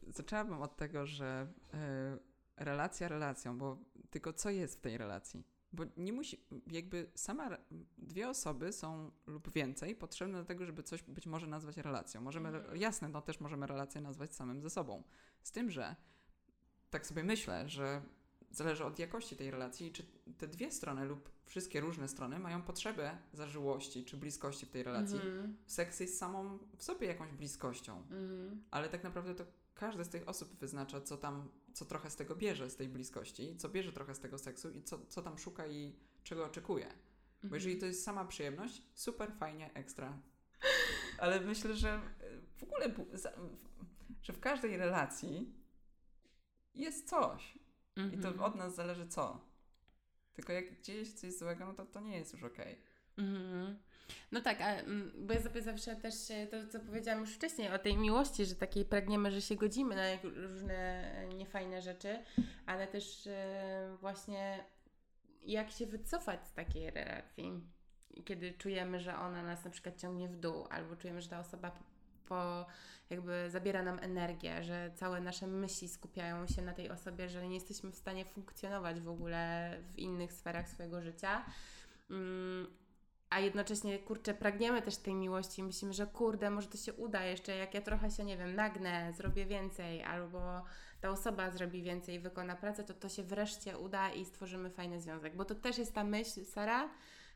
zaczęłabym 0.07 0.61
od 0.61 0.77
tego, 0.77 1.05
że 1.05 1.47
e, 1.73 2.17
relacja 2.57 3.07
relacją, 3.07 3.57
bo 3.57 3.77
tylko 4.09 4.33
co 4.33 4.49
jest 4.49 4.77
w 4.77 4.81
tej 4.81 4.97
relacji? 4.97 5.43
Bo 5.73 5.83
nie 5.97 6.13
musi, 6.13 6.45
jakby 6.71 7.11
sama, 7.15 7.57
dwie 7.97 8.29
osoby 8.29 8.73
są 8.73 9.11
lub 9.27 9.53
więcej 9.53 9.95
potrzebne 9.95 10.37
do 10.37 10.45
tego, 10.45 10.65
żeby 10.65 10.83
coś 10.83 11.03
być 11.03 11.27
może 11.27 11.47
nazwać 11.47 11.77
relacją. 11.77 12.21
Możemy, 12.21 12.49
Mhm. 12.49 12.77
jasne, 12.77 13.09
no 13.09 13.21
też 13.21 13.39
możemy 13.39 13.67
relację 13.67 14.01
nazwać 14.01 14.35
samym 14.35 14.61
ze 14.61 14.69
sobą. 14.69 15.03
Z 15.43 15.51
tym, 15.51 15.71
że 15.71 15.95
tak 16.89 17.05
sobie 17.07 17.23
myślę, 17.23 17.69
że 17.69 18.01
zależy 18.51 18.85
od 18.85 18.99
jakości 18.99 19.35
tej 19.35 19.51
relacji, 19.51 19.91
czy 19.91 20.05
te 20.37 20.47
dwie 20.47 20.71
strony 20.71 21.05
lub 21.05 21.29
wszystkie 21.45 21.79
różne 21.79 22.07
strony 22.07 22.39
mają 22.39 22.61
potrzebę 22.61 23.17
zażyłości 23.33 24.05
czy 24.05 24.17
bliskości 24.17 24.65
w 24.65 24.69
tej 24.69 24.83
relacji. 24.83 25.15
Mhm. 25.15 25.57
Seks 25.65 25.99
jest 25.99 26.17
samą 26.17 26.59
w 26.77 26.83
sobie 26.83 27.07
jakąś 27.07 27.31
bliskością, 27.31 27.97
Mhm. 27.97 28.63
ale 28.71 28.89
tak 28.89 29.03
naprawdę 29.03 29.35
to 29.35 29.45
każda 29.77 30.03
z 30.03 30.09
tych 30.09 30.27
osób 30.29 30.55
wyznacza, 30.55 31.01
co 31.01 31.17
tam, 31.17 31.49
co 31.73 31.85
trochę 31.85 32.09
z 32.09 32.15
tego 32.15 32.35
bierze, 32.35 32.69
z 32.69 32.75
tej 32.75 32.89
bliskości, 32.89 33.57
co 33.57 33.69
bierze 33.69 33.91
trochę 33.91 34.15
z 34.15 34.19
tego 34.19 34.37
seksu 34.37 34.69
i 34.71 34.83
co, 34.83 35.05
co 35.05 35.21
tam 35.21 35.37
szuka 35.37 35.67
i 35.67 35.95
czego 36.23 36.45
oczekuje. 36.45 36.93
Bo 37.43 37.55
jeżeli 37.55 37.77
to 37.77 37.85
jest 37.85 38.03
sama 38.03 38.25
przyjemność, 38.25 38.81
super, 38.93 39.33
fajnie, 39.33 39.73
ekstra. 39.73 40.21
Ale 41.19 41.41
myślę, 41.41 41.75
że 41.75 41.89
e, 41.89 42.01
w 42.57 42.63
ogóle, 42.63 42.95
że 44.21 44.33
w 44.33 44.39
każdej 44.39 44.77
relacji 44.77 45.53
jest 46.75 47.09
coś. 47.09 47.57
I 48.13 48.17
to 48.17 48.27
Mhm. 48.27 48.39
od 48.39 48.55
nas 48.55 48.75
zależy 48.75 49.07
co. 49.07 49.47
Tylko 50.33 50.53
jak 50.53 50.81
dzieje 50.81 51.05
się 51.05 51.13
coś 51.13 51.33
złego, 51.33 51.65
no 51.65 51.73
to 51.73 51.85
to 51.85 51.99
nie 51.99 52.17
jest 52.17 52.33
już 52.33 52.43
okej. 52.43 52.81
Mhm. 53.17 53.79
No 54.31 54.41
tak, 54.41 54.61
a, 54.61 54.75
mm, 54.75 55.11
bo 55.17 55.33
ja 55.33 55.41
sobie 55.41 55.61
zawsze 55.61 55.95
też 55.95 56.13
to, 56.51 56.67
co 56.67 56.79
powiedziałam 56.79 57.21
już 57.21 57.35
wcześniej 57.35 57.71
o 57.71 57.79
tej 57.79 57.97
miłości, 57.97 58.45
że 58.45 58.55
takiej 58.55 58.85
pragniemy, 58.85 59.31
że 59.31 59.41
się 59.41 59.55
godzimy 59.55 59.95
na 59.95 60.03
różne 60.47 61.11
e, 61.15 61.27
niefajne 61.27 61.81
rzeczy, 61.81 62.19
ale 62.65 62.87
też 62.87 63.27
e, 63.27 63.97
właśnie 64.01 64.63
jak 65.45 65.71
się 65.71 65.85
wycofać 65.85 66.47
z 66.47 66.53
takiej 66.53 66.91
relacji, 66.91 67.61
kiedy 68.25 68.53
czujemy, 68.53 68.99
że 68.99 69.15
ona 69.15 69.43
nas 69.43 69.65
na 69.65 69.71
przykład 69.71 70.01
ciągnie 70.01 70.27
w 70.27 70.35
dół, 70.35 70.67
albo 70.69 70.95
czujemy, 70.95 71.21
że 71.21 71.29
ta 71.29 71.39
osoba 71.39 71.71
po 72.27 72.65
jakby 73.09 73.49
zabiera 73.49 73.83
nam 73.83 73.99
energię, 73.99 74.63
że 74.63 74.91
całe 74.95 75.21
nasze 75.21 75.47
myśli 75.47 75.87
skupiają 75.89 76.47
się 76.47 76.61
na 76.61 76.73
tej 76.73 76.89
osobie, 76.89 77.29
że 77.29 77.47
nie 77.47 77.55
jesteśmy 77.55 77.91
w 77.91 77.95
stanie 77.95 78.25
funkcjonować 78.25 79.01
w 79.01 79.09
ogóle 79.09 79.71
w 79.93 79.99
innych 79.99 80.33
sferach 80.33 80.69
swojego 80.69 81.01
życia. 81.01 81.45
Mm, 82.09 82.67
a 83.29 83.39
jednocześnie, 83.39 83.99
kurczę, 83.99 84.33
pragniemy 84.33 84.81
też 84.81 84.97
tej 84.97 85.15
miłości. 85.15 85.63
Myślimy, 85.63 85.93
że 85.93 86.07
kurde, 86.07 86.49
może 86.49 86.67
to 86.67 86.77
się 86.77 86.93
uda 86.93 87.23
jeszcze, 87.23 87.55
jak 87.55 87.73
ja 87.73 87.81
trochę 87.81 88.11
się, 88.11 88.25
nie 88.25 88.37
wiem, 88.37 88.55
nagnę, 88.55 89.13
zrobię 89.13 89.45
więcej, 89.45 90.03
albo 90.03 90.63
ta 91.01 91.09
osoba 91.09 91.51
zrobi 91.51 91.83
więcej 91.83 92.15
i 92.15 92.19
wykona 92.19 92.55
pracę, 92.55 92.83
to 92.83 92.93
to 92.93 93.09
się 93.09 93.23
wreszcie 93.23 93.77
uda 93.77 94.11
i 94.11 94.25
stworzymy 94.25 94.69
fajny 94.69 95.01
związek. 95.01 95.35
Bo 95.35 95.45
to 95.45 95.55
też 95.55 95.77
jest 95.77 95.95
ta 95.95 96.03
myśl, 96.03 96.45
Sara, 96.45 96.89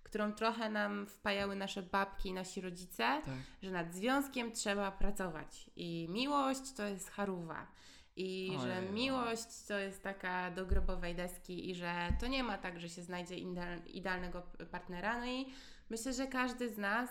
którą 0.03 0.33
trochę 0.33 0.69
nam 0.69 1.07
wpajały 1.07 1.55
nasze 1.55 1.81
babki 1.83 2.29
i 2.29 2.33
nasi 2.33 2.61
rodzice, 2.61 3.03
Tak. 3.25 3.35
że 3.61 3.71
nad 3.71 3.93
związkiem 3.93 4.51
trzeba 4.51 4.91
pracować. 4.91 5.69
I 5.75 6.07
miłość 6.09 6.73
to 6.73 6.83
jest 6.83 7.09
charuwa. 7.09 7.67
I 8.15 8.57
że 8.61 8.77
Ojej, 8.77 8.91
miłość 8.91 9.65
to 9.67 9.79
jest 9.79 10.03
taka 10.03 10.51
do 10.51 10.65
grobowej 10.65 11.15
deski 11.15 11.69
i 11.69 11.75
że 11.75 11.93
to 12.19 12.27
nie 12.27 12.43
ma 12.43 12.57
tak, 12.57 12.79
że 12.79 12.89
się 12.89 13.01
znajdzie 13.01 13.37
ideal, 13.37 13.79
idealnego 13.85 14.41
partnera. 14.71 15.19
No 15.19 15.25
i 15.25 15.45
myślę, 15.91 16.13
że 16.13 16.27
każdy 16.27 16.69
z 16.69 16.77
nas, 16.77 17.09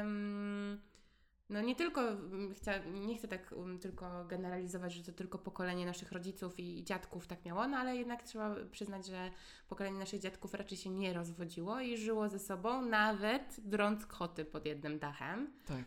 ym, 0.00 0.80
no 1.48 1.60
nie 1.60 1.76
tylko, 1.76 2.00
chcia, 2.56 2.78
nie 2.84 3.16
chcę 3.16 3.28
tak 3.28 3.52
ym, 3.52 3.78
tylko 3.78 4.24
generalizować, 4.24 4.94
że 4.94 5.02
to 5.02 5.12
tylko 5.12 5.38
pokolenie 5.38 5.86
naszych 5.86 6.12
rodziców 6.12 6.60
i 6.60 6.84
dziadków 6.84 7.26
tak 7.26 7.44
miało, 7.44 7.68
no 7.68 7.76
ale 7.76 7.96
jednak 7.96 8.22
trzeba 8.22 8.54
przyznać, 8.70 9.06
że 9.06 9.30
pokolenie 9.68 9.98
naszych 9.98 10.20
dziadków 10.20 10.54
raczej 10.54 10.78
się 10.78 10.90
nie 10.90 11.12
rozwodziło 11.12 11.80
i 11.80 11.96
żyło 11.96 12.28
ze 12.28 12.38
sobą, 12.38 12.82
nawet 12.82 13.56
drąc 13.58 14.06
koty 14.06 14.44
pod 14.44 14.66
jednym 14.66 14.98
dachem. 14.98 15.52
Tak. 15.66 15.84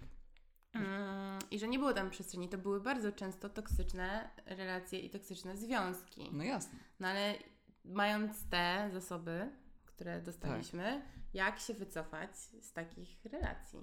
Mm, 0.74 1.40
I 1.52 1.60
że 1.60 1.68
nie 1.68 1.80
było 1.80 1.94
tam 1.94 2.10
przestrzeni. 2.10 2.50
To 2.50 2.58
były 2.58 2.82
bardzo 2.82 3.12
często 3.12 3.50
toksyczne 3.50 4.30
relacje 4.46 5.00
i 5.00 5.10
toksyczne 5.10 5.58
związki. 5.58 6.30
No 6.32 6.44
jasne. 6.44 6.80
No 7.00 7.08
ale 7.08 7.36
mając 7.86 8.50
te 8.50 8.90
zasoby, 8.94 9.50
które 9.86 10.22
dostaliśmy, 10.22 11.02
jak 11.34 11.60
się 11.60 11.74
wycofać 11.74 12.38
z 12.38 12.74
takich 12.74 13.26
relacji? 13.26 13.80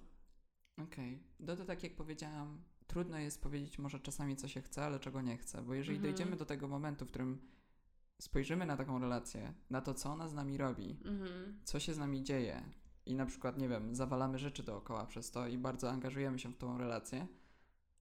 Okej. 0.78 1.22
No 1.40 1.57
to 1.57 1.64
tak 1.64 1.82
jak 1.82 1.97
powiedziałam, 1.97 2.62
trudno 2.86 3.18
jest 3.18 3.42
powiedzieć 3.42 3.78
może 3.78 4.01
czasami 4.01 4.36
co 4.36 4.49
się 4.49 4.61
chce, 4.62 4.84
ale 4.84 5.01
czego 5.01 5.20
nie 5.20 5.36
chce, 5.36 5.62
bo 5.62 5.74
jeżeli 5.74 5.97
Mhm. 5.97 6.12
dojdziemy 6.14 6.36
do 6.36 6.45
tego 6.45 6.68
momentu, 6.68 7.05
w 7.05 7.09
którym 7.09 7.49
spojrzymy 8.20 8.66
na 8.66 8.76
taką 8.76 8.99
relację, 8.99 9.55
na 9.70 9.80
to, 9.80 9.95
co 9.95 10.11
ona 10.12 10.28
z 10.28 10.34
nami 10.34 10.57
robi, 10.59 10.99
Mhm. 11.05 11.61
co 11.64 11.80
się 11.80 11.95
z 11.95 11.99
nami 11.99 12.22
dzieje 12.22 12.62
i 13.07 13.14
na 13.14 13.26
przykład, 13.26 13.59
nie 13.59 13.68
wiem, 13.68 13.95
zawalamy 13.95 14.38
rzeczy 14.38 14.62
dookoła 14.62 15.07
przez 15.07 15.30
to 15.30 15.47
i 15.47 15.59
bardzo 15.59 15.90
angażujemy 15.90 16.38
się 16.38 16.49
w 16.53 16.57
tą 16.57 16.78
relację, 16.78 17.26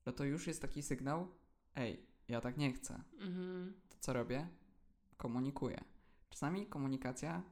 no 0.06 0.12
to 0.12 0.24
już 0.24 0.48
jest 0.48 0.62
taki 0.62 0.84
sygnał, 0.84 1.28
ej, 1.76 2.06
ja 2.28 2.42
tak 2.42 2.58
nie 2.58 2.74
chcę. 2.74 3.04
Mhm. 3.20 3.74
To 3.90 3.98
co 4.00 4.14
robię? 4.14 4.48
Komunikuję. 5.18 5.84
Czasami 6.30 6.66
komunikacja 6.68 7.44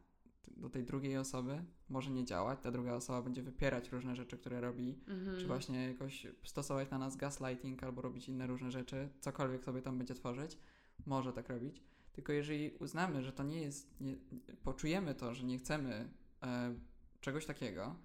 do 0.61 0.69
tej 0.69 0.83
drugiej 0.83 1.17
osoby 1.17 1.63
może 1.89 2.11
nie 2.11 2.25
działać, 2.25 2.59
ta 2.61 2.71
druga 2.71 2.93
osoba 2.93 3.21
będzie 3.21 3.41
wypierać 3.41 3.91
różne 3.91 4.15
rzeczy, 4.15 4.37
które 4.37 4.61
robi, 4.61 4.99
Mhm. 5.07 5.37
czy 5.39 5.47
właśnie 5.47 5.87
jakoś 5.87 6.27
stosować 6.43 6.89
na 6.89 6.97
nas 6.97 7.15
gaslighting 7.15 7.83
albo 7.83 8.01
robić 8.01 8.29
inne 8.29 8.47
różne 8.47 8.71
rzeczy, 8.71 9.09
cokolwiek 9.19 9.63
sobie 9.63 9.81
tam 9.81 9.97
będzie 9.97 10.13
tworzyć, 10.13 10.57
może 11.05 11.33
tak 11.33 11.49
robić. 11.49 11.83
Tylko 12.13 12.33
jeżeli 12.33 12.71
uznamy, 12.71 13.23
że 13.23 13.31
to 13.33 13.43
nie 13.43 13.61
jest, 13.61 14.01
nie, 14.01 14.15
poczujemy 14.63 15.15
to, 15.15 15.33
że 15.33 15.43
nie 15.43 15.57
chcemy 15.57 16.09
e, 16.43 16.75
czegoś 17.21 17.45
takiego, 17.45 17.95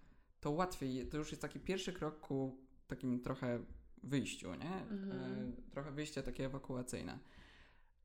to 0.40 0.50
łatwiej, 0.50 1.06
to 1.06 1.16
już 1.16 1.30
jest 1.30 1.42
taki 1.42 1.60
pierwszy 1.60 1.92
krok 1.92 2.20
ku 2.20 2.58
takim 2.86 3.20
trochę 3.20 3.64
wyjściu, 4.02 4.54
nie? 4.54 4.74
Mhm. 4.90 5.12
E, 5.12 5.52
trochę 5.70 5.92
wyjście 5.92 6.22
takie 6.22 6.46
ewakuacyjne. 6.46 7.18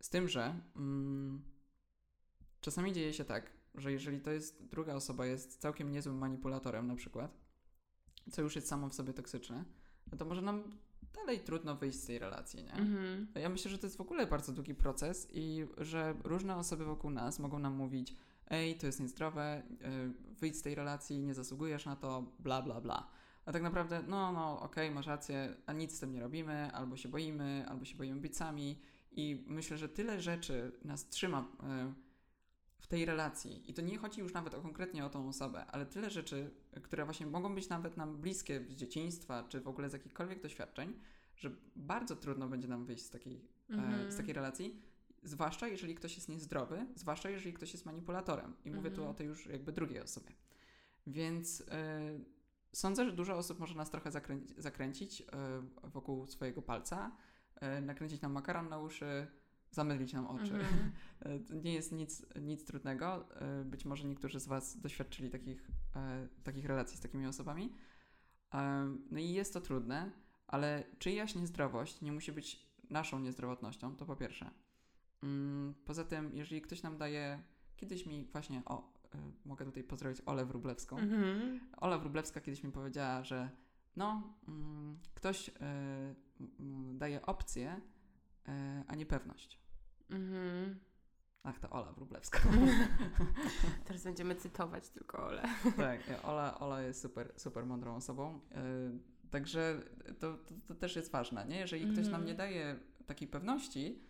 Z 0.02 0.10
tym, 0.10 0.28
że 0.28 0.56
mm, 0.76 1.42
czasami 2.62 2.94
dzieje 2.94 3.14
się 3.14 3.26
tak, 3.26 3.52
że 3.76 3.92
jeżeli 3.92 4.22
to 4.22 4.32
jest, 4.32 4.66
druga 4.66 4.94
osoba 4.94 5.26
jest 5.26 5.58
całkiem 5.58 5.92
niezłym 5.92 6.18
manipulatorem 6.18 6.88
na 6.88 6.96
przykład, 6.96 7.38
co 8.32 8.42
już 8.42 8.56
jest 8.56 8.68
samo 8.68 8.90
w 8.90 8.94
sobie 8.94 9.14
toksyczne, 9.14 9.66
no 10.12 10.18
to 10.18 10.26
może 10.26 10.42
nam 10.42 10.64
dalej 11.14 11.40
trudno 11.40 11.76
wyjść 11.76 12.00
z 12.00 12.06
tej 12.06 12.20
relacji, 12.20 12.64
nie? 12.64 12.74
Mhm. 12.74 13.28
Ja 13.36 13.50
myślę, 13.50 13.72
że 13.72 13.78
to 13.78 13.86
jest 13.86 13.98
w 13.98 14.02
ogóle 14.02 14.28
bardzo 14.28 14.52
długi 14.52 14.76
proces 14.76 15.28
i 15.34 15.66
że 15.78 16.16
różne 16.24 16.56
osoby 16.56 16.86
wokół 16.86 17.12
nas 17.12 17.40
mogą 17.40 17.60
nam 17.60 17.76
mówić 17.76 18.16
ej, 18.52 18.78
to 18.78 18.86
jest 18.86 19.00
niezdrowe, 19.00 19.64
yy, 19.70 20.34
wyjdź 20.40 20.58
z 20.58 20.62
tej 20.62 20.76
relacji, 20.76 21.20
nie 21.20 21.34
zasługujesz 21.34 21.86
na 21.86 21.96
to, 21.96 22.32
bla, 22.40 22.62
bla, 22.62 22.82
bla. 22.82 23.08
A 23.46 23.52
tak 23.52 23.62
naprawdę, 23.62 24.04
no, 24.08 24.32
no, 24.32 24.62
okej, 24.62 24.92
masz 24.92 25.08
rację, 25.08 25.56
a 25.66 25.74
nic 25.74 25.96
z 25.96 26.00
tym 26.00 26.14
nie 26.14 26.20
robimy, 26.20 26.72
albo 26.74 26.98
się 26.98 27.10
boimy, 27.10 27.66
albo 27.68 27.86
się 27.86 27.98
boimy 27.98 28.22
być 28.22 28.38
sami 28.38 28.80
i 29.12 29.46
myślę, 29.48 29.78
że 29.78 29.90
tyle 29.90 30.22
rzeczy 30.22 30.72
nas 30.86 31.10
trzyma 31.10 31.48
yy, 31.64 31.94
w 32.82 32.88
tej 32.88 33.06
relacji 33.06 33.72
i 33.72 33.74
to 33.74 33.82
nie 33.82 33.98
chodzi 33.98 34.20
już 34.22 34.34
nawet 34.34 34.54
o 34.54 34.62
konkretnie 34.62 35.06
o 35.06 35.10
tą 35.10 35.28
osobę, 35.28 35.66
ale 35.66 35.86
tyle 35.86 36.10
rzeczy, 36.10 36.52
które 36.84 37.06
właśnie 37.06 37.26
mogą 37.26 37.56
być 37.56 37.70
nawet 37.70 37.98
nam 37.98 38.18
bliskie 38.18 38.66
z 38.70 38.76
dzieciństwa, 38.76 39.44
czy 39.50 39.62
w 39.62 39.68
ogóle 39.68 39.90
z 39.90 39.94
jakichkolwiek 39.94 40.42
doświadczeń, 40.42 40.94
że 41.36 41.52
bardzo 41.76 42.16
trudno 42.16 42.48
będzie 42.48 42.68
nam 42.68 42.86
wyjść 42.86 43.04
z 43.04 43.10
takiej, 43.10 43.36
e, 43.70 43.74
Mhm. 43.74 44.12
z 44.12 44.18
takiej 44.18 44.34
relacji, 44.34 44.82
zwłaszcza 45.24 45.68
jeżeli 45.68 45.96
ktoś 45.96 46.16
jest 46.16 46.30
niezdrowy, 46.30 46.86
zwłaszcza 46.96 47.30
jeżeli 47.30 47.54
ktoś 47.54 47.74
jest 47.74 47.86
manipulatorem. 47.86 48.54
I 48.66 48.72
mówię 48.72 48.90
tu 48.92 49.02
Mhm. 49.02 49.12
o 49.12 49.14
tej 49.14 49.28
już 49.28 49.46
jakby 49.46 49.72
drugiej 49.72 50.00
osobie. 50.02 50.32
Więc 51.08 51.64
e, 51.72 52.20
sądzę, 52.74 53.06
że 53.06 53.12
dużo 53.12 53.38
osób 53.38 53.60
może 53.60 53.76
nas 53.76 53.90
trochę 53.90 54.12
zakręci, 54.12 54.54
zakręcić 54.58 55.22
e, 55.22 55.26
wokół 55.84 56.28
swojego 56.28 56.62
palca, 56.62 57.12
e, 57.56 57.82
nakręcić 57.82 58.22
nam 58.22 58.32
makaron 58.32 58.70
na 58.70 58.80
uszy, 58.80 59.28
zamydlić 59.72 60.14
nam 60.14 60.28
oczy. 60.28 60.60
To 61.48 61.54
nie 61.56 61.74
jest 61.74 61.92
nic, 61.92 62.26
nic 62.42 62.66
trudnego. 62.66 63.28
E, 63.42 63.64
Być 63.66 63.86
może 63.86 64.08
niektórzy 64.08 64.40
z 64.40 64.48
Was 64.48 64.82
doświadczyli 64.82 65.30
takich, 65.30 65.72
e, 65.96 66.28
takich 66.44 66.66
relacji 66.66 66.98
z 66.98 67.02
takimi 67.02 67.28
osobami. 67.28 67.74
No 69.12 69.20
i 69.20 69.34
jest 69.34 69.54
to 69.54 69.62
trudne, 69.62 70.12
ale 70.48 70.84
czyjaś 71.00 71.36
niezdrowość 71.36 72.02
nie 72.02 72.12
musi 72.12 72.32
być 72.32 72.72
naszą 72.90 73.20
niezdrowotnością, 73.20 73.96
to 73.96 74.06
po 74.06 74.16
pierwsze. 74.16 74.52
Mm, 75.24 75.74
Poza 75.86 76.04
tym, 76.06 76.32
jeżeli 76.34 76.62
ktoś 76.62 76.84
nam 76.84 76.98
daje, 76.98 77.44
kiedyś 77.76 78.06
mi 78.06 78.26
właśnie, 78.32 78.62
o, 78.66 78.94
mogę 79.46 79.66
tutaj 79.66 79.84
pozdrowić 79.84 80.22
Olę 80.26 80.46
Wróblewską. 80.46 80.98
Mhm. 80.98 81.60
Ola 81.78 81.98
Wróblewska 81.98 82.42
kiedyś 82.42 82.64
mi 82.64 82.72
powiedziała, 82.72 83.24
że 83.24 83.50
no, 83.96 84.34
mm, 84.48 85.00
ktoś 85.14 85.52
daje 86.94 87.22
opcję, 87.26 87.82
a 88.88 88.96
nie 88.96 89.06
pewność. 89.06 89.60
Mhm. 90.10 90.80
Ach, 91.44 91.60
to 91.60 91.70
Ola 91.70 91.92
Wróblewska. 91.94 92.40
Teraz 93.86 94.04
będziemy 94.04 94.36
cytować 94.36 94.90
tylko 94.90 95.26
Ole. 95.28 95.44
tak, 95.78 96.10
e, 96.10 96.22
Ola, 96.24 96.60
Ola 96.60 96.82
jest 96.82 97.02
super, 97.02 97.34
super 97.38 97.66
mądrą 97.66 97.96
osobą. 97.96 98.40
e, 98.52 98.62
Także 99.32 99.82
to, 100.20 100.38
to, 100.38 100.54
to 100.68 100.76
też 100.76 100.96
jest 100.96 101.12
ważne, 101.12 101.46
nie? 101.46 101.60
Jeżeli 101.60 101.86
ktoś 101.86 102.06
nam 102.06 102.06
Mhm. 102.22 102.26
nie 102.26 102.34
daje 102.36 102.80
takiej 103.06 103.28
pewności, 103.28 104.04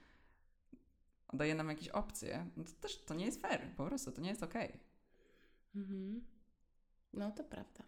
daje 1.34 1.55
nam 1.55 1.69
jakieś 1.69 1.88
opcje, 1.89 2.49
no 2.57 2.63
to 2.63 2.71
też 2.71 3.05
to 3.05 3.13
nie 3.13 3.25
jest 3.25 3.41
fair, 3.41 3.75
po 3.77 3.86
prostu 3.86 4.11
to 4.11 4.21
nie 4.21 4.29
jest 4.29 4.43
okej. 4.43 4.79
Mhm. 5.75 6.21
No 7.13 7.32
to 7.32 7.43
prawda. 7.43 7.84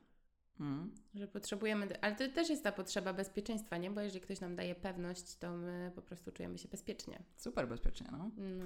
Mm. 0.60 0.96
Że 1.16 1.28
potrzebujemy, 1.28 2.02
ale 2.02 2.16
to 2.16 2.30
też 2.30 2.50
jest 2.50 2.64
ta 2.64 2.72
potrzeba 2.72 3.14
bezpieczeństwa, 3.14 3.78
nie? 3.78 3.92
Bo 3.92 4.02
jeżeli 4.02 4.22
ktoś 4.22 4.40
nam 4.40 4.56
daje 4.56 4.76
pewność, 4.76 5.36
to 5.38 5.58
my 5.58 5.92
po 5.96 6.02
prostu 6.02 6.32
czujemy 6.32 6.58
się 6.58 6.68
bezpiecznie. 6.68 7.24
Super 7.38 7.68
bezpiecznie, 7.68 8.08
no. 8.12 8.32
No, 8.38 8.66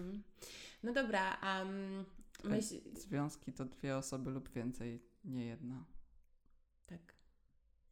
no 0.84 0.94
dobra, 0.94 1.38
a 1.42 1.64
um, 1.64 2.06
myśl... 2.44 2.76
Związki 2.94 3.54
to 3.54 3.66
dwie 3.66 3.98
osoby 3.98 4.32
lub 4.32 4.50
więcej, 4.50 5.04
nie 5.24 5.46
jedna. 5.46 5.86
Tak, 6.86 7.18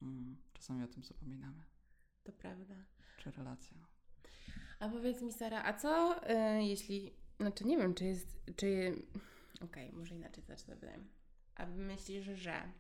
Mm. 0.02 0.38
Czasami 0.54 0.84
o 0.84 0.88
tym 0.88 1.04
zapominamy. 1.04 1.64
to 2.24 2.32
prawda. 2.32 2.76
Czy 3.18 3.32
relacja. 3.32 3.78
A 4.80 4.90
powiedz 4.90 5.22
mi, 5.22 5.34
Sara, 5.34 5.64
a 5.64 5.74
co 5.74 6.22
y, 6.32 6.64
jeśli, 6.64 7.14
znaczy 7.40 7.66
nie 7.66 7.78
wiem, 7.78 7.94
czy 7.94 8.06
jest, 8.06 8.40
czy, 8.56 8.96
okej, 9.62 9.92
może 9.92 10.16
inaczej 10.16 10.44
zacznę 10.44 10.76
pytanie. 10.76 11.04
A 11.56 11.66
myślisz, 11.66 12.26
że 12.26 12.72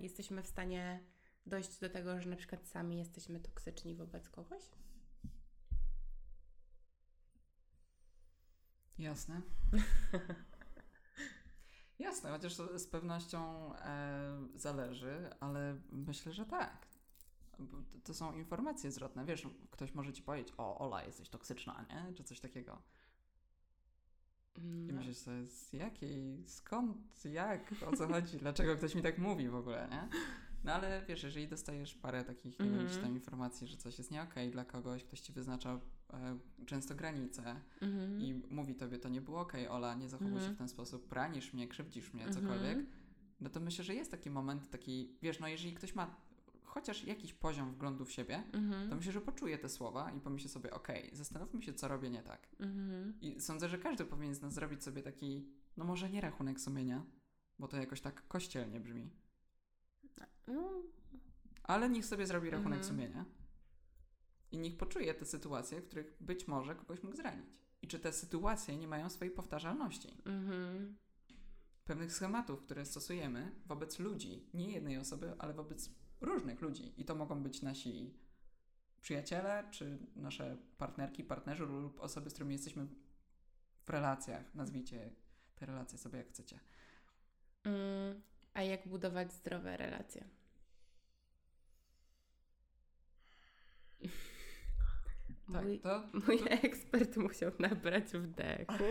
jesteśmy 0.00 0.42
w 0.42 0.46
stanie 0.46 1.00
dojść 1.46 1.78
do 1.78 1.90
tego, 1.90 2.20
że 2.20 2.30
na 2.30 2.36
przykład 2.36 2.66
sami 2.66 2.98
jesteśmy 2.98 3.40
toksyczni 3.40 3.94
wobec 3.94 4.28
kogoś? 4.28 4.62
Jasne. 8.98 9.40
Jasne, 11.98 12.30
chociaż 12.30 12.54
z 12.54 12.86
pewnością 12.86 13.72
e, 13.76 14.48
zależy, 14.54 15.30
ale 15.40 15.80
myślę, 15.92 16.32
że 16.32 16.46
tak. 16.46 16.86
To 18.04 18.14
są 18.14 18.32
informacje 18.32 18.90
zwrotne. 18.90 19.24
Wiesz, 19.24 19.46
ktoś 19.70 19.94
może 19.94 20.12
ci 20.12 20.22
powiedzieć, 20.22 20.54
o, 20.58 20.78
Ola, 20.78 21.04
jesteś 21.04 21.28
toksyczna, 21.28 21.86
nie? 21.90 22.14
Czy 22.14 22.24
coś 22.24 22.40
takiego. 22.40 22.82
I 24.58 24.92
No. 24.92 24.98
myślisz 24.98 25.16
sobie, 25.16 25.46
z 25.46 25.72
jakiej, 25.72 26.42
skąd, 26.46 27.24
jak, 27.24 27.74
o 27.86 27.96
co 27.96 28.08
chodzi, 28.08 28.36
dlaczego 28.38 28.76
ktoś 28.76 28.94
mi 28.94 29.02
tak 29.02 29.18
mówi 29.18 29.48
w 29.48 29.54
ogóle, 29.54 29.88
nie? 29.90 30.08
No 30.64 30.72
ale 30.72 31.02
wiesz, 31.08 31.22
jeżeli 31.22 31.48
dostajesz 31.48 31.94
parę 31.94 32.24
takich, 32.24 32.58
nie 32.58 32.64
wiem, 32.64 32.74
Mhm. 32.74 32.86
gdzieś 32.88 33.02
tam 33.02 33.14
informacji, 33.14 33.66
że 33.66 33.76
coś 33.76 33.98
jest 33.98 34.10
nie 34.10 34.22
okej 34.22 34.50
dla 34.50 34.64
kogoś, 34.64 35.04
ktoś 35.04 35.20
ci 35.20 35.32
wyznacza 35.32 35.80
e, 36.12 36.38
często 36.66 36.94
granice 36.94 37.56
Mhm. 37.82 38.20
i 38.20 38.34
mówi 38.50 38.74
tobie, 38.74 38.98
to 38.98 39.08
nie 39.08 39.20
było 39.20 39.40
okej, 39.40 39.68
Ola, 39.68 39.94
nie 39.94 40.08
zachowuj 40.08 40.32
Mhm. 40.32 40.50
się 40.50 40.54
w 40.54 40.58
ten 40.58 40.68
sposób, 40.68 41.12
ranisz 41.12 41.52
mnie, 41.52 41.68
krzywdzisz 41.68 42.12
mnie, 42.14 42.24
Mhm. 42.26 42.42
cokolwiek, 42.42 42.78
no 43.40 43.50
to 43.50 43.60
myślę, 43.60 43.84
że 43.84 43.94
jest 43.94 44.10
taki 44.10 44.30
moment, 44.30 44.70
taki, 44.70 45.16
wiesz, 45.22 45.40
no 45.40 45.48
jeżeli 45.48 45.74
ktoś 45.74 45.94
ma 45.94 46.16
chociaż 46.70 47.04
jakiś 47.04 47.32
poziom 47.34 47.70
wglądu 47.72 48.04
w 48.04 48.12
siebie, 48.12 48.42
Mhm. 48.52 48.90
to 48.90 48.96
myślę, 48.96 49.12
że 49.12 49.20
poczuje 49.20 49.58
te 49.58 49.68
słowa 49.68 50.10
i 50.10 50.20
pomyśli 50.20 50.48
sobie, 50.48 50.70
okej, 50.70 51.10
zastanówmy 51.12 51.62
się, 51.62 51.74
co 51.74 51.88
robię 51.88 52.10
nie 52.10 52.22
tak. 52.22 52.48
Mhm. 52.60 53.20
I 53.20 53.40
sądzę, 53.40 53.68
że 53.68 53.78
każdy 53.78 54.04
powinien 54.04 54.34
z 54.34 54.40
nas 54.42 54.52
zrobić 54.54 54.82
sobie 54.84 55.02
taki, 55.02 55.48
no 55.76 55.84
może 55.84 56.10
nie 56.10 56.20
rachunek 56.20 56.60
sumienia, 56.60 57.04
bo 57.58 57.68
to 57.68 57.76
jakoś 57.76 58.00
tak 58.00 58.28
kościelnie 58.28 58.80
brzmi, 58.80 59.10
No, 60.46 60.82
ale 61.62 61.88
niech 61.90 62.04
sobie 62.06 62.26
zrobi 62.26 62.50
rachunek 62.50 62.78
Mhm. 62.78 62.84
sumienia 62.96 63.24
i 64.52 64.58
niech 64.58 64.76
poczuje 64.76 65.14
te 65.14 65.24
sytuacje, 65.24 65.80
w 65.80 65.86
których 65.86 66.16
być 66.20 66.48
może 66.48 66.74
kogoś 66.74 67.02
mógł 67.02 67.16
zranić. 67.16 67.46
I 67.82 67.88
czy 67.88 67.98
te 67.98 68.12
sytuacje 68.12 68.76
nie 68.76 68.88
mają 68.88 69.10
swojej 69.10 69.34
powtarzalności? 69.34 70.08
mhm. 70.24 70.96
Pewnych 71.84 72.12
schematów, 72.12 72.62
które 72.62 72.84
stosujemy 72.84 73.52
wobec 73.66 73.98
ludzi, 73.98 74.50
nie 74.54 74.70
jednej 74.72 74.98
osoby, 74.98 75.34
ale 75.38 75.54
wobec 75.54 75.90
różnych 76.20 76.60
ludzi. 76.60 76.92
I 76.96 77.04
to 77.04 77.14
mogą 77.14 77.42
być 77.42 77.62
nasi 77.62 78.14
przyjaciele, 79.00 79.64
czy 79.70 79.98
nasze 80.16 80.56
partnerki, 80.78 81.24
partnerzy 81.24 81.66
lub 81.66 82.00
osoby, 82.00 82.30
z 82.30 82.32
którymi 82.32 82.52
jesteśmy 82.52 82.86
w 83.84 83.90
relacjach. 83.90 84.54
Nazwijcie 84.54 85.10
te 85.54 85.66
relacje 85.66 85.98
sobie 85.98 86.18
jak 86.18 86.28
chcecie. 86.28 86.60
Mm, 87.64 88.22
A 88.54 88.62
jak 88.62 88.88
budować 88.88 89.32
zdrowe 89.32 89.76
relacje? 89.76 90.24
Tak, 95.52 95.64
Mój, 95.64 95.80
to 95.80 96.02
mój 96.26 96.40
ekspert 96.50 97.16
musiał 97.16 97.52
nabrać 97.58 98.04
wdechu. 98.12 98.84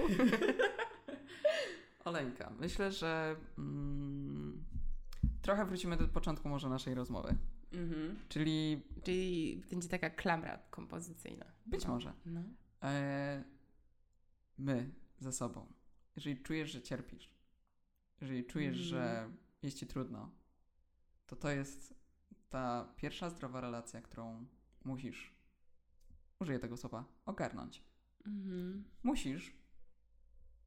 Oleńka, 2.05 2.53
myślę, 2.59 2.91
że 2.91 3.35
mm, 3.57 4.48
trochę 5.41 5.65
wrócimy 5.65 5.97
do 5.97 6.07
początku 6.07 6.49
może 6.49 6.69
naszej 6.69 6.93
rozmowy. 6.93 7.37
Mhm. 7.71 8.19
Czyli 8.29 8.81
Czyli 9.03 9.61
będzie 9.69 9.87
taka 9.89 10.09
klamra 10.09 10.57
kompozycyjna. 10.69 11.45
być 11.65 11.85
No. 11.85 11.93
może 11.93 12.13
No. 12.25 12.43
e, 12.83 13.43
my 14.57 14.89
ze 15.19 15.31
sobą, 15.31 15.73
jeżeli 16.15 16.37
czujesz, 16.43 16.71
że 16.71 16.81
cierpisz, 16.81 17.29
jeżeli 18.21 18.45
czujesz, 18.45 18.75
Mhm. 18.77 18.89
że 18.89 19.29
jest 19.63 19.77
ci 19.77 19.87
trudno, 19.87 20.31
to 21.27 21.35
to 21.35 21.49
jest 21.49 21.93
ta 22.49 22.93
pierwsza 22.95 23.29
zdrowa 23.29 23.61
relacja, 23.61 24.01
którą 24.01 24.45
musisz, 24.83 25.33
użyję 26.39 26.59
tego 26.59 26.77
słowa, 26.77 27.05
ogarnąć. 27.25 27.83
Mhm. 28.27 28.83
Musisz. 29.03 29.53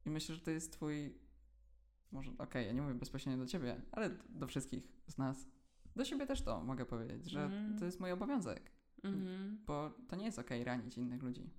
I 0.05 0.09
myślę, 0.09 0.35
że 0.35 0.41
to 0.41 0.51
jest 0.51 0.71
twój. 0.73 1.22
Może, 2.13 2.31
okej, 2.37 2.65
ja 2.67 2.73
nie 2.73 2.81
mówię 2.81 2.93
bezpośrednio 2.95 3.43
do 3.43 3.49
ciebie, 3.49 3.81
ale 3.91 4.09
do 4.29 4.47
wszystkich 4.47 4.87
z 5.07 5.17
nas. 5.17 5.47
Do 5.95 6.05
siebie 6.05 6.25
też 6.27 6.41
to 6.41 6.63
mogę 6.63 6.85
powiedzieć, 6.85 7.29
że 7.31 7.43
Mhm. 7.43 7.79
to 7.79 7.85
jest 7.85 7.99
mój 7.99 8.11
obowiązek, 8.11 8.71
Mhm. 9.03 9.57
bo 9.65 9.91
to 10.07 10.15
nie 10.15 10.25
jest 10.25 10.39
okej 10.39 10.63
ranić 10.63 10.97
innych 10.97 11.23
ludzi. 11.23 11.49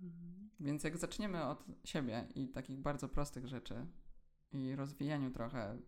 Mhm. 0.00 0.50
Więc 0.60 0.84
jak 0.84 0.96
zaczniemy 0.96 1.44
od 1.44 1.64
siebie 1.84 2.26
i 2.34 2.48
takich 2.48 2.80
bardzo 2.80 3.08
prostych 3.08 3.46
rzeczy 3.46 3.86
i 4.52 4.76
rozwijaniu 4.76 5.30
trochę. 5.30 5.78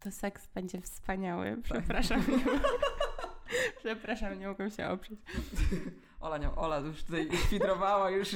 To 0.00 0.10
seks 0.10 0.46
będzie 0.46 0.80
wspaniały. 0.80 1.56
Przepraszam. 1.62 2.20
Nie, 2.20 2.44
przepraszam, 3.84 4.38
nie 4.38 4.48
mogłam 4.48 4.70
się 4.70 4.88
oprzeć. 4.88 5.20
Ola, 6.26 6.38
nie, 6.38 6.50
Ola 6.56 6.78
już 6.78 7.02
tutaj 7.02 7.28
świdrowała, 7.46 8.10
już. 8.10 8.28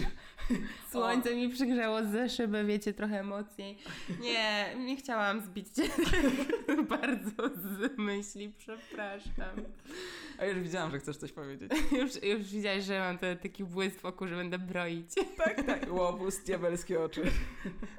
Słońce 0.93 1.34
mi 1.34 1.49
przygrzało 1.49 2.05
ze 2.05 2.28
szyby, 2.28 2.64
wiecie, 2.64 2.93
trochę 2.93 3.22
mocniej. 3.22 3.78
Nie, 4.20 4.74
nie 4.76 4.97
chciałam 4.97 5.41
zbić 5.41 5.68
cię 5.68 5.82
bardzo 6.91 7.49
z 7.49 7.99
myśli, 7.99 8.53
przepraszam. 8.59 9.57
A 10.38 10.45
już 10.45 10.59
widziałam, 10.59 10.91
że 10.91 10.99
chcesz 10.99 11.16
coś 11.16 11.32
powiedzieć. 11.32 11.72
Już, 12.01 12.22
już 12.22 12.53
widziałeś, 12.53 12.84
że 12.84 12.99
mam 12.99 13.18
ten 13.18 13.38
taki 13.38 13.64
błysk 13.64 14.01
wokół, 14.01 14.28
że 14.28 14.36
będę 14.36 14.59
broić. 14.59 15.07
Tak, 15.36 15.66
tak. 15.66 15.93
Łobuz, 15.93 16.38
diabelskie 16.45 17.01
oczy. 17.01 17.22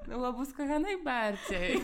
No 0.07 0.17
łobuz 0.17 0.53
kocha 0.53 0.79
najbardziej. 0.79 1.81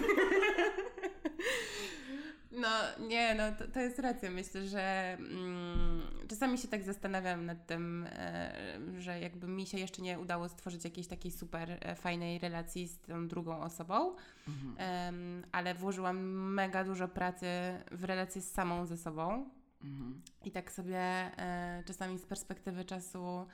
No 2.52 2.68
nie, 3.00 3.36
no 3.36 3.44
to, 3.60 3.72
to 3.74 3.80
jest 3.80 4.00
racja. 4.00 4.32
Myślę, 4.32 4.68
że 4.68 5.18
mm, 5.20 5.87
czasami 6.28 6.58
się 6.58 6.68
tak 6.68 6.84
zastanawiam 6.84 7.46
nad 7.46 7.66
tym, 7.66 8.08
e, 8.10 8.54
że 8.98 9.20
jakby 9.20 9.48
mi 9.48 9.66
się 9.66 9.78
jeszcze 9.78 10.02
nie 10.02 10.20
udało 10.20 10.50
stworzyć 10.50 10.84
jakiejś 10.84 11.08
takiej 11.08 11.32
super 11.32 11.78
e, 11.82 11.96
fajnej 11.96 12.40
relacji 12.40 12.88
z 12.88 13.00
tą 13.00 13.28
drugą 13.28 13.60
osobą, 13.62 14.16
Mhm. 14.48 15.44
ale 15.52 15.76
włożyłam 15.76 16.18
mega 16.54 16.84
dużo 16.84 17.08
pracy 17.08 17.48
w 17.92 18.04
relację 18.04 18.42
z 18.42 18.52
samą 18.52 18.86
ze 18.86 18.98
sobą. 18.98 19.50
Mhm. 19.84 20.22
I 20.46 20.52
tak 20.52 20.72
sobie 20.72 21.00
e, 21.00 21.84
czasami 21.86 22.18
z 22.20 22.26
perspektywy 22.26 22.86
czasu 22.86 23.48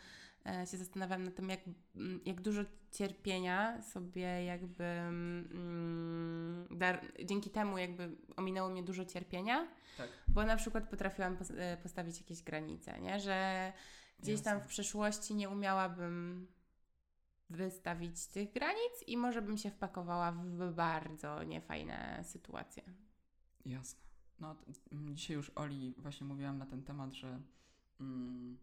się 0.72 0.78
zastanawiam 0.78 1.24
nad 1.24 1.36
tym, 1.36 1.50
jak, 1.50 1.60
m, 1.96 2.20
jak 2.26 2.42
dużo 2.42 2.62
cierpienia 2.92 3.82
sobie 3.82 4.44
jakby 4.46 4.84
mm, 4.84 6.68
dar, 6.72 7.06
dzięki 7.26 7.50
temu 7.50 7.78
jakby 7.78 8.16
ominęło 8.36 8.70
mnie 8.70 8.84
dużo 8.84 9.06
cierpienia, 9.06 9.68
Tak. 9.98 10.10
bo 10.28 10.44
na 10.44 10.56
przykład 10.56 10.90
potrafiłam 10.90 11.38
e, 11.58 11.78
postawić 11.78 12.18
jakieś 12.18 12.42
granice, 12.44 13.02
nie? 13.02 13.20
że 13.20 13.74
gdzieś 14.20 14.42
tam 14.42 14.62
w 14.62 14.66
przeszłości 14.66 15.36
nie 15.36 15.50
umiałabym 15.50 16.48
wystawić 17.50 18.28
tych 18.28 18.52
granic 18.54 18.94
i 19.08 19.18
może 19.18 19.42
bym 19.42 19.58
się 19.58 19.72
wpakowała 19.72 20.32
w 20.32 20.74
bardzo 20.74 21.44
niefajne 21.44 22.24
sytuacje. 22.24 22.84
Jasne. 23.66 24.04
No, 24.40 24.56
dzisiaj 24.92 25.36
już 25.36 25.52
Oli 25.56 25.96
właśnie 25.98 26.28
mówiłam 26.28 26.58
na 26.58 26.66
ten 26.66 26.84
temat, 26.84 27.14
że 27.14 27.42
mm, 28.00 28.58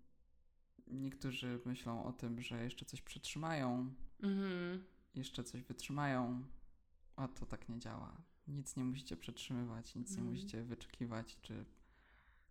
niektórzy 0.93 1.61
myślą 1.64 2.05
o 2.05 2.12
tym, 2.12 2.41
że 2.41 2.64
jeszcze 2.64 2.84
coś 2.84 3.03
przetrzymają, 3.03 3.95
Mhm. 4.22 4.84
jeszcze 5.14 5.45
coś 5.45 5.62
wytrzymają, 5.62 6.45
a 7.16 7.28
to 7.28 7.47
tak 7.47 7.68
nie 7.68 7.78
działa. 7.78 8.16
Nic 8.49 8.76
nie 8.76 8.84
musicie 8.84 9.16
przetrzymywać, 9.16 9.95
nic 9.95 10.11
nie 10.11 10.18
Mhm. 10.18 10.34
musicie 10.34 10.62
wyczekiwać, 10.62 11.38
czy 11.43 11.64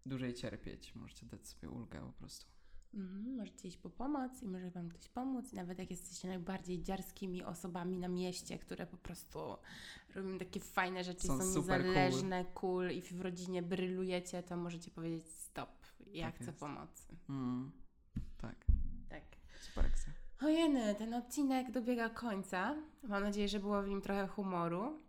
dłużej 0.06 0.34
cierpieć. 0.34 0.96
Możecie 0.96 1.26
dać 1.26 1.48
sobie 1.48 1.70
ulgę 1.70 2.00
po 2.02 2.12
prostu. 2.14 2.46
Mhm, 2.94 3.36
możecie 3.38 3.68
iść 3.68 3.78
po 3.78 3.90
pomoc 3.90 4.44
i 4.44 4.48
może 4.48 4.72
Wam 4.72 4.90
ktoś 4.90 5.10
pomóc. 5.10 5.54
Nawet 5.54 5.80
jak 5.80 5.92
jesteście 5.92 6.28
najbardziej 6.28 6.82
dziarskimi 6.84 7.44
osobami 7.44 7.98
na 7.98 8.08
mieście, 8.08 8.60
które 8.60 8.88
po 8.88 8.98
prostu 8.98 9.40
robią 10.16 10.38
takie 10.38 10.60
fajne 10.60 11.04
rzeczy, 11.04 11.28
Są 11.28 11.38
są, 11.38 11.54
super 11.54 11.82
cool. 11.82 11.88
niezależne, 11.90 12.46
cool. 12.54 12.92
i 12.92 13.02
w 13.02 13.22
rodzinie 13.22 13.62
brylujecie, 13.64 14.44
to 14.44 14.58
możecie 14.58 14.92
powiedzieć 14.92 15.28
stop, 15.30 15.70
ja 16.14 16.26
Tak 16.26 16.36
chcę 16.36 16.46
jest. 16.46 16.60
pomocy. 16.60 17.16
Mm, 17.30 17.72
tak, 19.82 19.86
Tak. 19.86 19.94
ekstra. 19.94 20.14
Ojeny, 20.42 20.96
ten 20.96 21.14
odcinek 21.14 21.72
dobiega 21.72 22.10
końca. 22.10 22.76
Mam 23.04 23.24
nadzieję, 23.24 23.48
że 23.48 23.60
było 23.60 23.84
w 23.84 23.88
nim 23.88 24.02
trochę 24.02 24.28
humoru. 24.28 25.00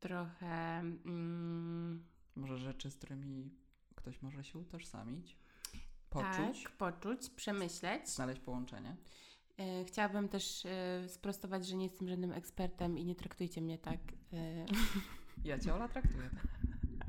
Trochę. 0.00 0.78
Mm, 0.78 2.04
Może 2.36 2.58
rzeczy, 2.58 2.90
z 2.90 2.96
którymi 2.96 3.50
ktoś 3.94 4.22
może 4.22 4.44
się 4.44 4.58
utożsamić, 4.58 5.36
poczuć, 6.10 6.62
Tak, 6.64 6.72
poczuć, 6.72 7.30
przemyśleć. 7.30 8.08
znaleźć 8.08 8.40
połączenie. 8.40 8.96
E, 9.58 9.84
Chciałabym 9.84 10.28
też 10.28 10.66
e, 10.66 11.08
sprostować, 11.08 11.66
że 11.66 11.76
nie 11.76 11.84
jestem 11.84 12.08
żadnym 12.08 12.32
ekspertem 12.32 12.98
i 12.98 13.04
nie 13.04 13.14
traktujcie 13.14 13.60
mnie 13.62 13.78
tak. 13.78 13.98
e, 14.32 14.64
Ja 15.44 15.58
cię 15.58 15.74
Ola 15.74 15.88
traktuję. 15.88 16.30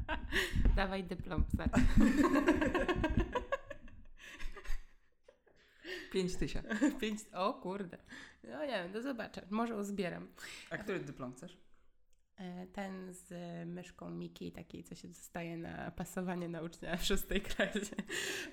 Dawaj 0.76 1.04
dyplom, 1.04 1.44
psa. 1.44 1.64
Pięć 6.12 6.36
tysięcy. 6.36 6.92
Pięć. 7.02 7.20
O 7.34 7.54
kurde. 7.54 7.98
No 8.44 8.62
nie 8.66 8.68
wiem, 8.84 8.94
to 8.94 9.02
zobaczę. 9.02 9.42
Może 9.50 9.76
uzbieram. 9.78 10.28
A 10.70 10.78
który 10.78 11.00
dyplom 11.00 11.34
chcesz? 11.34 11.58
E, 12.38 12.68
Ten 12.68 13.14
z 13.14 13.30
myszką 13.68 14.10
Miki, 14.10 14.52
takiej, 14.52 14.84
co 14.84 14.96
się 14.96 15.08
dostaje 15.08 15.58
na 15.58 15.92
pasowanie 15.92 16.50
na 16.50 16.62
ucznia 16.62 16.98
w 16.98 17.04
szóstej 17.06 17.42
klasie. 17.42 17.80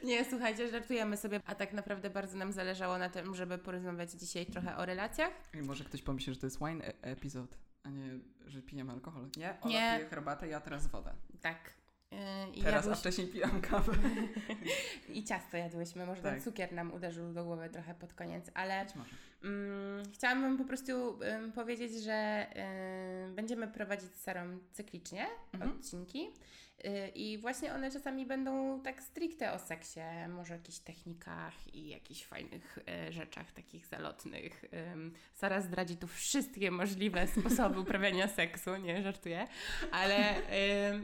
Nie, 0.05 0.25
słuchajcie, 0.25 0.69
żartujemy 0.71 1.17
sobie, 1.17 1.41
a 1.47 1.55
tak 1.55 1.73
naprawdę 1.73 2.11
bardzo 2.11 2.39
nam 2.39 2.53
zależało 2.53 2.99
na 2.99 3.09
tym, 3.09 3.35
żeby 3.35 3.59
porozmawiać 3.59 4.11
dzisiaj 4.11 4.47
trochę 4.47 4.77
o 4.77 4.87
relacjach. 4.87 5.33
I 5.55 5.63
może 5.63 5.85
ktoś 5.85 6.03
pomyśli, 6.03 6.35
że 6.35 6.41
to 6.41 6.47
jest 6.47 6.59
wine 6.59 6.83
e- 6.83 7.03
epizod, 7.03 7.59
a 7.83 7.91
nie, 7.91 8.19
że 8.47 8.63
pijemy 8.63 8.93
alkohol. 8.93 9.29
Nie, 9.37 9.61
Ola 9.61 9.71
Nie. 9.73 9.97
pije 9.97 10.09
herbatę, 10.11 10.49
ja 10.49 10.61
teraz 10.61 10.87
wodę. 10.87 11.15
Tak. 11.41 11.71
E, 12.13 12.49
I, 12.51 12.63
Teraz, 12.63 12.75
a 12.75 12.77
jadłyś... 12.89 12.99
wcześniej 12.99 13.27
pijam 13.27 13.61
kawę. 13.61 13.93
I 15.15 15.25
ciasto 15.25 15.57
jadłyśmy, 15.57 16.07
może 16.07 16.23
ten 16.23 16.35
Tak. 16.35 16.43
cukier 16.43 16.73
nam 16.73 16.93
uderzył 16.93 17.33
do 17.33 17.45
głowy 17.45 17.69
trochę 17.71 17.95
pod 17.95 18.15
koniec, 18.15 18.51
ale. 18.55 18.87
Mm, 19.45 20.03
chciałabym 20.15 20.59
po 20.59 20.65
prostu 20.65 21.19
ym, 21.23 21.53
powiedzieć, 21.53 21.93
że 21.93 22.47
będziemy 23.35 23.69
prowadzić 23.69 24.11
z 24.15 24.21
Sarą 24.23 24.59
cyklicznie 24.73 25.27
Mhm. 25.55 25.73
odcinki 25.73 26.29
i 27.15 27.39
właśnie 27.39 27.75
one 27.75 27.91
czasami 27.91 28.27
będą 28.27 28.81
tak 28.83 29.03
stricte 29.03 29.53
o 29.53 29.59
seksie, 29.59 30.01
może 30.29 30.55
o 30.55 30.57
jakichś 30.57 30.79
technikach 30.79 31.75
i 31.75 31.89
jakichś 31.89 32.25
fajnych 32.25 32.79
y, 33.09 33.13
rzeczach 33.13 33.53
takich 33.53 33.87
zalotnych. 33.87 34.65
Sara 35.35 35.61
zdradzi 35.61 35.97
tu 35.97 36.07
wszystkie 36.07 36.71
możliwe 36.71 37.27
sposoby 37.27 37.81
uprawiania 37.81 38.29
seksu, 38.39 38.77
nie 38.77 39.03
żartuję, 39.03 39.47
ale 39.93 40.35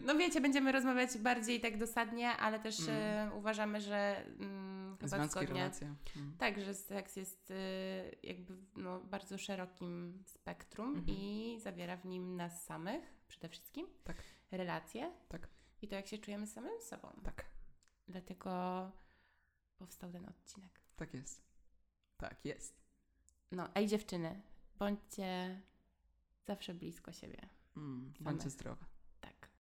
no 0.04 0.16
wiecie, 0.16 0.40
będziemy 0.40 0.72
rozmawiać 0.72 1.18
bardziej 1.18 1.60
tak 1.60 1.78
dosadnie, 1.78 2.28
ale 2.30 2.60
też 2.60 2.80
Mhm. 2.80 3.28
y, 3.28 3.34
uważamy, 3.34 3.80
że 3.80 4.24
ym, 4.40 4.96
chyba 5.00 5.08
Związki, 5.16 5.30
zgodnie... 5.40 5.60
relacje. 5.60 5.94
Mm. 6.16 6.36
Tak, 6.38 6.60
że 6.60 6.74
seks 6.74 7.16
jest 7.16 7.50
y, 7.50 7.54
jakby 8.22 8.54
w 8.54 8.76
no, 8.76 9.00
bardzo 9.00 9.38
szerokim 9.38 10.22
spektrum 10.26 10.88
Mhm. 10.88 11.04
i 11.18 11.56
zawiera 11.60 11.96
w 11.96 12.04
nim 12.04 12.36
nas 12.36 12.64
samych 12.64 13.14
przede 13.28 13.48
wszystkim. 13.48 13.86
Tak. 14.04 14.16
Relacje. 14.50 15.12
Tak. 15.28 15.48
I 15.84 15.88
to, 15.88 15.94
jak 15.94 16.06
się 16.06 16.18
czujemy 16.18 16.46
samym 16.46 16.80
sobą. 16.80 17.08
Tak, 17.24 17.44
Dlatego 18.08 18.50
powstał 19.78 20.12
ten 20.12 20.28
odcinek. 20.28 20.80
tak 20.96 21.14
jest. 21.14 21.42
Tak 22.16 22.44
jest. 22.44 22.84
No, 23.52 23.74
ej 23.74 23.86
dziewczyny, 23.86 24.42
bądźcie 24.78 25.60
zawsze 26.46 26.74
blisko 26.74 27.12
siebie. 27.12 27.48
Mm. 27.76 28.12
Bądźcie 28.20 28.50
zdrowe. 28.50 28.84